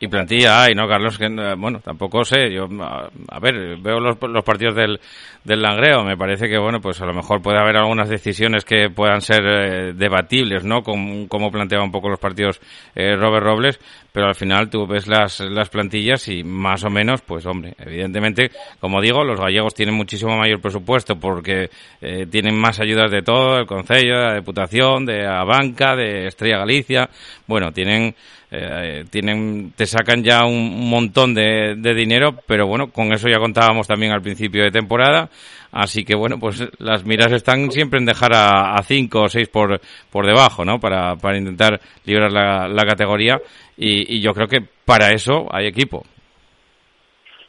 Y 0.00 0.08
plantilla 0.08 0.64
hay, 0.64 0.74
¿no, 0.74 0.88
Carlos? 0.88 1.16
Que, 1.16 1.26
eh, 1.26 1.54
bueno, 1.56 1.80
tampoco 1.80 2.24
sé. 2.24 2.52
Yo, 2.52 2.66
a, 2.80 3.08
a 3.28 3.38
ver, 3.38 3.76
veo 3.78 4.00
los, 4.00 4.16
los 4.20 4.44
partidos 4.44 4.74
del, 4.74 5.00
del 5.44 5.62
Langreo. 5.62 6.02
Me 6.04 6.16
parece 6.16 6.48
que, 6.48 6.58
bueno, 6.58 6.80
pues 6.80 7.00
a 7.00 7.06
lo 7.06 7.14
mejor 7.14 7.40
puede 7.40 7.58
haber 7.58 7.76
algunas 7.76 8.08
decisiones 8.08 8.64
que 8.64 8.90
puedan 8.90 9.20
ser 9.20 9.42
eh, 9.44 9.92
debatibles, 9.94 10.64
¿no? 10.64 10.82
Como, 10.82 11.28
como 11.28 11.52
planteaba 11.52 11.84
un 11.84 11.92
poco 11.92 12.08
los 12.08 12.18
partidos 12.18 12.60
eh, 12.94 13.14
Robert 13.14 13.44
Robles. 13.44 13.80
Pero 14.12 14.26
al 14.26 14.34
final 14.34 14.68
tú 14.68 14.86
ves 14.86 15.06
las, 15.06 15.40
las 15.40 15.70
plantillas 15.70 16.28
y 16.28 16.42
más 16.44 16.84
o 16.84 16.90
menos, 16.90 17.22
pues 17.22 17.46
hombre, 17.46 17.74
evidentemente, 17.78 18.50
como 18.78 19.00
digo, 19.00 19.24
los 19.24 19.40
gallegos 19.40 19.74
tienen 19.74 19.94
muchísimo 19.94 20.36
mayor 20.36 20.60
presupuesto 20.60 21.16
porque 21.18 21.70
eh, 22.02 22.26
tienen 22.30 22.54
más 22.54 22.78
ayudas 22.78 23.10
de 23.10 23.22
todo, 23.22 23.56
el 23.56 23.66
Concello, 23.66 24.18
de 24.18 24.26
la 24.26 24.34
Diputación, 24.34 25.06
de 25.06 25.22
la 25.22 25.44
Banca, 25.44 25.96
de 25.96 26.26
Estrella 26.26 26.58
Galicia. 26.58 27.08
Bueno, 27.46 27.72
tienen 27.72 28.14
eh, 28.54 29.04
tienen 29.08 29.72
te 29.74 29.86
sacan 29.86 30.22
ya 30.22 30.44
un, 30.44 30.90
montón 30.90 31.32
de, 31.32 31.74
dinero, 31.94 32.34
pero 32.46 32.66
bueno, 32.66 32.88
con 32.92 33.10
eso 33.12 33.26
ya 33.26 33.38
contábamos 33.38 33.88
también 33.88 34.12
al 34.12 34.20
principio 34.20 34.62
de 34.62 34.70
temporada, 34.70 35.30
así 35.70 36.04
que 36.04 36.14
bueno, 36.14 36.36
pues 36.38 36.62
las 36.78 37.06
miras 37.06 37.32
están 37.32 37.70
siempre 37.70 37.98
en 37.98 38.04
dejar 38.04 38.34
a, 38.34 38.74
a 38.74 38.82
cinco 38.82 39.22
o 39.22 39.28
seis 39.28 39.48
por, 39.48 39.80
por 40.10 40.26
debajo, 40.26 40.66
¿no? 40.66 40.78
Para, 40.78 41.16
para 41.16 41.38
intentar 41.38 41.80
librar 42.04 42.30
la, 42.30 42.68
la 42.68 42.84
categoría 42.84 43.40
y, 43.78 44.18
y 44.18 44.20
yo 44.20 44.34
creo 44.34 44.48
que 44.48 44.60
para 44.84 45.12
eso 45.12 45.46
hay 45.50 45.66
equipo. 45.66 46.04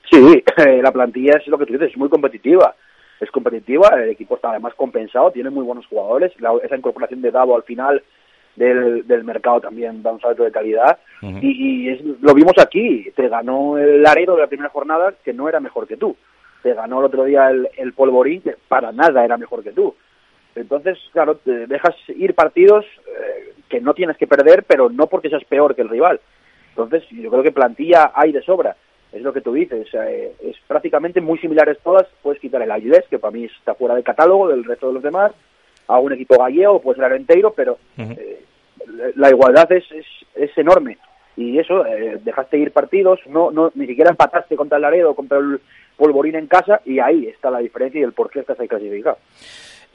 Sí, 0.09 0.43
eh, 0.57 0.81
la 0.81 0.91
plantilla 0.91 1.37
es 1.37 1.47
lo 1.47 1.57
que 1.57 1.65
tú 1.65 1.73
dices, 1.73 1.91
es 1.91 1.97
muy 1.97 2.07
competitiva. 2.07 2.75
Es 3.19 3.29
competitiva, 3.31 3.89
el 3.95 4.09
equipo 4.09 4.35
está 4.35 4.51
además 4.51 4.73
compensado, 4.75 5.31
tiene 5.31 5.49
muy 5.49 5.63
buenos 5.63 5.85
jugadores. 5.87 6.31
La, 6.39 6.53
esa 6.63 6.77
incorporación 6.77 7.21
de 7.21 7.31
Davo 7.31 7.55
al 7.55 7.63
final 7.63 8.01
del, 8.55 9.07
del 9.07 9.23
mercado 9.23 9.61
también 9.61 10.03
da 10.03 10.11
un 10.11 10.19
salto 10.21 10.43
de 10.43 10.51
calidad. 10.51 10.97
Uh 11.21 11.27
-huh. 11.27 11.39
Y, 11.41 11.87
y 11.87 11.89
es, 11.89 12.01
lo 12.21 12.33
vimos 12.33 12.53
aquí, 12.59 13.11
te 13.15 13.27
ganó 13.27 13.77
el 13.77 14.01
Laredo 14.01 14.35
de 14.35 14.41
la 14.41 14.47
primera 14.47 14.69
jornada, 14.69 15.13
que 15.23 15.33
no 15.33 15.49
era 15.49 15.59
mejor 15.59 15.87
que 15.87 15.97
tú. 15.97 16.15
Te 16.61 16.73
ganó 16.73 16.99
el 16.99 17.05
otro 17.05 17.25
día 17.25 17.49
el, 17.49 17.67
el 17.77 17.93
Polvorín, 17.93 18.41
que 18.41 18.55
para 18.67 18.91
nada 18.91 19.25
era 19.25 19.37
mejor 19.37 19.63
que 19.63 19.71
tú. 19.71 19.95
Entonces, 20.55 20.99
claro, 21.11 21.35
te 21.37 21.67
dejas 21.67 21.95
ir 22.09 22.35
partidos 22.35 22.85
eh, 23.07 23.53
que 23.67 23.81
no 23.81 23.93
tienes 23.93 24.17
que 24.17 24.27
perder, 24.27 24.63
pero 24.67 24.89
no 24.89 25.07
porque 25.07 25.29
seas 25.29 25.43
peor 25.45 25.75
que 25.75 25.81
el 25.81 25.89
rival. 25.89 26.19
Entonces, 26.69 27.03
yo 27.09 27.29
creo 27.29 27.43
que 27.43 27.51
plantilla 27.51 28.11
hay 28.13 28.31
de 28.31 28.41
sobra. 28.43 28.75
Es 29.11 29.21
lo 29.21 29.33
que 29.33 29.41
tú 29.41 29.53
dices. 29.53 29.87
Eh, 29.93 30.33
es 30.41 30.55
prácticamente 30.67 31.21
muy 31.21 31.37
similares 31.39 31.77
todas. 31.83 32.07
Puedes 32.21 32.39
quitar 32.39 32.61
el 32.61 32.71
Avilés, 32.71 33.05
que 33.09 33.19
para 33.19 33.31
mí 33.31 33.45
está 33.45 33.75
fuera 33.75 33.95
de 33.95 34.03
catálogo 34.03 34.47
del 34.47 34.63
resto 34.63 34.87
de 34.87 34.93
los 34.93 35.03
demás, 35.03 35.31
a 35.87 35.99
un 35.99 36.13
equipo 36.13 36.37
gallego, 36.37 36.81
puede 36.81 36.97
ser 36.97 37.05
Arenteiro, 37.05 37.53
pero 37.53 37.77
uh 37.97 38.01
-huh. 38.01 38.17
eh, 38.17 38.43
la 39.15 39.29
igualdad 39.29 39.71
es, 39.71 39.83
es, 39.91 40.05
es 40.35 40.57
enorme. 40.57 40.97
Y 41.35 41.57
eso, 41.57 41.85
eh, 41.85 42.19
dejaste 42.23 42.57
ir 42.57 42.71
partidos, 42.71 43.19
no, 43.27 43.49
no, 43.49 43.71
ni 43.75 43.87
siquiera 43.87 44.11
empataste 44.11 44.55
contra 44.55 44.77
el 44.77 44.83
Laredo, 44.83 45.15
contra 45.15 45.39
el 45.39 45.59
Polvorín 45.97 46.35
en 46.35 46.47
casa, 46.47 46.81
y 46.85 46.99
ahí 46.99 47.27
está 47.27 47.49
la 47.49 47.59
diferencia 47.59 47.99
y 47.99 48.03
el 48.03 48.13
por 48.13 48.29
qué 48.29 48.41
estás 48.41 48.59
ahí 48.59 48.67
clasificado. 48.67 49.17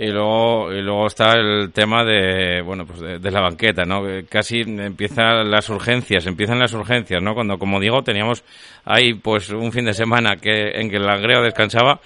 Y 0.00 0.12
luego, 0.12 0.72
y 0.72 0.80
luego 0.80 1.06
está 1.08 1.32
el 1.32 1.72
tema 1.72 2.04
de, 2.04 2.62
bueno, 2.62 2.86
pues 2.86 3.00
de, 3.00 3.18
de, 3.18 3.30
la 3.32 3.40
banqueta, 3.40 3.84
¿no? 3.84 4.02
Casi 4.30 4.60
empiezan 4.60 5.50
las 5.50 5.68
urgencias, 5.70 6.24
empiezan 6.26 6.60
las 6.60 6.72
urgencias, 6.72 7.20
¿no? 7.20 7.34
Cuando, 7.34 7.58
como 7.58 7.80
digo, 7.80 8.02
teníamos 8.02 8.44
ahí 8.84 9.14
pues 9.14 9.50
un 9.50 9.72
fin 9.72 9.86
de 9.86 9.92
semana 9.92 10.36
que, 10.36 10.70
en 10.80 10.88
que 10.88 10.98
el 10.98 11.06
Langreo 11.06 11.42
descansaba 11.42 11.98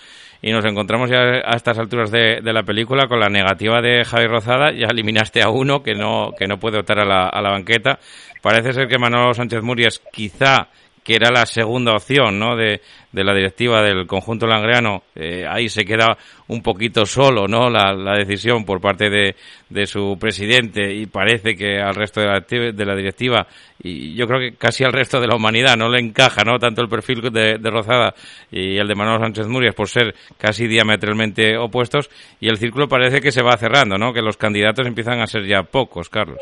y 0.42 0.50
nos 0.50 0.64
encontramos 0.64 1.08
ya 1.08 1.20
a 1.44 1.54
estas 1.54 1.78
alturas 1.78 2.10
de, 2.10 2.40
de, 2.42 2.52
la 2.52 2.64
película 2.64 3.06
con 3.06 3.20
la 3.20 3.28
negativa 3.28 3.80
de 3.80 4.04
Javi 4.04 4.26
Rozada, 4.26 4.72
ya 4.72 4.88
eliminaste 4.88 5.40
a 5.40 5.48
uno 5.48 5.84
que 5.84 5.94
no, 5.94 6.32
que 6.36 6.48
no 6.48 6.58
puede 6.58 6.80
optar 6.80 6.98
a 6.98 7.04
la, 7.04 7.28
a 7.28 7.40
la 7.40 7.50
banqueta. 7.50 8.00
Parece 8.42 8.72
ser 8.72 8.88
que 8.88 8.98
Manolo 8.98 9.32
Sánchez 9.34 9.62
Murias 9.62 10.02
quizá 10.12 10.68
que 11.04 11.14
era 11.14 11.30
la 11.30 11.46
segunda 11.46 11.92
opción 11.92 12.38
¿no? 12.38 12.56
de, 12.56 12.80
de 13.12 13.24
la 13.24 13.34
directiva 13.34 13.82
del 13.82 14.06
conjunto 14.06 14.46
langreano, 14.46 15.02
eh, 15.14 15.44
ahí 15.48 15.68
se 15.68 15.84
queda 15.84 16.16
un 16.48 16.62
poquito 16.62 17.04
solo 17.04 17.46
¿no? 17.46 17.68
la, 17.68 17.92
la 17.92 18.16
decisión 18.16 18.64
por 18.64 18.80
parte 18.80 19.10
de, 19.10 19.36
de, 19.68 19.86
su 19.86 20.16
presidente 20.18 20.92
y 20.92 21.06
parece 21.06 21.54
que 21.54 21.78
al 21.78 21.94
resto 21.94 22.20
de 22.20 22.26
la, 22.26 22.40
de 22.40 22.84
la, 22.84 22.96
directiva 22.96 23.46
y 23.82 24.14
yo 24.14 24.26
creo 24.26 24.40
que 24.40 24.56
casi 24.56 24.84
al 24.84 24.92
resto 24.92 25.20
de 25.20 25.26
la 25.26 25.36
humanidad 25.36 25.76
no 25.76 25.88
le 25.88 26.00
encaja 26.00 26.42
¿no? 26.44 26.58
tanto 26.58 26.82
el 26.82 26.88
perfil 26.88 27.20
de, 27.30 27.58
de 27.58 27.70
Rozada 27.70 28.14
y 28.50 28.78
el 28.78 28.88
de 28.88 28.94
Manuel 28.94 29.20
Sánchez 29.20 29.46
Murias 29.46 29.74
por 29.74 29.88
ser 29.88 30.14
casi 30.38 30.66
diametralmente 30.66 31.56
opuestos 31.58 32.10
y 32.40 32.48
el 32.48 32.56
círculo 32.56 32.88
parece 32.88 33.20
que 33.20 33.30
se 33.30 33.42
va 33.42 33.56
cerrando, 33.56 33.98
¿no? 33.98 34.12
que 34.12 34.22
los 34.22 34.36
candidatos 34.36 34.86
empiezan 34.86 35.20
a 35.20 35.26
ser 35.26 35.46
ya 35.46 35.62
pocos, 35.62 36.08
Carlos. 36.08 36.38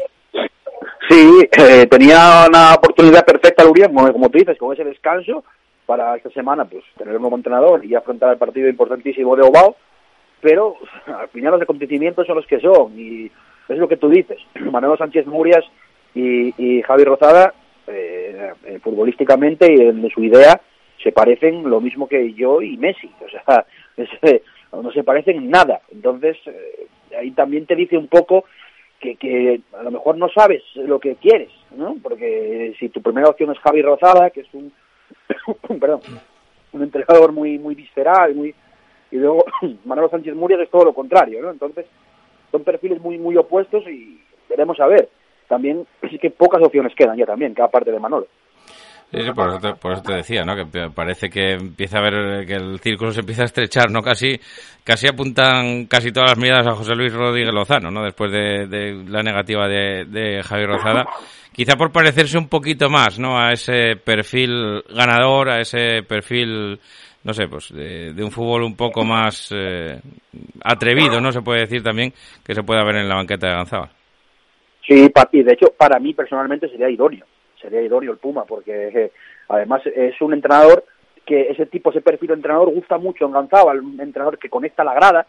Sí, 1.08 1.48
eh, 1.58 1.86
tenía 1.90 2.46
una 2.48 2.74
oportunidad 2.74 3.24
perfecta 3.24 3.64
el 3.64 4.12
como 4.12 4.28
tú 4.28 4.38
dices, 4.38 4.56
con 4.58 4.72
ese 4.72 4.84
descanso 4.84 5.42
para 5.90 6.14
esta 6.14 6.30
semana, 6.30 6.66
pues 6.66 6.84
tener 6.96 7.16
un 7.16 7.22
nuevo 7.22 7.36
entrenador 7.36 7.84
y 7.84 7.96
afrontar 7.96 8.30
el 8.30 8.38
partido 8.38 8.68
importantísimo 8.68 9.34
de 9.34 9.42
Obao, 9.42 9.74
pero 10.40 10.76
al 11.04 11.26
final 11.30 11.54
los 11.54 11.62
acontecimientos 11.62 12.28
son 12.28 12.36
los 12.36 12.46
que 12.46 12.60
son 12.60 12.96
y 12.96 13.28
es 13.68 13.76
lo 13.76 13.88
que 13.88 13.96
tú 13.96 14.08
dices. 14.08 14.38
Manuel 14.70 14.96
Sánchez 14.96 15.26
Murias 15.26 15.64
y, 16.14 16.54
y 16.56 16.80
Javi 16.82 17.02
Rozada, 17.02 17.54
eh, 17.88 18.52
eh, 18.66 18.78
futbolísticamente 18.80 19.66
y 19.66 19.80
en 19.80 20.08
su 20.10 20.22
idea 20.22 20.60
se 21.02 21.10
parecen 21.10 21.68
lo 21.68 21.80
mismo 21.80 22.06
que 22.06 22.34
yo 22.34 22.62
y 22.62 22.76
Messi. 22.76 23.10
O 23.26 23.28
sea, 23.28 23.66
eh, 24.22 24.42
no 24.72 24.92
se 24.92 25.02
parecen 25.02 25.38
en 25.38 25.50
nada. 25.50 25.80
Entonces, 25.90 26.36
eh, 26.46 26.86
ahí 27.18 27.32
también 27.32 27.66
te 27.66 27.74
dice 27.74 27.98
un 27.98 28.06
poco 28.06 28.44
que, 29.00 29.16
que 29.16 29.60
a 29.76 29.82
lo 29.82 29.90
mejor 29.90 30.18
no 30.18 30.28
sabes 30.28 30.62
lo 30.76 31.00
que 31.00 31.16
quieres, 31.16 31.50
¿no? 31.76 31.96
Porque 32.00 32.76
si 32.78 32.90
tu 32.90 33.02
primera 33.02 33.28
opción 33.28 33.50
es 33.50 33.58
Javi 33.58 33.82
Rozada, 33.82 34.30
que 34.30 34.42
es 34.42 34.48
un, 34.52 34.72
perdón, 35.80 36.00
un 36.72 36.82
entrenador 36.82 37.32
muy 37.32 37.58
muy 37.58 37.74
visceral, 37.74 38.34
muy 38.34 38.54
y 39.10 39.16
luego 39.16 39.44
Manolo 39.84 40.08
Sánchez 40.08 40.34
Murias 40.34 40.60
es 40.60 40.70
todo 40.70 40.84
lo 40.84 40.94
contrario, 40.94 41.42
¿no? 41.42 41.50
Entonces, 41.50 41.86
son 42.50 42.62
perfiles 42.64 43.00
muy 43.00 43.18
muy 43.18 43.36
opuestos 43.36 43.86
y 43.88 44.20
veremos 44.48 44.78
a 44.80 44.86
ver. 44.86 45.08
También 45.48 45.86
sí 46.10 46.18
que 46.18 46.30
pocas 46.30 46.62
opciones 46.62 46.94
quedan 46.94 47.16
ya 47.16 47.26
también, 47.26 47.54
cada 47.54 47.70
parte 47.70 47.90
de 47.90 47.98
Manolo. 47.98 48.26
Sí, 49.12 49.18
sí, 49.22 49.30
por, 49.32 49.48
eso 49.48 49.58
te, 49.58 49.74
por 49.74 49.92
eso 49.92 50.02
te 50.02 50.14
decía, 50.14 50.44
¿no? 50.44 50.54
Que 50.54 50.90
parece 50.94 51.28
que 51.28 51.54
empieza 51.54 51.98
a 51.98 52.02
ver 52.02 52.46
que 52.46 52.54
el 52.54 52.78
círculo 52.78 53.10
se 53.10 53.20
empieza 53.20 53.42
a 53.42 53.46
estrechar, 53.46 53.90
¿no? 53.90 54.02
Casi, 54.02 54.38
casi 54.84 55.08
apuntan 55.08 55.86
casi 55.86 56.12
todas 56.12 56.30
las 56.30 56.38
miradas 56.38 56.68
a 56.68 56.76
José 56.76 56.94
Luis 56.94 57.12
Rodríguez 57.12 57.52
Lozano, 57.52 57.90
¿no? 57.90 58.04
Después 58.04 58.30
de, 58.30 59.02
la 59.08 59.22
negativa 59.22 59.66
de, 59.66 60.04
de 60.04 60.42
Javier 60.44 60.68
Rozada. 60.68 61.04
Quizá 61.52 61.74
por 61.76 61.90
parecerse 61.90 62.38
un 62.38 62.48
poquito 62.48 62.88
más, 62.88 63.18
¿no? 63.18 63.36
A 63.36 63.52
ese 63.52 63.96
perfil 63.96 64.84
ganador, 64.94 65.48
a 65.50 65.60
ese 65.60 66.04
perfil, 66.04 66.78
no 67.24 67.32
sé, 67.34 67.48
pues 67.48 67.72
de, 67.74 68.14
un 68.22 68.30
fútbol 68.30 68.62
un 68.62 68.76
poco 68.76 69.04
más 69.04 69.50
eh, 69.52 70.00
atrevido, 70.62 71.20
¿no? 71.20 71.32
Se 71.32 71.42
puede 71.42 71.62
decir 71.62 71.82
también 71.82 72.12
que 72.44 72.54
se 72.54 72.62
puede 72.62 72.84
ver 72.84 72.96
en 72.98 73.08
la 73.08 73.16
banqueta 73.16 73.48
de 73.48 73.54
Ganzaba. 73.54 73.90
Sí, 74.86 75.08
pa- 75.08 75.28
y 75.32 75.42
de 75.42 75.52
hecho 75.52 75.66
para 75.76 75.98
mí 75.98 76.14
personalmente 76.14 76.68
sería 76.68 76.88
idóneo, 76.88 77.26
sería 77.60 77.82
idóneo 77.82 78.12
el 78.12 78.18
Puma, 78.18 78.44
porque 78.44 78.88
eh, 78.88 79.12
además 79.48 79.82
es 79.86 80.20
un 80.20 80.32
entrenador 80.32 80.84
que 81.24 81.50
ese 81.50 81.66
tipo, 81.66 81.90
ese 81.90 82.00
perfil 82.00 82.28
de 82.28 82.34
entrenador 82.34 82.72
gusta 82.72 82.98
mucho 82.98 83.24
en 83.26 83.32
Ganzábal, 83.32 83.80
un 83.80 84.00
entrenador 84.00 84.38
que 84.38 84.50
conecta 84.50 84.84
la 84.84 84.94
grada, 84.94 85.26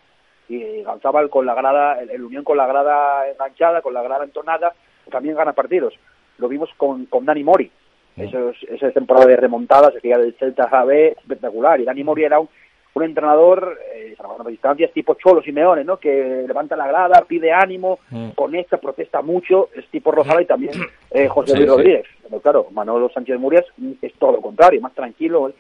y 0.50 0.82
Ganzábal 0.84 1.30
con 1.30 1.46
la 1.46 1.54
grada, 1.54 2.02
el, 2.02 2.10
el 2.10 2.24
unión 2.24 2.44
con 2.44 2.58
la 2.58 2.68
grada 2.68 3.30
enganchada, 3.30 3.82
con 3.82 3.94
la 3.94 4.02
grada 4.02 4.24
entonada, 4.24 4.74
también 5.10 5.36
gana 5.36 5.54
partidos. 5.54 5.94
Lo 6.38 6.48
vimos 6.48 6.70
con, 6.78 7.06
con 7.06 7.26
Dani 7.26 7.44
Mori, 7.44 7.72
Esos, 8.18 8.58
esa 8.70 8.92
temporada 8.92 9.28
de 9.28 9.36
remontada, 9.36 9.92
se 9.92 10.00
hacía 10.00 10.18
del 10.18 10.34
Celta 10.36 10.64
AB, 10.72 11.18
espectacular, 11.20 11.80
y 11.80 11.86
Dani 11.86 12.04
Mori 12.04 12.24
era 12.24 12.40
un, 12.40 12.50
un 12.94 13.04
entrenador, 13.04 13.78
eh, 13.96 14.14
salvando 14.18 14.50
distancias, 14.50 14.92
tipo 14.92 15.16
Cholo 15.16 15.42
Simeone, 15.42 15.84
¿no? 15.84 15.98
Que 15.98 16.44
levanta 16.46 16.76
la 16.76 16.88
grada, 16.88 17.24
pide 17.28 17.52
ánimo, 17.52 18.00
conecta, 18.36 18.78
protesta 18.78 19.22
mucho, 19.22 19.70
es 19.76 19.88
tipo 19.88 20.12
Rosada 20.12 20.42
y 20.42 20.46
también 20.46 20.74
eh, 21.12 21.28
José 21.28 21.54
Luis 21.56 21.66
sí. 21.66 21.70
Rodríguez. 21.70 22.06
Pero 22.24 22.42
claro, 22.42 22.68
Manolo 22.72 23.10
Sánchez 23.10 23.40
Murias 23.40 23.66
es 24.02 24.14
todo 24.16 24.34
lo 24.34 24.42
contrario, 24.42 24.82
más 24.82 24.94
tranquilo. 24.94 25.52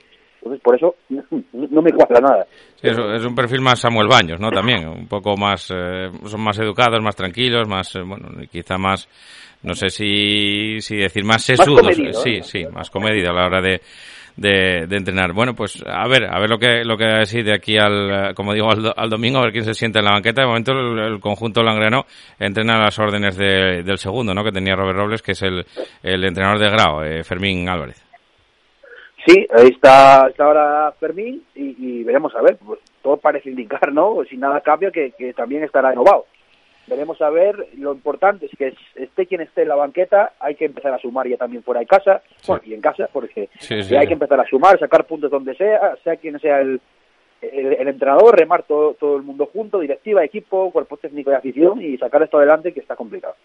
Entonces, 0.43 0.61
por 0.63 0.75
eso 0.75 0.95
no 1.53 1.81
me 1.83 1.91
cuadra 1.91 2.19
nada. 2.19 2.47
Sí, 2.75 2.87
es, 2.87 2.97
es 2.97 3.25
un 3.25 3.35
perfil 3.35 3.61
más 3.61 3.79
Samuel 3.79 4.07
Baños, 4.07 4.39
¿no? 4.39 4.49
También, 4.49 4.87
un 4.87 5.07
poco 5.07 5.37
más, 5.37 5.71
eh, 5.71 6.09
son 6.25 6.41
más 6.41 6.57
educados, 6.57 6.99
más 7.01 7.15
tranquilos, 7.15 7.67
más, 7.67 7.95
eh, 7.95 8.01
bueno, 8.01 8.29
quizá 8.51 8.79
más, 8.79 9.07
no 9.61 9.75
sé 9.75 9.89
si, 9.89 10.81
si 10.81 10.97
decir 10.97 11.23
más 11.23 11.43
sesudos. 11.43 11.81
comedido, 11.81 12.13
sí, 12.13 12.37
¿eh? 12.37 12.43
sí, 12.43 12.65
más 12.73 12.89
comedido 12.89 13.29
a 13.29 13.33
la 13.33 13.45
hora 13.45 13.61
de, 13.61 13.81
de, 14.41 14.87
de 14.87 14.97
entrenar. 14.97 15.33
Bueno, 15.33 15.53
pues 15.55 15.81
a 15.87 16.07
ver, 16.07 16.25
a 16.25 16.39
ver 16.39 16.49
lo 16.49 16.57
que, 16.57 16.83
lo 16.83 16.97
que 16.97 17.05
decir 17.05 17.45
de 17.45 17.53
aquí 17.53 17.77
al, 17.77 18.33
como 18.35 18.53
digo, 18.53 18.69
al, 18.71 18.81
do- 18.83 18.93
al 18.97 19.09
domingo, 19.09 19.39
a 19.39 19.43
ver 19.43 19.51
quién 19.51 19.63
se 19.63 19.73
sienta 19.73 19.99
en 19.99 20.05
la 20.05 20.11
banqueta. 20.11 20.41
De 20.41 20.47
momento 20.47 20.71
el, 20.73 20.99
el 21.13 21.19
conjunto 21.19 21.63
langrano 21.63 22.05
entrena 22.39 22.79
las 22.79 22.97
órdenes 22.99 23.37
de- 23.37 23.83
del 23.83 23.97
segundo, 23.97 24.33
¿no? 24.33 24.43
Que 24.43 24.51
tenía 24.51 24.75
Robert 24.75 24.97
Robles, 24.97 25.21
que 25.21 25.31
es 25.33 25.41
el, 25.43 25.65
el 26.03 26.23
entrenador 26.25 26.59
de 26.59 26.69
Grau, 26.69 27.01
eh, 27.03 27.23
Fermín 27.23 27.69
Álvarez. 27.69 28.03
Sí, 29.25 29.45
ahí 29.55 29.67
está, 29.67 30.27
está 30.29 30.45
ahora 30.45 30.91
Fermín 30.99 31.43
y, 31.55 31.75
y 31.77 32.03
veremos 32.03 32.33
a 32.35 32.41
ver. 32.41 32.57
Pues 32.65 32.79
todo 33.03 33.17
parece 33.17 33.49
indicar, 33.51 33.91
¿no? 33.93 34.17
Si 34.27 34.35
nada 34.35 34.61
cambia, 34.61 34.89
que, 34.91 35.11
que 35.17 35.33
también 35.33 35.63
estará 35.63 35.89
renovado. 35.89 36.25
Veremos 36.87 37.21
a 37.21 37.29
ver. 37.29 37.55
Lo 37.77 37.93
importante 37.93 38.47
es 38.47 38.51
que 38.57 38.67
es- 38.69 38.77
esté 38.95 39.25
quien 39.27 39.41
esté 39.41 39.61
en 39.61 39.69
la 39.69 39.75
banqueta, 39.75 40.33
hay 40.39 40.55
que 40.55 40.65
empezar 40.65 40.93
a 40.93 40.99
sumar 40.99 41.27
ya 41.27 41.37
también 41.37 41.63
fuera 41.63 41.79
de 41.79 41.85
casa, 41.85 42.21
bueno, 42.47 42.63
y 42.65 42.73
en 42.73 42.81
casa, 42.81 43.07
porque 43.13 43.49
Sí, 43.59 43.81
sí. 43.83 43.89
ya 43.93 43.99
hay 44.01 44.07
que 44.07 44.13
empezar 44.13 44.39
a 44.39 44.45
sumar, 44.45 44.77
sacar 44.79 45.05
puntos 45.05 45.31
donde 45.31 45.55
sea, 45.55 45.95
sea 46.03 46.15
quien 46.17 46.39
sea 46.39 46.59
el, 46.61 46.81
el, 47.41 47.73
el 47.73 47.87
entrenador, 47.87 48.37
remar 48.37 48.63
todo, 48.63 48.93
todo 48.95 49.15
el 49.17 49.23
mundo 49.23 49.49
junto, 49.51 49.79
directiva, 49.79 50.23
equipo, 50.23 50.69
cuerpo 50.71 50.97
técnico 50.97 51.31
y 51.31 51.33
afición 51.35 51.81
y 51.81 51.97
sacar 51.97 52.21
esto 52.23 52.37
adelante 52.37 52.73
que 52.73 52.79
está 52.81 52.95
complicado. 52.95 53.35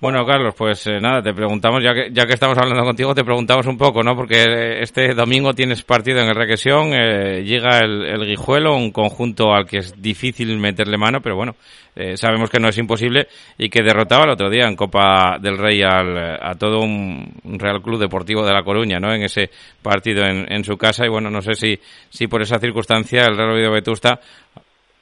Bueno, 0.00 0.24
Carlos, 0.24 0.54
pues 0.56 0.86
eh, 0.86 0.98
nada, 0.98 1.22
te 1.22 1.34
preguntamos, 1.34 1.82
ya 1.84 1.92
que, 1.92 2.08
ya 2.10 2.24
que 2.24 2.32
estamos 2.32 2.56
hablando 2.56 2.84
contigo, 2.84 3.14
te 3.14 3.22
preguntamos 3.22 3.66
un 3.66 3.76
poco, 3.76 4.02
¿no? 4.02 4.16
Porque 4.16 4.44
eh, 4.44 4.82
este 4.82 5.12
domingo 5.12 5.52
tienes 5.52 5.82
partido 5.82 6.20
en 6.20 6.28
el 6.28 6.34
Requesión, 6.34 6.94
eh, 6.94 7.42
llega 7.44 7.80
el, 7.80 8.06
el 8.06 8.24
Guijuelo, 8.24 8.74
un 8.74 8.92
conjunto 8.92 9.52
al 9.52 9.66
que 9.66 9.76
es 9.76 10.00
difícil 10.00 10.56
meterle 10.56 10.96
mano, 10.96 11.20
pero 11.20 11.36
bueno, 11.36 11.54
eh, 11.94 12.16
sabemos 12.16 12.48
que 12.48 12.58
no 12.58 12.68
es 12.68 12.78
imposible 12.78 13.28
y 13.58 13.68
que 13.68 13.82
derrotaba 13.82 14.24
el 14.24 14.30
otro 14.30 14.48
día 14.48 14.66
en 14.66 14.74
Copa 14.74 15.36
del 15.38 15.58
Rey 15.58 15.82
al, 15.82 16.16
a 16.16 16.54
todo 16.54 16.80
un, 16.80 17.34
un 17.44 17.58
Real 17.58 17.82
Club 17.82 18.00
Deportivo 18.00 18.42
de 18.46 18.54
La 18.54 18.62
Coruña, 18.62 18.98
¿no? 18.98 19.12
En 19.12 19.22
ese 19.22 19.50
partido 19.82 20.24
en, 20.24 20.50
en 20.50 20.64
su 20.64 20.78
casa 20.78 21.04
y 21.04 21.10
bueno, 21.10 21.28
no 21.28 21.42
sé 21.42 21.54
si, 21.54 21.78
si 22.08 22.26
por 22.26 22.40
esa 22.40 22.58
circunstancia 22.58 23.26
el 23.26 23.36
Real 23.36 23.50
Oviedo 23.50 23.72
Vetusta 23.72 24.18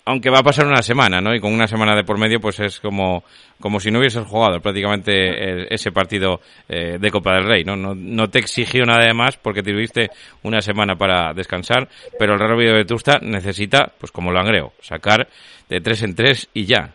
aunque 0.09 0.31
va 0.31 0.39
a 0.39 0.43
pasar 0.43 0.67
una 0.67 0.83
semana, 0.83 1.21
¿no? 1.21 1.35
Y 1.35 1.41
con 1.41 1.53
una 1.53 1.67
semana 1.67 1.95
de 1.95 2.03
por 2.05 2.19
medio, 2.19 2.41
pues 2.41 2.59
es 2.61 2.81
como, 2.81 3.23
como 3.61 3.79
si 3.79 3.91
no 3.91 3.99
hubieses 3.99 4.27
jugado 4.27 4.61
prácticamente 4.61 5.73
ese 5.73 5.93
partido 5.93 6.41
eh, 6.69 6.99
de 6.99 7.11
Copa 7.11 7.35
del 7.35 7.45
Rey, 7.45 7.65
¿no? 7.65 7.77
¿no? 7.77 8.29
Te 8.29 8.39
exigió 8.39 8.85
nada 8.85 9.05
de 9.07 9.15
más 9.15 9.37
porque 9.37 9.63
tuviste 9.63 10.11
una 10.43 10.61
semana 10.61 10.97
para 10.97 11.33
descansar, 11.35 11.89
pero 12.19 12.33
el 12.35 12.39
Real 12.41 12.53
Oviedo 12.55 12.73
de 12.73 12.79
Vetusta 12.79 13.19
necesita, 13.23 13.93
pues 13.99 14.11
como 14.13 14.33
lo 14.33 14.41
angreo, 14.41 14.73
sacar 14.81 15.29
de 15.69 15.81
tres 15.81 16.03
en 16.03 16.15
tres 16.15 16.49
y 16.55 16.65
ya. 16.67 16.95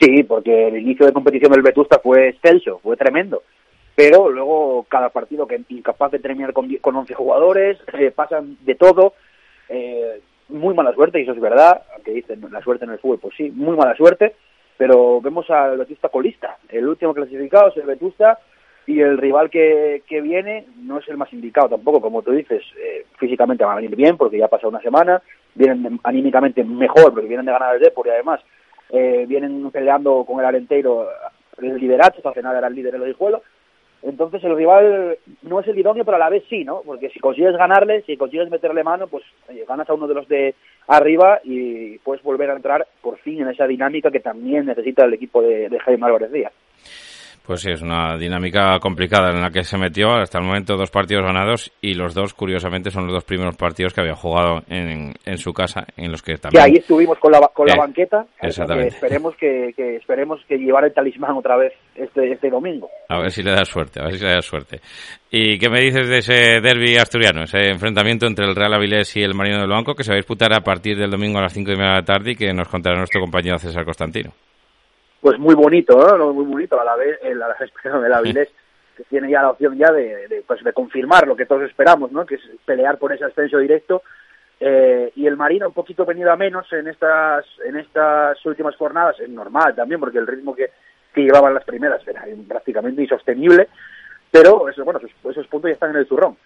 Sí, 0.00 0.22
porque 0.24 0.68
el 0.68 0.78
inicio 0.78 1.06
de 1.06 1.12
competición 1.12 1.52
del 1.52 1.62
Vetusta 1.62 2.00
fue 2.02 2.28
excelso, 2.30 2.80
fue 2.82 2.96
tremendo. 2.96 3.42
Pero 3.94 4.30
luego 4.30 4.84
cada 4.88 5.10
partido 5.10 5.46
que 5.46 5.60
incapaz 5.68 6.10
de 6.12 6.18
terminar 6.18 6.52
con, 6.52 6.66
die- 6.66 6.78
con 6.80 6.96
11 6.96 7.14
jugadores, 7.14 7.78
eh, 7.98 8.10
pasan 8.10 8.56
de 8.62 8.74
todo. 8.74 9.14
eh, 9.68 10.20
muy 10.52 10.74
mala 10.74 10.92
suerte, 10.94 11.18
y 11.18 11.22
eso 11.22 11.32
es 11.32 11.40
verdad, 11.40 11.82
aunque 11.94 12.12
dicen 12.12 12.44
la 12.50 12.62
suerte 12.62 12.84
en 12.84 12.92
el 12.92 12.98
fútbol, 12.98 13.18
pues 13.18 13.34
sí, 13.36 13.50
muy 13.50 13.76
mala 13.76 13.94
suerte. 13.96 14.34
Pero 14.78 15.20
vemos 15.20 15.48
al 15.50 15.78
Vetusta 15.78 16.08
colista. 16.08 16.56
El 16.68 16.88
último 16.88 17.14
clasificado 17.14 17.68
es 17.68 17.76
el 17.76 17.86
Vetusta 17.86 18.38
y 18.86 19.00
el 19.00 19.18
rival 19.18 19.50
que, 19.50 20.02
que 20.08 20.20
viene 20.20 20.66
no 20.76 20.98
es 20.98 21.08
el 21.08 21.16
más 21.16 21.32
indicado 21.32 21.68
tampoco, 21.68 22.00
como 22.00 22.22
tú 22.22 22.32
dices, 22.32 22.62
eh, 22.78 23.06
físicamente 23.18 23.64
van 23.64 23.74
a 23.74 23.80
venir 23.80 23.94
bien 23.94 24.16
porque 24.16 24.38
ya 24.38 24.46
ha 24.46 24.48
pasado 24.48 24.70
una 24.70 24.80
semana, 24.80 25.22
vienen 25.54 26.00
anímicamente 26.02 26.64
mejor 26.64 27.12
porque 27.12 27.28
vienen 27.28 27.46
de 27.46 27.52
ganar 27.52 27.76
el 27.76 27.80
Depor 27.80 28.06
y 28.06 28.10
además 28.10 28.40
eh, 28.90 29.24
vienen 29.28 29.70
peleando 29.70 30.24
con 30.24 30.40
el 30.40 30.46
Arenteiro 30.46 31.08
el 31.58 31.76
liderato, 31.76 32.16
hasta 32.16 32.32
final 32.32 32.56
era 32.56 32.66
el 32.66 32.74
líder 32.74 32.92
del 32.92 33.06
Guijuelo. 33.06 33.42
Entonces 34.02 34.42
el 34.42 34.56
rival 34.56 35.18
no 35.42 35.60
es 35.60 35.68
el 35.68 35.78
idóneo, 35.78 36.04
pero 36.04 36.16
a 36.16 36.20
la 36.20 36.28
vez 36.28 36.42
sí, 36.48 36.64
¿no? 36.64 36.82
Porque 36.84 37.10
si 37.10 37.20
consigues 37.20 37.56
ganarle, 37.56 38.02
si 38.02 38.16
consigues 38.16 38.50
meterle 38.50 38.82
mano, 38.82 39.06
pues 39.06 39.24
ganas 39.68 39.88
a 39.88 39.94
uno 39.94 40.08
de 40.08 40.14
los 40.14 40.26
de 40.28 40.54
arriba 40.88 41.40
y 41.44 41.98
puedes 41.98 42.22
volver 42.22 42.50
a 42.50 42.56
entrar 42.56 42.86
por 43.00 43.18
fin 43.18 43.40
en 43.40 43.48
esa 43.48 43.66
dinámica 43.66 44.10
que 44.10 44.20
también 44.20 44.66
necesita 44.66 45.04
el 45.04 45.14
equipo 45.14 45.40
de, 45.40 45.68
de 45.68 45.78
Jaime 45.78 46.06
Álvarez 46.06 46.32
Díaz. 46.32 46.52
Pues 47.46 47.60
sí, 47.60 47.70
es 47.70 47.82
una 47.82 48.16
dinámica 48.16 48.78
complicada 48.80 49.30
en 49.30 49.40
la 49.40 49.50
que 49.50 49.64
se 49.64 49.76
metió 49.76 50.12
hasta 50.14 50.38
el 50.38 50.44
momento 50.44 50.76
dos 50.76 50.90
partidos 50.90 51.24
ganados 51.24 51.72
y 51.80 51.94
los 51.94 52.14
dos, 52.14 52.34
curiosamente, 52.34 52.90
son 52.90 53.06
los 53.06 53.14
dos 53.14 53.24
primeros 53.24 53.56
partidos 53.56 53.92
que 53.92 54.00
había 54.00 54.14
jugado 54.14 54.62
en, 54.68 55.12
en 55.24 55.38
su 55.38 55.52
casa, 55.52 55.84
en 55.96 56.10
los 56.10 56.22
que 56.22 56.32
Que 56.32 56.38
también... 56.38 56.64
ahí 56.64 56.74
estuvimos 56.76 57.18
con 57.18 57.32
la, 57.32 57.40
con 57.52 57.66
la 57.66 57.74
banqueta, 57.76 58.24
que 58.40 58.46
exactamente. 58.46 58.94
esperemos 58.94 59.36
que, 59.36 59.72
que 59.76 59.96
esperemos 59.96 60.40
que 60.48 60.56
llevar 60.56 60.84
el 60.84 60.94
talismán 60.94 61.36
otra 61.36 61.56
vez 61.56 61.72
este, 61.96 62.32
este 62.32 62.48
domingo. 62.48 62.88
A 63.08 63.18
ver 63.18 63.30
si 63.30 63.42
le 63.42 63.50
da 63.50 63.64
suerte, 63.64 64.00
a 64.00 64.04
ver 64.04 64.14
si 64.14 64.24
le 64.24 64.32
da 64.32 64.40
suerte. 64.40 64.80
¿Y 65.30 65.58
qué 65.58 65.68
me 65.68 65.80
dices 65.80 66.08
de 66.08 66.18
ese 66.18 66.60
derby 66.60 66.96
asturiano, 66.96 67.42
ese 67.42 67.70
enfrentamiento 67.70 68.26
entre 68.26 68.46
el 68.46 68.54
Real 68.54 68.74
Avilés 68.74 69.16
y 69.16 69.22
el 69.22 69.34
Marino 69.34 69.58
del 69.58 69.68
Banco 69.68 69.94
que 69.94 70.04
se 70.04 70.12
va 70.12 70.14
a 70.14 70.22
disputar 70.22 70.52
a 70.54 70.60
partir 70.60 70.96
del 70.96 71.10
domingo 71.10 71.38
a 71.38 71.42
las 71.42 71.52
cinco 71.52 71.72
y 71.72 71.76
media 71.76 71.90
de 71.90 71.96
la 71.96 72.04
tarde 72.04 72.30
y 72.32 72.36
que 72.36 72.52
nos 72.52 72.68
contará 72.68 72.96
nuestro 72.96 73.20
compañero 73.20 73.58
César 73.58 73.84
Constantino? 73.84 74.30
Pues 75.22 75.38
muy 75.38 75.54
bonito, 75.54 75.96
¿no? 76.18 76.32
Muy 76.34 76.44
bonito 76.44 76.78
a 76.78 76.84
la 76.84 76.96
vez, 76.96 77.18
el, 77.22 77.40
perdón, 77.82 78.04
el 78.04 78.12
Avilés, 78.12 78.48
que 78.96 79.04
tiene 79.04 79.30
ya 79.30 79.40
la 79.40 79.50
opción 79.50 79.78
ya 79.78 79.92
de, 79.92 80.26
de, 80.26 80.42
pues, 80.46 80.62
de 80.62 80.72
confirmar 80.72 81.26
lo 81.28 81.36
que 81.36 81.46
todos 81.46 81.62
esperamos, 81.62 82.10
¿no? 82.10 82.26
Que 82.26 82.34
es 82.34 82.42
pelear 82.66 82.98
por 82.98 83.12
ese 83.12 83.24
ascenso 83.24 83.58
directo. 83.58 84.02
Eh, 84.58 85.12
y 85.16 85.26
el 85.26 85.36
Marino 85.36 85.68
un 85.68 85.74
poquito 85.74 86.04
venido 86.04 86.30
a 86.30 86.36
menos 86.36 86.70
en 86.72 86.86
estas 86.86 87.44
en 87.64 87.76
estas 87.76 88.44
últimas 88.46 88.76
jornadas, 88.76 89.18
es 89.20 89.28
normal 89.28 89.74
también, 89.74 90.00
porque 90.00 90.18
el 90.18 90.26
ritmo 90.26 90.54
que, 90.54 90.70
que 91.14 91.22
llevaban 91.22 91.54
las 91.54 91.64
primeras 91.64 92.06
era 92.06 92.24
prácticamente 92.46 93.02
insostenible, 93.02 93.68
pero 94.30 94.68
eso, 94.68 94.84
bueno, 94.84 95.00
esos, 95.00 95.10
esos 95.30 95.46
puntos 95.46 95.68
ya 95.68 95.74
están 95.74 95.90
en 95.90 95.96
el 95.96 96.06
zurrón. 96.06 96.36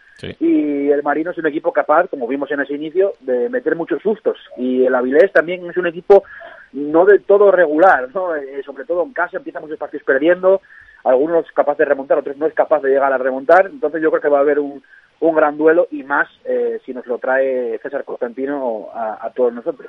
Y 0.41 0.89
el 0.91 1.03
Marino 1.03 1.31
es 1.31 1.39
un 1.39 1.47
equipo 1.47 1.73
capaz, 1.73 2.09
como 2.09 2.27
vimos 2.27 2.51
en 2.51 2.61
ese 2.61 2.75
inicio, 2.75 3.13
de 3.21 3.51
meter 3.51 3.77
muchos 3.77 4.03
sustos. 4.03 4.39
Y 4.57 4.85
el 4.85 4.95
Avilés 4.95 5.31
también 5.33 5.69
es 5.69 5.77
un 5.77 5.87
equipo 5.87 6.25
no 6.73 7.05
del 7.05 7.23
todo 7.25 7.51
regular, 7.51 8.09
¿no? 8.15 8.35
Eh, 8.35 8.63
sobre 8.65 8.85
todo 8.85 9.03
en 9.03 9.13
casa 9.13 9.37
empieza 9.37 9.61
muchos 9.61 9.79
partidos 9.79 10.05
perdiendo, 10.05 10.61
algunos 11.05 11.51
capaz 11.53 11.77
de 11.79 11.85
remontar, 11.85 12.19
otros 12.19 12.37
no 12.37 12.47
es 12.47 12.55
capaz 12.55 12.81
de 12.83 12.91
llegar 12.91 13.13
a 13.13 13.19
remontar, 13.19 13.67
entonces 13.67 14.03
yo 14.03 14.11
creo 14.11 14.23
que 14.23 14.29
va 14.29 14.39
a 14.39 14.43
haber 14.43 14.59
un, 14.59 14.83
un 15.21 15.35
gran 15.35 15.57
duelo 15.57 15.89
y 15.91 16.03
más 16.03 16.29
eh, 16.45 16.79
si 16.85 16.93
nos 16.93 17.07
lo 17.07 17.19
trae 17.19 17.79
César 17.83 18.05
Constantino 18.05 18.89
a, 18.93 19.27
a 19.27 19.31
todos 19.31 19.53
nosotros. 19.53 19.89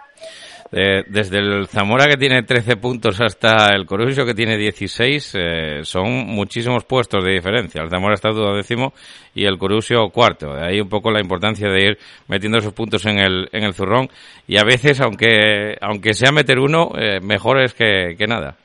Eh, 0.72 1.04
desde 1.08 1.40
el 1.40 1.68
Zamora 1.68 2.08
que 2.08 2.18
tiene 2.18 2.44
13 2.44 2.78
puntos 2.78 3.20
hasta 3.22 3.74
el 3.74 3.86
Corusio 3.86 4.26
que 4.26 4.34
tiene 4.34 4.58
16, 4.58 5.36
eh, 5.36 5.80
son 5.84 6.28
muchísimos 6.28 6.84
puestos 6.86 7.24
de 7.24 7.32
diferencia. 7.32 7.82
El 7.82 7.90
Zamora 7.90 8.16
está 8.16 8.30
duodécimo 8.30 8.94
y 9.34 9.46
el 9.46 9.58
Corusio 9.58 10.10
cuarto. 10.10 10.54
De 10.54 10.66
ahí 10.66 10.82
un 10.82 10.90
poco 10.90 11.12
la 11.12 11.22
importancia 11.22 11.70
de 11.70 11.86
ir 11.86 11.98
metiendo 12.28 12.58
esos 12.58 12.74
puntos 12.74 13.06
en 13.06 13.20
el, 13.20 13.50
en 13.52 13.64
el 13.64 13.74
zurrón 13.74 14.10
y 14.48 14.58
a 14.58 14.64
veces, 14.64 15.00
aunque, 15.02 15.78
aunque 15.82 16.14
sea 16.14 16.32
meter 16.32 16.60
uno, 16.60 16.92
eh, 16.98 17.20
mejor 17.22 17.62
es 17.62 17.74
que, 17.74 18.16
que 18.18 18.28
nada. 18.28 18.56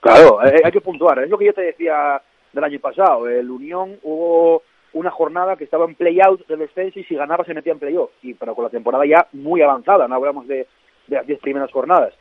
Claro, 0.00 0.44
eh, 0.44 0.60
hay 0.64 0.72
que 0.72 0.80
puntuar. 0.80 1.20
Es 1.20 1.30
lo 1.30 1.38
que 1.38 1.46
yo 1.46 1.52
te 1.52 1.62
decía 1.62 2.20
del 2.52 2.64
año 2.64 2.78
pasado. 2.80 3.28
El 3.28 3.50
Unión 3.50 3.98
hubo 4.02 4.62
una 4.94 5.10
jornada 5.10 5.56
que 5.56 5.64
estaba 5.64 5.84
en 5.86 5.94
play-out 5.94 6.46
del 6.46 6.60
descenso 6.60 6.98
y 6.98 7.04
si 7.04 7.14
ganaba 7.14 7.44
se 7.44 7.54
metía 7.54 7.72
en 7.72 7.78
play-off. 7.78 8.10
Y, 8.22 8.34
pero 8.34 8.54
con 8.54 8.64
la 8.64 8.70
temporada 8.70 9.04
ya 9.06 9.26
muy 9.32 9.62
avanzada, 9.62 10.06
no 10.08 10.14
hablamos 10.16 10.46
de, 10.46 10.66
de 11.06 11.16
las 11.16 11.26
diez 11.26 11.38
primeras 11.40 11.70
jornadas. 11.72 12.14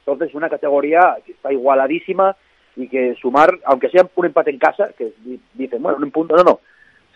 Entonces, 0.00 0.34
una 0.34 0.50
categoría 0.50 1.16
que 1.24 1.32
está 1.32 1.52
igualadísima 1.52 2.36
y 2.76 2.88
que 2.88 3.14
sumar, 3.14 3.58
aunque 3.64 3.88
sea 3.88 4.06
un 4.14 4.26
empate 4.26 4.50
en 4.50 4.58
casa, 4.58 4.90
que 4.96 5.12
di- 5.18 5.40
dicen, 5.54 5.82
bueno, 5.82 5.98
un 6.00 6.10
punto, 6.10 6.36
no, 6.36 6.42
no. 6.42 6.60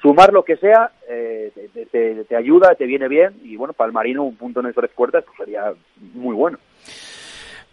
Sumar 0.01 0.33
lo 0.33 0.45
que 0.45 0.57
sea 0.57 0.93
eh, 1.09 1.51
te, 1.75 1.87
te- 1.87 2.25
te 2.25 2.37
ayuda, 2.37 2.77
te 2.77 2.87
viene 2.87 3.09
bien 3.09 3.35
y 3.43 3.57
bueno, 3.57 3.73
para 3.73 3.89
el 3.89 3.93
Marino 3.93 4.23
un 4.23 4.37
punto 4.37 4.61
en 4.61 4.67
el 4.67 4.75
tres 4.75 4.91
puertas 4.95 5.25
pues 5.25 5.37
sería 5.39 5.75
muy 6.15 6.37
bueno. 6.37 6.59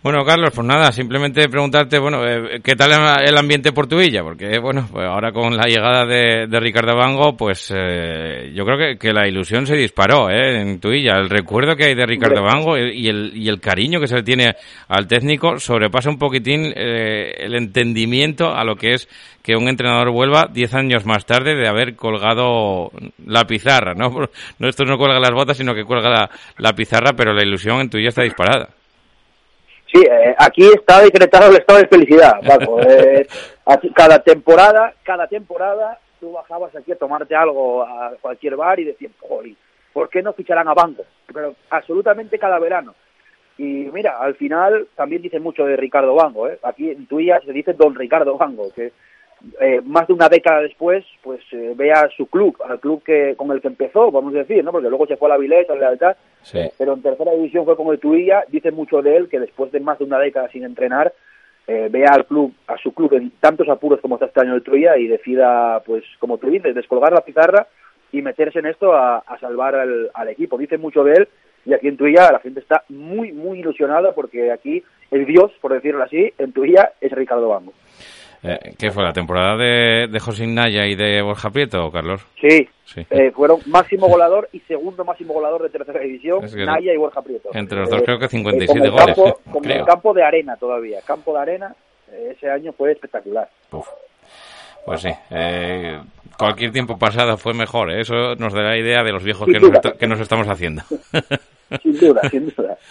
Bueno, 0.06 0.24
Carlos, 0.24 0.51
pues 0.53 0.68
nada, 0.68 0.91
simplemente 0.91 1.49
preguntarte, 1.49 1.97
bueno, 1.97 2.24
eh, 2.28 2.62
¿qué 2.64 2.76
tal 2.76 2.91
el 3.28 3.38
ambiente 3.39 3.72
por 3.72 3.88
tu 3.88 3.97
villa? 3.97 4.22
Porque, 4.22 4.60
bueno, 4.60 4.88
pues 4.91 5.03
ahora 5.03 5.32
con 5.32 5.58
la 5.58 5.66
llegada 5.66 6.06
de, 6.06 6.45
de 6.45 6.60
Ricardo 6.60 6.95
Bango, 6.95 7.36
pues 7.36 7.74
eh, 7.76 8.51
yo 8.53 8.64
creo 8.66 8.78
que, 8.78 8.99
que 8.99 9.12
la 9.12 9.28
ilusión 9.28 9.66
se 9.66 9.76
disparó 9.76 10.30
¿eh? 10.30 10.62
en 10.62 10.80
tu 10.80 10.91
villa. 10.91 11.18
El 11.18 11.28
recuerdo 11.28 11.76
que 11.76 11.86
hay 11.86 11.95
de 11.95 12.06
Ricardo. 12.06 12.43
Bango 12.43 12.78
y 12.78 13.08
el, 13.08 13.32
y 13.36 13.49
el 13.49 13.60
cariño 13.60 13.99
que 13.99 14.06
se 14.06 14.18
le 14.18 14.22
tiene 14.22 14.53
al 14.89 15.08
técnico 15.08 15.58
sobrepasa 15.58 16.12
un 16.12 16.20
poquitín 16.20 16.72
eh, 16.76 17.34
el 17.39 17.56
entendimiento 17.56 18.53
a 18.53 18.64
lo 18.64 18.76
que 18.76 18.93
es 18.93 19.10
que 19.41 19.56
un 19.56 19.68
entrenador 19.68 20.12
vuelva 20.12 20.47
10 20.53 20.72
años 20.76 21.06
más 21.08 21.26
tarde 21.26 21.56
de 21.56 21.68
haber 21.68 21.95
colgado 21.95 22.91
la 23.26 23.45
pizarra, 23.45 23.95
¿no? 23.95 24.10
No, 24.60 24.70
esto 24.70 24.86
no 24.86 24.99
cuelga 24.99 25.20
las 25.20 25.32
botas, 25.32 25.58
sino 25.58 25.74
que 25.74 25.84
cuelga 25.84 26.10
la, 26.12 26.30
la 26.60 26.74
pizarra, 26.74 27.14
pero 27.18 27.34
la 27.34 27.41
ilusión 27.41 27.82
en 27.82 27.89
tu 27.89 27.97
villa 27.97 28.10
está 28.10 28.22
disparada. 28.22 28.70
Sí, 29.96 30.02
eh, 30.02 30.36
aquí 30.38 30.62
está 30.66 31.02
decretado 31.02 31.50
el 31.50 31.56
estado 31.56 31.80
de 31.80 31.88
felicidad, 31.88 32.34
Paco. 32.46 32.80
Eh, 32.86 33.26
aquí 33.66 33.89
cada 33.91 34.20
temporada, 34.20 34.93
cada 35.04 35.26
temporada, 35.28 36.00
tú 36.20 36.34
bajabas 36.34 36.76
aquí 36.76 36.91
a 36.91 36.98
tomarte 36.98 37.34
algo 37.34 37.82
a 37.84 38.12
cualquier 38.20 38.58
bar 38.58 38.78
y 38.80 38.84
decías, 38.84 39.14
"Jolín, 39.22 39.56
¿por 39.93 40.10
qué 40.10 40.22
no 40.22 40.34
ficharán 40.34 40.68
a 40.68 40.74
Banco? 40.74 41.04
Pero 41.34 41.56
absolutamente 41.70 42.38
cada 42.38 42.60
verano. 42.60 42.93
Y 43.58 43.64
mira, 43.93 44.18
al 44.20 44.36
final 44.36 44.88
también 44.96 45.22
dicen 45.22 45.41
mucho 45.41 45.66
de 45.66 45.78
Ricardo 45.78 46.14
Bango, 46.14 46.50
¿eh? 46.50 46.60
Aquí 46.64 46.91
en 46.91 47.08
Tuilla 47.08 47.39
se 47.46 47.54
dice 47.54 47.74
Don 47.74 47.96
Ricardo 47.96 48.38
Bango, 48.38 48.72
que 48.76 48.91
eh, 49.62 49.82
más 49.84 50.08
de 50.08 50.14
una 50.14 50.30
década 50.30 50.62
después, 50.62 51.06
pues 51.24 51.42
eh, 51.52 51.74
ve 51.76 51.92
a 51.92 52.10
su 52.16 52.28
club, 52.28 52.58
al 52.68 52.80
club 52.80 53.04
que 53.04 53.36
con 53.36 53.52
el 53.52 53.62
que 53.62 53.68
empezó, 53.68 54.12
vamos 54.12 54.34
a 54.36 54.40
decir, 54.40 54.64
¿no? 54.64 54.72
Porque 54.72 54.90
luego 54.90 55.06
se 55.08 55.18
fue 55.18 55.30
a 55.30 55.34
la 55.34 55.38
Vilés, 55.38 55.70
a 55.70 55.76
la 55.76 56.18
Sí. 56.42 56.60
pero 56.78 56.94
en 56.94 57.02
tercera 57.02 57.32
división 57.34 57.66
fue 57.66 57.76
con 57.76 57.88
el 57.88 58.00
Tuilla, 58.00 58.44
dice 58.50 58.72
mucho 58.72 59.02
de 59.02 59.16
él 59.18 59.30
que 59.30 59.40
después 59.40 59.72
de 59.72 59.80
más 59.80 59.98
de 60.00 60.06
una 60.06 60.20
década 60.20 60.48
sin 60.50 60.64
entrenar, 60.64 61.14
eh, 61.68 61.88
vea 61.92 62.12
al 62.14 62.26
club, 62.26 62.54
a 62.68 62.78
su 62.78 62.94
club 62.94 63.14
en 63.14 63.32
tantos 63.40 63.68
apuros 63.70 64.00
como 64.00 64.16
está 64.16 64.28
este 64.28 64.42
año 64.42 64.54
el 64.54 64.62
Tuilla 64.62 64.98
y 64.98 65.08
decida, 65.08 65.82
pues 65.86 66.04
como 66.20 66.38
tú 66.38 66.50
dices, 66.50 66.76
descolgar 66.76 67.12
la 67.14 67.22
pizarra 67.22 67.68
y 68.12 68.22
meterse 68.22 68.60
en 68.60 68.68
esto 68.68 68.94
a, 68.94 69.18
a 69.20 69.40
salvar 69.40 69.76
al, 69.76 70.12
al 70.14 70.30
equipo. 70.30 70.58
Dice 70.58 70.78
mucho 70.78 71.04
de 71.04 71.14
él 71.14 71.28
y 71.66 71.74
aquí 71.74 71.88
en 71.88 71.98
Tuilla 71.98 72.32
la 72.32 72.40
gente 72.40 72.60
está 72.60 72.84
muy, 72.90 73.32
muy 73.32 73.60
ilusionada 73.60 74.14
porque 74.14 74.52
aquí 74.52 74.84
el 75.10 75.26
dios, 75.26 75.52
por 75.62 75.74
decirlo 75.74 76.04
así, 76.04 76.32
en 76.38 76.52
Tuilla 76.52 76.92
es 77.02 77.12
Ricardo 77.12 77.50
Bango. 77.50 77.74
Eh, 78.48 78.74
¿Qué 78.78 78.91
fue 78.91 79.04
la 79.04 79.12
temporada 79.14 79.58
de, 79.58 80.08
de 80.08 80.20
José 80.20 80.46
Naya 80.46 80.86
y 80.86 80.96
de 80.96 81.22
Borja 81.22 81.50
Prieto, 81.50 81.91
Carlos? 81.91 82.22
Sí, 82.39 82.68
Sí. 82.86 83.06
eh, 83.10 83.32
fueron 83.32 83.60
máximo 83.66 84.08
goleador 84.08 84.48
y 84.54 84.60
segundo 84.60 85.04
máximo 85.04 85.34
goleador 85.34 85.64
de 85.64 85.70
tercera 85.70 86.00
división, 86.02 86.43
Es 86.46 86.54
que 86.56 86.64
Naya 86.66 86.93
y 86.93 86.98
Borja 86.98 87.22
Prieto. 87.24 87.50
entre 87.54 87.80
los 87.80 87.89
dos 87.89 88.04
creo 88.04 88.20
que 88.20 88.26
eh, 88.26 88.30
57 88.30 88.78
con 88.80 88.86
el 88.86 88.91
goles, 88.91 89.06
Campo, 89.16 89.28
eh, 89.30 89.52
con 89.52 89.64
creo. 89.64 89.80
el 89.80 89.86
campo 89.86 90.14
de 90.14 90.24
arena 90.24 90.56
todavía, 90.58 91.00
campo 91.06 91.34
de 91.34 91.39
arena, 91.39 91.76
eh, 92.12 92.34
ese 92.38 92.50
año 92.50 92.72
fue 92.74 92.91
espectacular. 92.91 93.50
Pues 94.86 95.02
sí. 95.02 95.10
eh, 95.32 96.00
cualquier 96.38 96.72
tiempo 96.72 97.00
pasado 97.00 97.38
fue 97.38 97.56
mejor. 97.56 97.89
¿eh? 97.91 98.02
Eso 98.02 98.36
nos 98.36 98.54
da 98.54 98.62
la 98.62 98.78
idea 98.78 99.04
de 99.04 99.12
los 99.12 99.24
viejos 99.24 99.48
que 99.48 99.60
nos, 99.60 99.72
que 99.98 100.08
nos 100.08 100.20
estamos 100.20 100.48
haciendo. 100.48 100.84
Sin 101.82 101.98
duda, 101.98 102.22
sin 102.30 102.48
duda. 102.56 102.78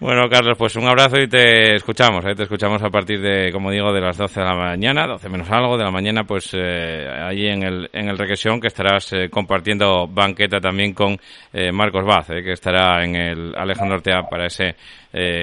Bueno, 0.00 0.30
Carlos, 0.30 0.56
pues 0.56 0.74
un 0.76 0.88
abrazo 0.88 1.18
y 1.20 1.28
te 1.28 1.74
escuchamos. 1.74 2.24
¿eh? 2.24 2.34
Te 2.34 2.44
escuchamos 2.44 2.82
a 2.82 2.88
partir 2.88 3.20
de, 3.20 3.52
como 3.52 3.70
digo, 3.70 3.92
de 3.92 4.00
las 4.00 4.16
12 4.16 4.40
de 4.40 4.46
la 4.46 4.54
mañana, 4.54 5.06
12 5.06 5.28
menos 5.28 5.50
algo 5.50 5.76
de 5.76 5.84
la 5.84 5.90
mañana, 5.90 6.24
pues 6.24 6.54
eh, 6.54 7.06
allí 7.06 7.46
en 7.46 7.62
el, 7.62 7.90
en 7.92 8.08
el 8.08 8.16
Requesión, 8.16 8.62
que 8.62 8.68
estarás 8.68 9.12
eh, 9.12 9.28
compartiendo 9.28 10.06
banqueta 10.08 10.58
también 10.58 10.94
con 10.94 11.18
eh, 11.52 11.70
Marcos 11.70 12.06
Baz, 12.06 12.30
eh, 12.30 12.42
que 12.42 12.52
estará 12.52 13.04
en 13.04 13.14
el 13.14 13.54
Alejandro 13.54 13.96
Ortea 13.96 14.22
para 14.22 14.46
ese 14.46 14.74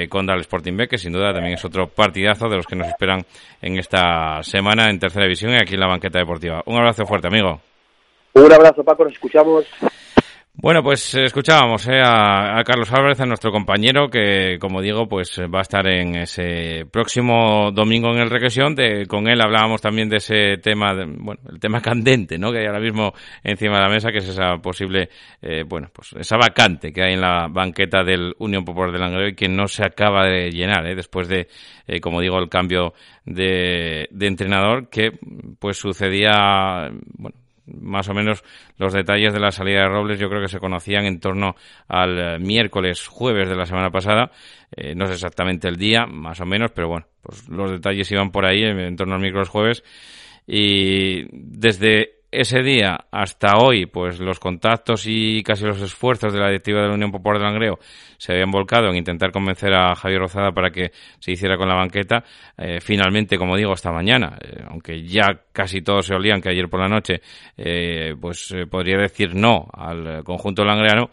Condal 0.10 0.39
Sporting 0.39 0.76
B, 0.76 0.88
que 0.88 0.97
sin 0.97 1.12
duda 1.12 1.34
también 1.34 1.53
es 1.53 1.66
otro 1.66 1.88
partidazo 1.88 2.47
de 2.47 2.55
los 2.55 2.66
que 2.66 2.78
nos 2.78 2.88
esperan 2.88 3.24
en 3.62 3.78
esta 3.78 4.41
semana 4.41 4.89
en 4.89 4.97
Tercera 4.97 5.26
División 5.26 5.51
y 5.51 5.55
aquí 5.62 5.76
en 5.76 5.82
la 5.82 5.88
banqueta 5.88 6.18
deportiva. 6.18 6.64
Un 6.66 6.78
abrazo 6.78 7.05
fuerte, 7.05 7.28
amigo. 7.28 7.60
Un 8.34 8.51
abrazo, 8.51 8.84
Paco, 8.84 9.03
nos 9.03 9.14
escuchamos. 9.14 9.66
Bueno, 10.60 10.82
pues 10.82 11.14
eh, 11.14 11.26
escuchábamos 11.26 11.88
eh, 11.88 12.01
a, 12.03 12.58
a 12.58 12.64
Carlos 12.64 12.91
Álvarez, 12.91 13.20
a 13.20 13.28
nuestro 13.28 13.51
compañero, 13.51 14.10
que 14.10 14.58
como 14.60 14.82
digo, 14.82 15.08
pues 15.08 15.38
eh, 15.38 15.45
va 15.45 15.60
a 15.60 15.62
estar 15.62 15.86
en 15.88 16.16
ese 16.16 16.84
próximo 16.91 17.72
domingo 17.72 18.10
en 18.12 18.18
el 18.22 18.30
Regresión. 18.32 18.74
De, 18.74 19.05
con 19.05 19.28
él 19.28 19.39
hablábamos 19.39 19.82
también 19.82 20.10
de 20.10 20.18
ese 20.18 20.58
tema, 20.58 20.95
de- 20.95 21.05
bueno, 21.05 21.39
el 21.51 21.60
tema 21.60 21.80
candente, 21.84 22.39
¿no? 22.39 22.51
Que 22.51 22.60
hay 22.62 22.66
ahora 22.66 22.80
mismo 22.80 23.14
encima 23.43 23.76
de 23.78 23.84
la 23.84 23.89
mesa, 23.89 24.12
que 24.12 24.18
es 24.18 24.28
esa 24.30 24.58
posible, 24.58 25.10
eh, 25.43 25.64
bueno, 25.64 25.89
pues 25.93 26.14
esa 26.14 26.38
vacante 26.38 26.91
que 26.91 27.03
hay 27.03 27.14
en 27.14 27.22
la 27.22 27.47
banqueta 27.47 28.03
del 28.03 28.34
Unión 28.39 28.66
Popular 28.66 28.91
de 28.91 28.97
Langreo 28.97 29.28
y 29.28 29.36
que 29.36 29.47
no 29.47 29.68
se 29.68 29.86
acaba 29.86 30.26
de 30.26 30.49
llenar, 30.49 30.88
¿eh? 30.88 30.95
Después 30.95 31.28
de, 31.28 31.47
eh, 31.86 31.99
como 31.99 32.20
digo, 32.20 32.39
el 32.39 32.49
cambio 32.49 32.95
de, 33.26 34.08
de 34.10 34.26
entrenador 34.28 34.89
que, 34.89 35.12
pues 35.60 35.78
sucedía, 35.78 36.89
bueno, 37.14 37.38
más 37.68 38.09
o 38.09 38.13
menos 38.13 38.43
los 38.78 38.93
detalles 38.93 39.34
de 39.34 39.39
la 39.39 39.51
salida 39.51 39.82
de 39.82 39.89
Robles 39.89 40.20
yo 40.20 40.30
creo 40.30 40.41
que 40.41 40.47
se 40.47 40.59
conocían 40.59 41.05
en 41.05 41.20
torno 41.20 41.55
al 41.88 42.20
eh, 42.20 42.39
miércoles, 42.39 43.07
jueves 43.07 43.49
de 43.49 43.55
la 43.55 43.65
semana 43.65 43.91
pasada. 43.91 44.32
Eh, 44.76 44.95
no 44.95 45.05
sé 45.07 45.13
exactamente 45.13 45.68
el 45.68 45.78
día, 45.78 46.05
más 46.05 46.39
o 46.41 46.45
menos, 46.45 46.72
pero 46.72 46.88
bueno, 46.88 47.07
pues 47.22 47.47
los 47.49 47.72
detalles 47.72 48.11
iban 48.11 48.32
por 48.32 48.45
ahí 48.45 48.63
en, 48.63 48.80
en 48.80 48.95
torno 48.95 49.15
al 49.15 49.22
miércoles, 49.22 49.49
jueves. 49.49 49.84
Y 50.45 51.26
desde 51.32 52.16
ese 52.32 52.62
día 52.62 53.06
hasta 53.10 53.58
hoy, 53.58 53.86
pues 53.86 54.20
los 54.20 54.40
contactos 54.40 55.06
y 55.08 55.42
casi 55.44 55.66
los 55.66 55.82
esfuerzos 55.82 56.34
de 56.34 56.40
la 56.40 56.48
directiva 56.48 56.82
de 56.82 56.90
la 56.90 56.94
Unión 56.94 57.12
Popular 57.12 57.40
de 57.40 57.46
Langreo 57.46 57.80
se 58.18 58.34
habían 58.34 58.52
volcado 58.52 58.90
en 58.90 58.98
intentar 58.98 59.32
convencer 59.32 59.74
a 59.74 59.96
Javier 59.96 60.22
Rozada 60.22 60.52
para 60.52 60.70
que 60.70 60.92
se 61.20 61.32
hiciera 61.32 61.58
con 61.58 61.70
la 61.70 61.76
banqueta. 61.76 62.24
Eh, 62.58 62.80
finalmente, 62.82 63.38
como 63.38 63.56
digo, 63.56 63.74
esta 63.74 63.92
mañana, 63.92 64.38
eh, 64.42 64.64
aunque 64.70 65.04
ya 65.04 65.42
casi 65.54 65.82
todos 65.82 66.06
se 66.06 66.16
olían 66.16 66.42
que 66.42 66.50
ayer 66.50 66.68
por 66.68 66.82
la 66.82 66.90
noche, 66.90 67.22
eh, 67.56 68.14
pues 68.20 68.52
eh, 68.52 68.66
podría 68.66 68.98
decir 68.98 69.34
no 69.34 69.68
al 69.74 70.24
conjunto 70.24 70.66
langreano. 70.66 71.10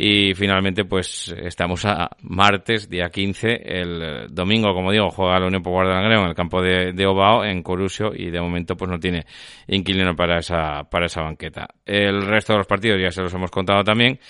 Y 0.00 0.32
finalmente, 0.34 0.84
pues 0.84 1.34
estamos 1.36 1.84
a 1.84 2.08
martes, 2.22 2.88
día 2.88 3.08
15. 3.10 3.62
El 3.64 4.28
domingo, 4.30 4.72
como 4.72 4.92
digo, 4.92 5.10
juega 5.10 5.40
la 5.40 5.48
Unión 5.48 5.60
Popular 5.60 5.88
de 5.88 5.94
Langreo 5.94 6.20
en 6.22 6.28
el 6.28 6.34
campo 6.36 6.62
de, 6.62 6.92
de 6.92 7.04
Obao, 7.04 7.44
en 7.44 7.64
Corusio, 7.64 8.12
y 8.14 8.30
de 8.30 8.40
momento 8.40 8.76
pues 8.76 8.88
no 8.88 9.00
tiene 9.00 9.26
inquilino 9.66 10.14
para 10.14 10.38
esa, 10.38 10.84
para 10.84 11.06
esa 11.06 11.22
banqueta. 11.22 11.66
El 11.84 12.24
resto 12.24 12.52
de 12.52 12.58
los 12.58 12.68
partidos 12.68 13.00
ya 13.02 13.10
se 13.10 13.22
los 13.22 13.34
hemos 13.34 13.50
contado 13.50 13.82
también. 13.82 14.20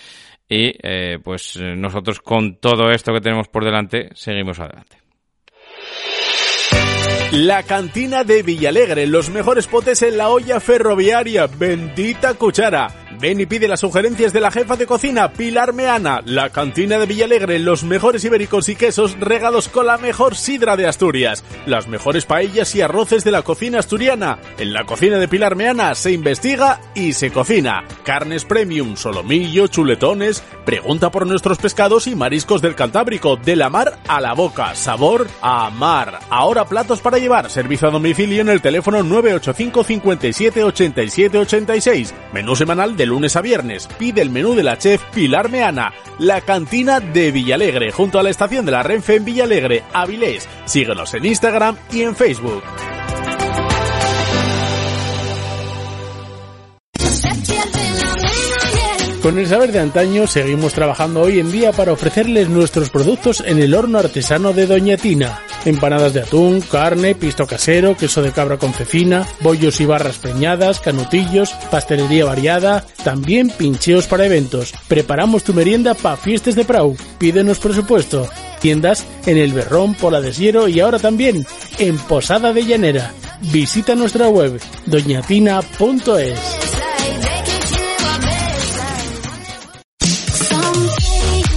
Y 0.48 0.72
eh, 0.82 1.18
pues 1.22 1.60
nosotros 1.60 2.20
con 2.20 2.56
todo 2.56 2.90
esto 2.90 3.12
que 3.12 3.20
tenemos 3.20 3.48
por 3.48 3.62
delante, 3.62 4.08
seguimos 4.14 4.58
adelante. 4.60 5.07
La 7.32 7.62
cantina 7.62 8.24
de 8.24 8.42
Villalegre, 8.42 9.06
los 9.06 9.28
mejores 9.28 9.66
potes 9.66 10.00
en 10.00 10.16
la 10.16 10.30
olla 10.30 10.60
ferroviaria, 10.60 11.46
bendita 11.46 12.32
cuchara. 12.32 12.88
Ven 13.20 13.40
y 13.40 13.46
pide 13.46 13.66
las 13.66 13.80
sugerencias 13.80 14.32
de 14.32 14.40
la 14.40 14.52
jefa 14.52 14.76
de 14.76 14.86
cocina, 14.86 15.32
Pilar 15.32 15.72
Meana, 15.72 16.22
la 16.24 16.50
cantina 16.50 16.98
de 16.98 17.06
Villalegre, 17.06 17.58
los 17.58 17.82
mejores 17.82 18.24
ibéricos 18.24 18.68
y 18.68 18.76
quesos 18.76 19.18
regados 19.18 19.68
con 19.68 19.86
la 19.86 19.98
mejor 19.98 20.36
sidra 20.36 20.76
de 20.76 20.86
Asturias, 20.86 21.42
las 21.66 21.88
mejores 21.88 22.26
paellas 22.26 22.76
y 22.76 22.80
arroces 22.80 23.24
de 23.24 23.32
la 23.32 23.42
cocina 23.42 23.80
asturiana. 23.80 24.38
En 24.56 24.72
la 24.72 24.84
cocina 24.84 25.18
de 25.18 25.26
Pilar 25.26 25.56
Meana 25.56 25.96
se 25.96 26.12
investiga 26.12 26.80
y 26.94 27.12
se 27.12 27.32
cocina. 27.32 27.84
Carnes 28.04 28.44
premium, 28.44 28.96
solomillo, 28.96 29.66
chuletones. 29.66 30.44
Pregunta 30.64 31.10
por 31.10 31.26
nuestros 31.26 31.58
pescados 31.58 32.06
y 32.06 32.14
mariscos 32.14 32.62
del 32.62 32.76
Cantábrico, 32.76 33.36
de 33.36 33.56
la 33.56 33.68
mar 33.68 33.98
a 34.06 34.20
la 34.20 34.34
boca, 34.34 34.76
sabor 34.76 35.26
a 35.42 35.70
mar. 35.70 36.20
Ahora 36.30 36.66
platos 36.66 37.00
para 37.00 37.17
llevar, 37.18 37.50
servicio 37.50 37.88
a 37.88 37.90
domicilio 37.90 38.42
en 38.42 38.48
el 38.48 38.60
teléfono 38.60 39.02
985 39.02 39.84
57 39.84 40.64
87 40.64 41.38
86. 41.38 42.14
Menú 42.32 42.56
semanal 42.56 42.96
de 42.96 43.06
lunes 43.06 43.36
a 43.36 43.40
viernes. 43.40 43.88
Pide 43.98 44.22
el 44.22 44.30
menú 44.30 44.54
de 44.54 44.62
la 44.62 44.78
chef 44.78 45.02
Pilar 45.14 45.50
Meana, 45.50 45.92
la 46.18 46.40
cantina 46.40 47.00
de 47.00 47.30
Villalegre, 47.32 47.92
junto 47.92 48.18
a 48.18 48.22
la 48.22 48.30
estación 48.30 48.64
de 48.64 48.72
la 48.72 48.82
Renfe 48.82 49.16
en 49.16 49.24
Villalegre, 49.24 49.84
Avilés. 49.92 50.48
Síguenos 50.64 51.14
en 51.14 51.26
Instagram 51.26 51.76
y 51.90 52.02
en 52.02 52.16
Facebook. 52.16 52.62
Con 59.22 59.36
el 59.38 59.46
saber 59.46 59.72
de 59.72 59.80
antaño 59.80 60.26
seguimos 60.26 60.72
trabajando 60.72 61.20
hoy 61.20 61.40
en 61.40 61.50
día 61.50 61.72
para 61.72 61.92
ofrecerles 61.92 62.48
nuestros 62.48 62.88
productos 62.88 63.42
en 63.44 63.58
el 63.58 63.74
horno 63.74 63.98
artesano 63.98 64.52
de 64.52 64.66
Doña 64.66 64.96
Tina. 64.96 65.42
Empanadas 65.68 66.14
de 66.14 66.20
atún, 66.20 66.62
carne, 66.62 67.14
pisto 67.14 67.46
casero, 67.46 67.94
queso 67.94 68.22
de 68.22 68.32
cabra 68.32 68.56
con 68.56 68.72
cecina, 68.72 69.28
bollos 69.40 69.82
y 69.82 69.84
barras 69.84 70.16
preñadas, 70.16 70.80
canutillos, 70.80 71.50
pastelería 71.70 72.24
variada, 72.24 72.86
también 73.04 73.50
pincheos 73.50 74.06
para 74.06 74.24
eventos. 74.24 74.72
Preparamos 74.88 75.44
tu 75.44 75.52
merienda 75.52 75.92
para 75.92 76.16
fiestas 76.16 76.54
de 76.54 76.64
Prau. 76.64 76.96
Pídenos 77.18 77.58
presupuesto. 77.58 78.26
Tiendas 78.62 79.04
en 79.26 79.36
El 79.36 79.52
Berrón, 79.52 79.94
Pola 79.94 80.22
de 80.22 80.32
Siero 80.32 80.68
y 80.68 80.80
ahora 80.80 80.98
también 80.98 81.46
en 81.78 81.98
Posada 81.98 82.54
de 82.54 82.64
Llanera. 82.64 83.12
Visita 83.52 83.94
nuestra 83.94 84.30
web 84.30 84.58
doñatina.es. 84.86 86.77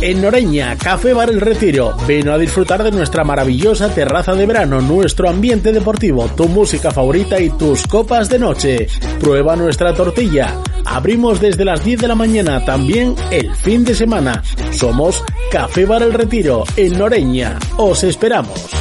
En 0.02 0.20
Noreña, 0.20 0.76
Café 0.78 1.14
Bar 1.14 1.30
El 1.30 1.40
Retiro. 1.40 1.96
Ven 2.08 2.28
a 2.28 2.38
disfrutar 2.40 2.84
de 2.84 2.92
nuestra 2.92 3.24
maravillosa 3.24 3.94
terraza 3.94 4.34
de 4.34 4.48
verano, 4.48 4.82
nuestro 4.82 5.30
ambiente 5.30 5.72
deportivo, 5.72 6.28
tu 6.30 6.48
música 6.48 6.90
favorita 6.90 7.40
y 7.40 7.52
tus 7.52 7.86
copas 7.86 8.28
de 8.28 8.40
noche. 8.40 8.88
Prueba 9.20 9.56
nuestra 9.56 9.94
tortilla. 9.94 10.56
Abrimos 10.86 11.40
desde 11.40 11.66
las 11.66 11.86
10 11.86 12.02
de 12.02 12.08
la 12.08 12.16
mañana, 12.16 12.66
también 12.66 13.14
el 13.30 13.54
fin 13.54 13.86
de 13.86 13.94
semana. 13.94 14.42
Somos 14.72 15.24
Café 15.52 15.86
Bar 15.86 16.02
El 16.02 16.14
Retiro, 16.14 16.64
en 16.76 16.98
Noreña. 16.98 17.60
Os 17.78 18.04
esperamos. 18.04 18.72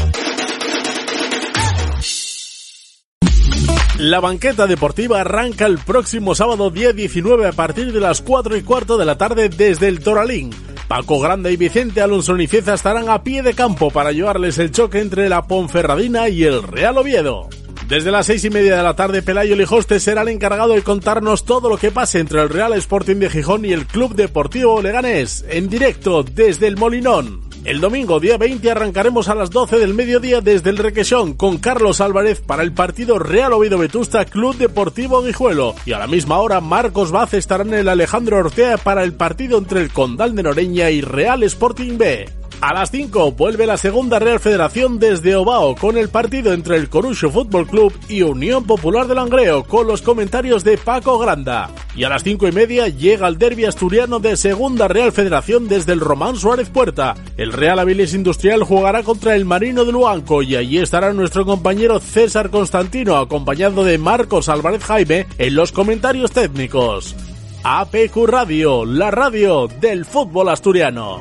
La 3.98 4.20
banqueta 4.20 4.66
deportiva 4.66 5.20
arranca 5.20 5.66
el 5.66 5.76
próximo 5.76 6.34
sábado 6.34 6.70
día 6.70 6.94
19 6.94 7.46
a 7.46 7.52
partir 7.52 7.92
de 7.92 8.00
las 8.00 8.22
4 8.22 8.56
y 8.56 8.62
cuarto 8.62 8.96
de 8.96 9.04
la 9.04 9.18
tarde 9.18 9.50
desde 9.50 9.88
el 9.88 10.00
Toralín. 10.00 10.69
Paco 10.90 11.20
Grande 11.20 11.52
y 11.52 11.56
Vicente 11.56 12.02
Alonso 12.02 12.34
Nicieza 12.34 12.74
estarán 12.74 13.08
a 13.10 13.22
pie 13.22 13.44
de 13.44 13.54
campo 13.54 13.92
para 13.92 14.10
llevarles 14.10 14.58
el 14.58 14.72
choque 14.72 14.98
entre 14.98 15.28
la 15.28 15.46
Ponferradina 15.46 16.28
y 16.28 16.42
el 16.42 16.64
Real 16.64 16.98
Oviedo. 16.98 17.48
Desde 17.86 18.10
las 18.10 18.26
seis 18.26 18.44
y 18.44 18.50
media 18.50 18.76
de 18.76 18.82
la 18.82 18.96
tarde, 18.96 19.22
Pelayo 19.22 19.54
Lijoste 19.54 20.00
será 20.00 20.22
el 20.22 20.28
encargado 20.30 20.74
de 20.74 20.82
contarnos 20.82 21.44
todo 21.44 21.68
lo 21.68 21.76
que 21.76 21.92
pase 21.92 22.18
entre 22.18 22.42
el 22.42 22.48
Real 22.48 22.72
Sporting 22.72 23.18
de 23.18 23.30
Gijón 23.30 23.64
y 23.64 23.72
el 23.72 23.86
Club 23.86 24.16
Deportivo 24.16 24.82
Leganés, 24.82 25.44
en 25.48 25.68
directo 25.68 26.24
desde 26.24 26.66
el 26.66 26.76
Molinón. 26.76 27.49
El 27.64 27.80
domingo 27.80 28.20
día 28.20 28.38
20 28.38 28.70
arrancaremos 28.70 29.28
a 29.28 29.34
las 29.34 29.50
12 29.50 29.78
del 29.78 29.92
mediodía 29.92 30.40
desde 30.40 30.70
el 30.70 30.78
Requesón 30.78 31.34
con 31.34 31.58
Carlos 31.58 32.00
Álvarez 32.00 32.40
para 32.40 32.62
el 32.62 32.72
partido 32.72 33.18
Real 33.18 33.52
Oviedo 33.52 33.76
Vetusta 33.76 34.24
Club 34.24 34.56
Deportivo 34.56 35.22
Guijuelo 35.22 35.74
y 35.84 35.92
a 35.92 35.98
la 35.98 36.06
misma 36.06 36.38
hora 36.38 36.62
Marcos 36.62 37.10
Vaz 37.10 37.34
estará 37.34 37.62
en 37.62 37.74
el 37.74 37.88
Alejandro 37.88 38.38
Ortea 38.38 38.78
para 38.78 39.04
el 39.04 39.12
partido 39.12 39.58
entre 39.58 39.82
el 39.82 39.92
Condal 39.92 40.34
de 40.34 40.42
Noreña 40.42 40.90
y 40.90 41.02
Real 41.02 41.42
Sporting 41.42 41.98
B. 41.98 42.39
A 42.60 42.74
las 42.74 42.90
5 42.90 43.32
vuelve 43.32 43.64
la 43.64 43.78
segunda 43.78 44.18
Real 44.18 44.38
Federación 44.38 44.98
desde 44.98 45.34
Obao 45.34 45.74
con 45.76 45.96
el 45.96 46.10
partido 46.10 46.52
entre 46.52 46.76
el 46.76 46.90
Corucho 46.90 47.30
Fútbol 47.30 47.66
Club 47.66 47.98
y 48.06 48.20
Unión 48.20 48.64
Popular 48.64 49.06
de 49.06 49.14
Langreo 49.14 49.64
con 49.64 49.86
los 49.86 50.02
comentarios 50.02 50.62
de 50.62 50.76
Paco 50.76 51.18
Granda. 51.18 51.70
Y 51.96 52.04
a 52.04 52.10
las 52.10 52.22
5 52.22 52.48
y 52.48 52.52
media 52.52 52.88
llega 52.88 53.28
el 53.28 53.38
derbi 53.38 53.64
asturiano 53.64 54.18
de 54.18 54.36
segunda 54.36 54.88
Real 54.88 55.10
Federación 55.10 55.68
desde 55.68 55.94
el 55.94 56.00
Román 56.00 56.36
Suárez 56.36 56.68
Puerta. 56.68 57.16
El 57.38 57.54
Real 57.54 57.78
Avilés 57.78 58.12
Industrial 58.12 58.62
jugará 58.62 59.04
contra 59.04 59.34
el 59.36 59.46
Marino 59.46 59.86
de 59.86 59.92
Luanco 59.92 60.42
y 60.42 60.54
allí 60.56 60.76
estará 60.76 61.14
nuestro 61.14 61.46
compañero 61.46 61.98
César 61.98 62.50
Constantino 62.50 63.16
acompañado 63.16 63.84
de 63.84 63.96
Marcos 63.96 64.50
Álvarez 64.50 64.84
Jaime 64.84 65.26
en 65.38 65.54
los 65.54 65.72
comentarios 65.72 66.30
técnicos. 66.32 67.16
APQ 67.62 68.16
Radio, 68.26 68.84
la 68.84 69.10
radio 69.10 69.66
del 69.66 70.04
fútbol 70.04 70.50
asturiano. 70.50 71.20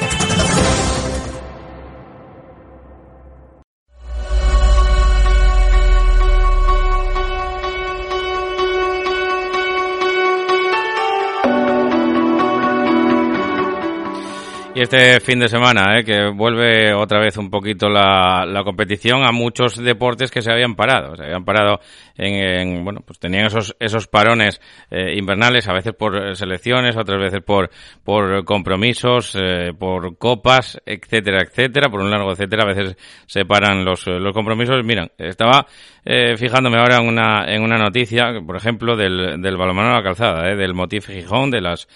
Este 14.81 15.19
fin 15.19 15.37
de 15.37 15.47
semana, 15.47 15.99
¿eh? 15.99 16.03
que 16.03 16.31
vuelve 16.33 16.91
otra 16.91 17.19
vez 17.19 17.37
un 17.37 17.51
poquito 17.51 17.87
la, 17.87 18.47
la 18.47 18.63
competición 18.63 19.23
a 19.23 19.31
muchos 19.31 19.75
deportes 19.75 20.31
que 20.31 20.41
se 20.41 20.51
habían 20.51 20.73
parado. 20.73 21.15
Se 21.15 21.23
habían 21.23 21.45
parado 21.45 21.79
en, 22.17 22.33
en 22.33 22.83
bueno, 22.83 23.01
pues 23.05 23.19
tenían 23.19 23.45
esos, 23.45 23.75
esos 23.79 24.07
parones 24.07 24.59
eh, 24.89 25.13
invernales, 25.15 25.69
a 25.69 25.73
veces 25.73 25.93
por 25.93 26.35
selecciones, 26.35 26.97
otras 26.97 27.21
veces 27.21 27.41
por, 27.45 27.69
por 28.03 28.43
compromisos, 28.43 29.37
eh, 29.39 29.71
por 29.77 30.17
copas, 30.17 30.81
etcétera, 30.83 31.43
etcétera, 31.43 31.87
por 31.89 32.01
un 32.01 32.09
largo 32.09 32.31
etcétera. 32.31 32.63
A 32.63 32.73
veces 32.73 32.97
se 33.27 33.45
paran 33.45 33.85
los, 33.85 34.07
los 34.07 34.33
compromisos. 34.33 34.83
Miren, 34.83 35.11
estaba 35.19 35.67
eh, 36.03 36.35
fijándome 36.37 36.79
ahora 36.79 36.97
en 36.97 37.07
una, 37.07 37.45
en 37.45 37.61
una 37.61 37.77
noticia, 37.77 38.31
por 38.43 38.55
ejemplo, 38.55 38.95
del, 38.95 39.39
del 39.43 39.57
balonmano 39.57 39.91
a 39.91 39.97
la 39.97 40.03
calzada, 40.03 40.55
del 40.55 40.73
Motif 40.73 41.05
Gijón, 41.05 41.51
de 41.51 41.61
las 41.61 41.87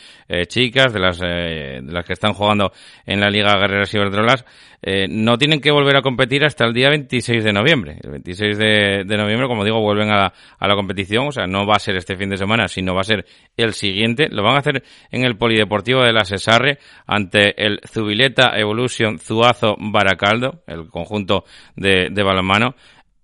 chicas, 0.48 0.94
de 0.94 1.00
las, 1.00 1.20
de 1.20 1.82
las 1.84 2.06
que 2.06 2.14
están 2.14 2.34
jugando 2.34 2.72
en 3.06 3.20
la 3.20 3.30
Liga 3.30 3.58
Guerreras 3.58 3.94
Iberdrolas, 3.94 4.46
eh, 4.82 5.08
no 5.10 5.38
tienen 5.38 5.62
que 5.62 5.72
volver 5.72 5.98
a 5.98 6.02
competir 6.02 6.46
hasta 6.46 6.66
el 6.66 6.74
día 6.74 6.90
26 6.90 7.44
de 7.44 7.52
noviembre. 7.52 7.98
El 8.04 8.12
26 8.12 8.58
de, 8.58 9.18
noviembre, 9.18 9.48
como 9.48 9.64
digo, 9.64 9.82
vuelven 9.82 10.12
a 10.12 10.16
la, 10.16 10.34
a 10.60 10.68
la 10.68 10.76
competición, 10.76 11.28
o 11.28 11.32
sea, 11.32 11.48
no 11.48 11.66
va 11.66 11.76
a 11.76 11.80
ser 11.80 11.96
este 11.96 12.16
fin 12.16 12.30
de 12.30 12.38
semana, 12.38 12.68
sino 12.68 12.94
va 12.94 13.02
a 13.02 13.06
ser 13.06 13.26
el 13.58 13.74
siguiente. 13.74 14.30
Lo 14.30 14.44
van 14.44 14.56
a 14.56 14.60
hacer 14.60 14.84
en 15.12 15.26
el 15.26 15.38
Polideportivo 15.38 16.04
de 16.04 16.14
la 16.14 16.24
Cesarre 16.24 16.78
ante 17.08 17.66
el 17.66 17.80
Zubileta 17.88 18.52
Evolution 18.58 19.18
Zuazo 19.18 19.76
Baracaldo, 19.80 20.64
el 20.68 20.88
conjunto 20.90 21.46
de, 21.76 22.10
de 22.12 22.24
balonmano. 22.24 22.76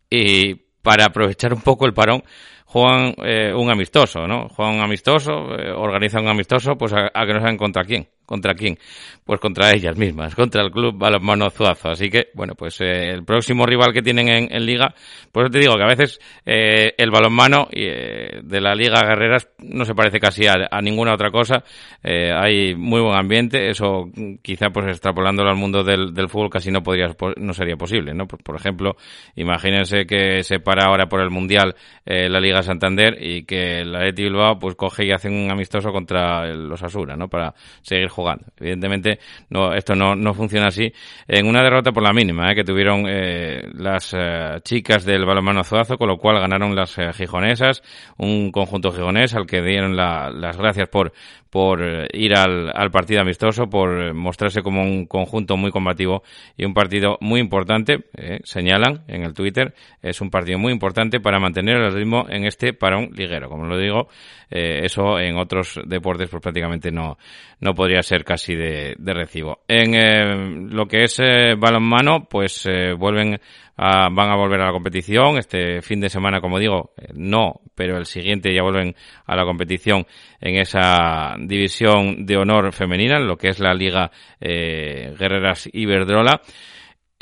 Y 0.09 0.55
para 0.81 1.05
aprovechar 1.05 1.53
un 1.53 1.61
poco 1.61 1.85
el 1.85 1.93
parón, 1.93 2.23
juegan 2.65 3.13
eh, 3.23 3.53
un 3.53 3.69
amistoso, 3.69 4.27
¿no? 4.27 4.47
Juegan 4.49 4.75
un 4.75 4.81
amistoso, 4.81 5.31
eh, 5.57 5.71
organizan 5.71 6.23
un 6.23 6.29
amistoso, 6.29 6.75
pues 6.77 6.93
a, 6.93 7.11
a, 7.13 7.25
que 7.25 7.33
no 7.33 7.39
saben 7.39 7.57
contra 7.57 7.83
quién. 7.83 8.07
¿Contra 8.31 8.53
quién? 8.53 8.77
Pues 9.25 9.41
contra 9.41 9.73
ellas 9.73 9.97
mismas, 9.97 10.33
contra 10.37 10.63
el 10.63 10.71
club 10.71 10.97
Balonmano 10.97 11.49
Zuazo. 11.49 11.89
Así 11.89 12.09
que, 12.09 12.29
bueno, 12.33 12.55
pues 12.55 12.79
eh, 12.79 13.09
el 13.09 13.25
próximo 13.25 13.65
rival 13.65 13.91
que 13.91 14.01
tienen 14.01 14.29
en, 14.29 14.65
Liga, 14.65 14.95
pues 15.33 15.51
te 15.51 15.59
digo 15.59 15.75
que 15.75 15.83
a 15.83 15.87
veces 15.87 16.17
eh, 16.45 16.93
el 16.97 17.11
balonmano 17.11 17.67
eh, 17.71 18.39
de 18.41 18.61
la 18.61 18.73
Liga 18.73 19.01
Guerreras 19.01 19.49
no 19.57 19.83
se 19.83 19.93
parece 19.93 20.21
casi 20.21 20.47
a, 20.47 20.69
a 20.71 20.81
ninguna 20.81 21.13
otra 21.13 21.29
cosa. 21.29 21.61
Eh, 22.01 22.31
hay 22.33 22.73
muy 22.73 23.01
buen 23.01 23.17
ambiente, 23.17 23.69
eso 23.69 24.09
quizá 24.41 24.69
pues 24.69 24.87
extrapolándolo 24.87 25.49
al 25.49 25.57
mundo 25.57 25.83
del, 25.83 26.13
del 26.13 26.29
fútbol 26.29 26.49
casi 26.49 26.71
no 26.71 26.81
podría, 26.81 27.13
no 27.35 27.53
sería 27.53 27.75
posible, 27.75 28.13
¿no? 28.13 28.27
Por, 28.27 28.41
por, 28.41 28.55
ejemplo, 28.55 28.95
imagínense 29.35 30.05
que 30.05 30.41
se 30.43 30.61
para 30.61 30.85
ahora 30.85 31.07
por 31.07 31.19
el 31.19 31.31
Mundial 31.31 31.75
eh, 32.05 32.29
la 32.29 32.39
Liga 32.39 32.63
Santander 32.63 33.17
y 33.21 33.43
que 33.43 33.83
la 33.83 34.05
Leti 34.05 34.23
Bilbao 34.23 34.57
pues 34.57 34.75
coge 34.75 35.05
y 35.05 35.11
hace 35.11 35.27
un 35.27 35.51
amistoso 35.51 35.91
contra 35.91 36.47
los 36.53 36.81
Asura, 36.81 37.17
¿no? 37.17 37.27
Para 37.27 37.53
seguir 37.81 38.07
jugando 38.07 38.20
Evidentemente, 38.59 39.19
no, 39.49 39.73
esto 39.73 39.95
no, 39.95 40.15
no 40.15 40.33
funciona 40.33 40.67
así. 40.67 40.91
En 41.27 41.47
una 41.47 41.63
derrota 41.63 41.91
por 41.91 42.03
la 42.03 42.13
mínima, 42.13 42.51
¿eh? 42.51 42.55
que 42.55 42.63
tuvieron 42.63 43.05
eh, 43.07 43.61
las 43.73 44.13
eh, 44.17 44.59
chicas 44.63 45.05
del 45.05 45.25
balonmano 45.25 45.61
Azuazo, 45.61 45.97
con 45.97 46.07
lo 46.07 46.17
cual 46.17 46.39
ganaron 46.39 46.75
las 46.75 46.97
eh, 46.97 47.11
gijonesas, 47.13 47.81
un 48.17 48.51
conjunto 48.51 48.91
gijonés 48.91 49.33
al 49.33 49.45
que 49.45 49.61
dieron 49.61 49.95
la- 49.95 50.29
las 50.29 50.57
gracias 50.57 50.89
por, 50.89 51.13
por 51.49 51.81
ir 52.13 52.35
al, 52.35 52.71
al 52.73 52.91
partido 52.91 53.21
amistoso, 53.21 53.69
por 53.69 54.13
mostrarse 54.13 54.61
como 54.61 54.81
un 54.83 55.05
conjunto 55.05 55.57
muy 55.57 55.71
combativo 55.71 56.23
y 56.57 56.65
un 56.65 56.73
partido 56.73 57.17
muy 57.21 57.39
importante, 57.39 58.05
señalan 58.43 59.03
en 59.07 59.23
el 59.23 59.33
Twitter, 59.33 59.73
es 60.01 60.21
un 60.21 60.29
partido 60.29 60.59
muy 60.59 60.71
importante 60.71 61.19
para 61.19 61.39
mantener 61.39 61.77
el 61.77 61.93
ritmo 61.93 62.25
en 62.29 62.45
este 62.45 62.73
parón 62.73 63.09
liguero. 63.13 63.49
Como 63.49 63.65
lo 63.65 63.77
digo, 63.77 64.07
eso 64.49 65.19
en 65.19 65.37
otros 65.37 65.79
deportes 65.85 66.29
pues 66.29 66.41
prácticamente 66.41 66.91
no, 66.91 67.17
no 67.59 67.73
podría 67.73 68.01
ser 68.03 68.10
casi 68.23 68.55
de, 68.55 68.95
recibo. 68.99 69.59
En 69.67 69.95
eh, 69.95 70.67
lo 70.69 70.85
que 70.87 71.03
es 71.03 71.19
eh, 71.19 71.55
balonmano, 71.57 72.27
pues 72.29 72.65
eh, 72.65 72.93
vuelven 72.93 73.39
a- 73.77 74.09
van 74.11 74.29
a 74.29 74.35
volver 74.35 74.61
a 74.61 74.65
la 74.67 74.71
competición. 74.71 75.37
Este 75.37 75.81
fin 75.81 75.99
de 75.99 76.09
semana, 76.09 76.39
como 76.41 76.59
digo, 76.59 76.93
eh, 76.97 77.07
no, 77.13 77.61
pero 77.75 77.97
el 77.97 78.05
siguiente 78.05 78.53
ya 78.53 78.63
vuelven 78.63 78.95
a 79.25 79.35
la 79.35 79.43
competición 79.45 80.05
en 80.39 80.57
esa 80.57 81.35
división 81.39 82.25
de 82.25 82.37
honor 82.37 82.71
femenina, 82.73 83.17
en 83.17 83.27
lo 83.27 83.37
que 83.37 83.49
es 83.49 83.59
la 83.59 83.73
Liga 83.73 84.11
Guerreras 84.39 85.69
Iberdrola. 85.71 86.41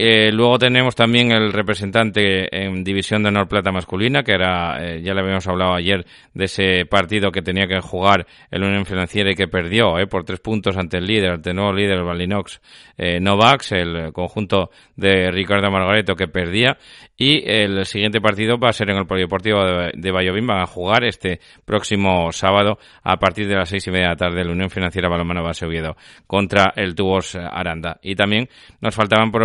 Eh, 0.02 0.32
luego 0.32 0.58
tenemos 0.58 0.96
también 0.96 1.34
el 1.34 1.52
representante 1.52 2.48
en 2.56 2.86
División 2.86 3.22
de 3.22 3.28
Honor 3.28 3.50
Plata 3.50 3.74
Masculina, 3.74 4.24
que 4.24 4.32
era, 4.32 4.78
eh, 4.82 5.02
ya 5.02 5.14
le 5.14 5.20
habíamos 5.20 5.46
hablado 5.46 5.74
ayer 5.74 6.06
de 6.34 6.46
ese 6.46 6.86
partido 6.86 7.34
que 7.34 7.42
tenía 7.42 7.68
que 7.68 7.82
jugar 7.82 8.26
el 8.50 8.64
Unión 8.64 8.86
Financiera 8.86 9.30
y 9.30 9.36
que 9.36 9.50
perdió 9.50 10.00
eh, 10.00 10.08
por 10.08 10.24
tres 10.24 10.40
puntos 10.40 10.78
ante 10.78 11.00
el 11.00 11.06
líder, 11.06 11.32
ante 11.32 11.50
el 11.50 11.58
nuevo 11.58 11.74
líder, 11.74 11.98
el 11.98 12.06
Balinox 12.06 12.62
eh, 12.98 13.20
Novax, 13.20 13.74
el 13.74 14.14
conjunto 14.14 14.70
de 14.96 15.32
Ricardo 15.32 15.70
Margareto 15.70 16.16
que 16.16 16.30
perdía. 16.30 16.78
Y 17.18 17.44
el 17.52 17.86
siguiente 17.86 18.22
partido 18.22 18.58
va 18.58 18.70
a 18.70 18.74
ser 18.74 18.90
en 18.92 18.96
el 18.96 19.06
Polideportivo 19.06 19.62
de, 19.66 19.92
de 19.94 20.12
Valladolid. 20.12 20.48
Van 20.48 20.62
a 20.62 20.66
jugar 20.66 21.04
este 21.04 21.42
próximo 21.66 22.32
sábado 22.32 22.80
a 23.04 23.18
partir 23.18 23.50
de 23.50 23.56
las 23.56 23.68
seis 23.68 23.86
y 23.88 23.92
media 23.92 24.06
de 24.06 24.12
la 24.12 24.16
tarde 24.16 24.46
la 24.46 24.54
Unión 24.54 24.70
Financiera 24.70 25.10
Balomano 25.10 25.44
Base 25.44 25.66
Oviedo 25.66 25.98
contra 26.26 26.72
el 26.78 26.96
Tubos 26.96 27.36
Aranda. 27.36 28.00
Y 28.02 28.16
también 28.16 28.48
nos 28.80 28.96
faltaban 28.96 29.32
por 29.32 29.44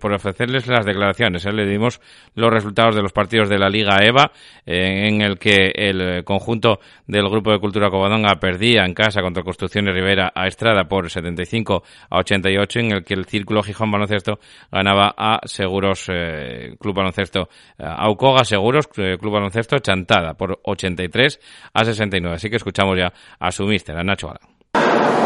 por 0.00 0.12
ofrecerles 0.12 0.66
las 0.66 0.84
declaraciones. 0.84 1.44
¿eh? 1.44 1.52
Le 1.52 1.66
dimos 1.66 2.00
los 2.34 2.50
resultados 2.50 2.94
de 2.94 3.02
los 3.02 3.12
partidos 3.12 3.48
de 3.48 3.58
la 3.58 3.68
Liga 3.68 3.98
EVA, 4.02 4.30
eh, 4.66 5.08
en 5.08 5.22
el 5.22 5.38
que 5.38 5.72
el 5.74 6.24
conjunto 6.24 6.80
del 7.06 7.28
Grupo 7.28 7.52
de 7.52 7.58
Cultura 7.58 7.90
Covadonga 7.90 8.36
perdía 8.40 8.84
en 8.84 8.94
casa 8.94 9.22
contra 9.22 9.42
Construcciones 9.42 9.94
Rivera 9.94 10.32
a 10.34 10.46
Estrada 10.46 10.84
por 10.84 11.10
75 11.10 11.82
a 12.10 12.18
88, 12.18 12.80
en 12.80 12.92
el 12.92 13.04
que 13.04 13.14
el 13.14 13.24
Círculo 13.24 13.62
Gijón 13.62 13.90
Baloncesto 13.90 14.38
ganaba 14.70 15.14
a 15.16 15.40
Seguros 15.44 16.08
eh, 16.12 16.76
Club 16.78 16.96
Baloncesto 16.96 17.48
eh, 17.78 17.84
Aucoga 17.86 18.44
Seguros 18.44 18.88
Club 18.88 19.32
Baloncesto 19.32 19.78
Chantada 19.78 20.34
por 20.34 20.60
83 20.62 21.40
a 21.74 21.84
69. 21.84 22.36
Así 22.36 22.50
que 22.50 22.56
escuchamos 22.56 22.96
ya 22.98 23.12
a 23.38 23.50
su 23.50 23.64
mister, 23.64 23.96
a 23.96 24.02
Nacho 24.02 24.28
Gala. 24.28 24.40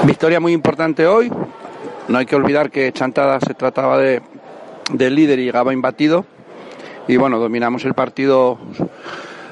Victoria 0.05 0.41
muy 0.41 0.53
importante 0.53 1.07
hoy. 1.07 1.31
No 2.09 2.19
hay 2.19 2.27
que 2.27 2.37
olvidar 2.37 2.71
que 2.71 2.93
Chantada 2.93 3.39
se 3.41 3.55
trataba 3.55 3.99
de 3.99 4.21
del 4.91 5.15
líder 5.15 5.39
y 5.39 5.45
llegaba 5.45 5.73
imbatido. 5.73 6.25
Y 7.09 7.17
bueno, 7.17 7.39
dominamos 7.39 7.85
el 7.85 7.95
partido 7.95 8.59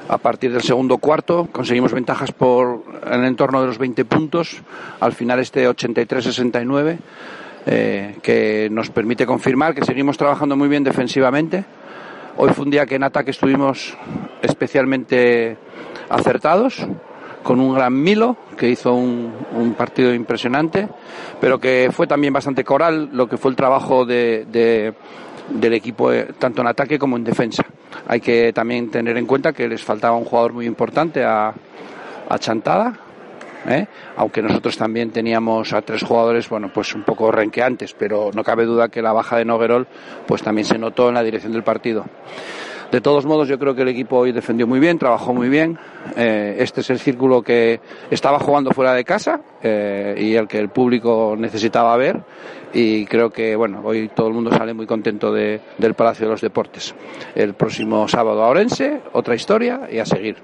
a 0.07 0.17
partir 0.17 0.51
del 0.51 0.61
segundo 0.61 0.97
cuarto. 0.97 1.47
Conseguimos 1.51 1.93
ventajas 1.93 2.31
por 2.31 2.83
en 3.05 3.21
el 3.21 3.25
entorno 3.25 3.61
de 3.61 3.67
los 3.67 3.77
20 3.77 4.05
puntos. 4.05 4.61
Al 4.99 5.13
final 5.13 5.39
este 5.39 5.67
83-69. 5.69 6.97
eh, 7.65 8.15
que 8.21 8.69
nos 8.71 8.89
permite 8.89 9.25
confirmar 9.25 9.75
que 9.75 9.83
seguimos 9.85 10.17
trabajando 10.17 10.55
muy 10.55 10.67
bien 10.67 10.83
defensivamente. 10.83 11.63
Hoy 12.37 12.49
fue 12.53 12.65
un 12.65 12.71
día 12.71 12.85
que 12.85 12.95
en 12.95 13.03
ataque 13.03 13.31
estuvimos 13.31 13.95
especialmente 14.41 15.57
acertados, 16.09 16.87
con 17.43 17.59
un 17.59 17.73
gran 17.73 17.93
Milo 17.93 18.37
que 18.57 18.69
hizo 18.69 18.93
un, 18.93 19.33
un 19.55 19.73
partido 19.73 20.13
impresionante, 20.13 20.87
pero 21.39 21.59
que 21.59 21.89
fue 21.91 22.07
también 22.07 22.33
bastante 22.33 22.63
coral 22.63 23.09
lo 23.13 23.27
que 23.27 23.37
fue 23.37 23.51
el 23.51 23.57
trabajo 23.57 24.05
de, 24.05 24.45
de- 24.45 24.93
del 25.49 25.73
equipo 25.73 26.13
eh, 26.13 26.29
tanto 26.39 26.61
en 26.61 26.67
ataque 26.67 26.97
como 26.99 27.17
en 27.17 27.23
defensa. 27.23 27.63
Hay 28.07 28.21
que 28.21 28.53
también 28.53 28.89
tener 28.89 29.17
en 29.17 29.25
cuenta 29.25 29.51
que 29.53 29.67
les 29.67 29.83
faltaba 29.83 30.15
un 30.15 30.23
jugador 30.25 30.53
muy 30.53 30.65
importante 30.65 31.23
a, 31.25 31.53
a 32.29 32.39
Chantada, 32.39 32.93
¿eh? 33.67 33.85
aunque 34.15 34.41
nosotros 34.41 34.77
también 34.77 35.11
teníamos 35.11 35.73
a 35.73 35.81
tres 35.81 36.03
jugadores, 36.03 36.47
bueno, 36.47 36.71
pues 36.73 36.93
un 36.95 37.03
poco 37.03 37.31
renqueantes, 37.31 37.93
pero 37.93 38.29
no 38.33 38.43
cabe 38.43 38.65
duda 38.65 38.87
que 38.89 39.01
la 39.01 39.11
baja 39.13 39.35
de 39.37 39.45
Noguerol 39.45 39.87
pues 40.25 40.41
también 40.41 40.65
se 40.65 40.77
notó 40.77 41.09
en 41.09 41.15
la 41.15 41.23
dirección 41.23 41.51
del 41.51 41.63
partido. 41.63 42.05
De 42.91 42.99
todos 42.99 43.25
modos, 43.25 43.47
yo 43.47 43.57
creo 43.57 43.73
que 43.73 43.83
el 43.83 43.87
equipo 43.87 44.17
hoy 44.17 44.33
defendió 44.33 44.67
muy 44.67 44.79
bien, 44.81 44.99
trabajó 44.99 45.33
muy 45.33 45.47
bien. 45.47 45.77
Eh, 46.17 46.57
este 46.59 46.81
es 46.81 46.89
el 46.89 46.99
círculo 46.99 47.41
que 47.41 47.79
estaba 48.09 48.37
jugando 48.37 48.71
fuera 48.71 48.93
de 48.93 49.05
casa 49.05 49.39
eh, 49.63 50.13
y 50.17 50.35
el 50.35 50.47
que 50.47 50.59
el 50.59 50.67
público 50.69 51.35
necesitaba 51.37 51.95
ver. 51.95 52.21
Y 52.73 53.05
creo 53.05 53.29
que, 53.29 53.55
bueno, 53.55 53.81
hoy 53.83 54.09
todo 54.13 54.27
el 54.27 54.33
mundo 54.33 54.51
sale 54.51 54.73
muy 54.73 54.85
contento 54.85 55.31
de- 55.31 55.61
del 55.77 55.93
Palacio 55.93 56.25
de 56.25 56.31
los 56.33 56.41
Deportes. 56.41 56.93
El 57.33 57.53
próximo 57.53 58.07
sábado 58.09 58.43
a 58.43 58.49
Orense, 58.49 59.01
otra 59.13 59.35
historia 59.35 59.87
y 59.89 59.99
a 59.99 60.05
seguir. 60.05 60.37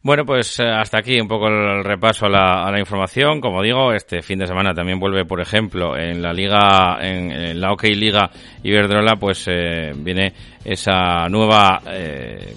Bueno, 0.00 0.24
pues 0.24 0.60
eh, 0.60 0.68
hasta 0.68 0.98
aquí 0.98 1.20
un 1.20 1.26
poco 1.26 1.48
el 1.48 1.82
repaso 1.82 2.26
a 2.26 2.28
la, 2.70 2.78
información. 2.78 3.40
Como 3.40 3.62
digo, 3.62 3.92
este 3.92 4.22
fin 4.22 4.38
de 4.38 4.46
semana 4.46 4.72
también 4.72 5.00
vuelve, 5.00 5.24
por 5.24 5.40
ejemplo, 5.40 5.96
en 5.96 6.22
la 6.22 6.32
Liga, 6.32 6.98
en, 7.00 7.32
en 7.32 7.60
la 7.60 7.72
OK 7.72 7.82
Liga 7.84 8.30
Iberdrola, 8.62 9.16
pues 9.16 9.46
eh, 9.48 9.92
viene 9.96 10.32
esa 10.64 11.28
nueva 11.28 11.82
eh, 11.90 12.54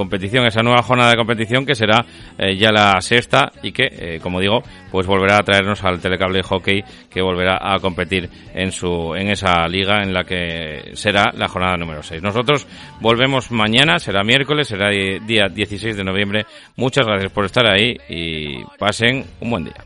competición, 0.00 0.46
esa 0.46 0.62
nueva 0.62 0.82
jornada 0.82 1.10
de 1.10 1.18
competición 1.18 1.66
que 1.66 1.74
será 1.74 2.06
eh, 2.38 2.56
ya 2.56 2.72
la 2.72 2.98
sexta 3.02 3.52
y 3.62 3.70
que, 3.70 3.84
eh, 3.90 4.18
como 4.22 4.40
digo, 4.40 4.62
pues 4.90 5.06
volverá 5.06 5.36
a 5.36 5.42
traernos 5.42 5.84
al 5.84 6.00
telecable 6.00 6.42
hockey 6.42 6.82
que 7.10 7.20
volverá 7.20 7.58
a 7.60 7.78
competir 7.80 8.30
en 8.54 8.72
su 8.72 9.14
en 9.14 9.28
esa 9.28 9.68
liga 9.68 10.02
en 10.02 10.14
la 10.14 10.24
que 10.24 10.92
será 10.94 11.32
la 11.34 11.48
jornada 11.48 11.76
número 11.76 12.02
6. 12.02 12.22
Nosotros 12.22 12.66
volvemos 13.00 13.50
mañana, 13.50 13.98
será 13.98 14.24
miércoles, 14.24 14.68
será 14.68 14.88
día 14.88 15.48
16 15.52 15.94
de 15.94 16.04
noviembre. 16.04 16.46
Muchas 16.76 17.04
gracias 17.04 17.30
por 17.30 17.44
estar 17.44 17.66
ahí 17.66 17.94
y 18.08 18.64
pasen 18.78 19.26
un 19.40 19.50
buen 19.50 19.64
día. 19.64 19.84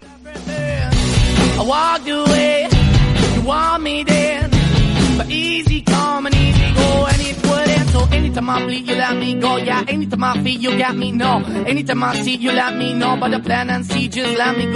Anytime 8.13 8.51
I 8.51 8.65
bleed, 8.65 8.89
you 8.89 8.95
let 8.97 9.17
me 9.17 9.35
go. 9.35 9.57
Yeah, 9.57 9.85
anytime 9.89 10.25
I 10.25 10.43
feel, 10.43 10.61
you 10.61 10.79
got 10.79 10.97
me, 10.97 11.13
no. 11.13 11.43
Anytime 11.67 12.03
I 12.03 12.15
see, 12.17 12.37
you 12.37 12.53
let 12.53 12.77
me 12.77 12.93
know. 12.95 13.17
But 13.19 13.31
the 13.31 13.41
plan 13.41 13.71
and 13.71 13.85
see, 13.87 14.09
just 14.09 14.37
let 14.39 14.57
me 14.57 14.65
go. 14.67 14.73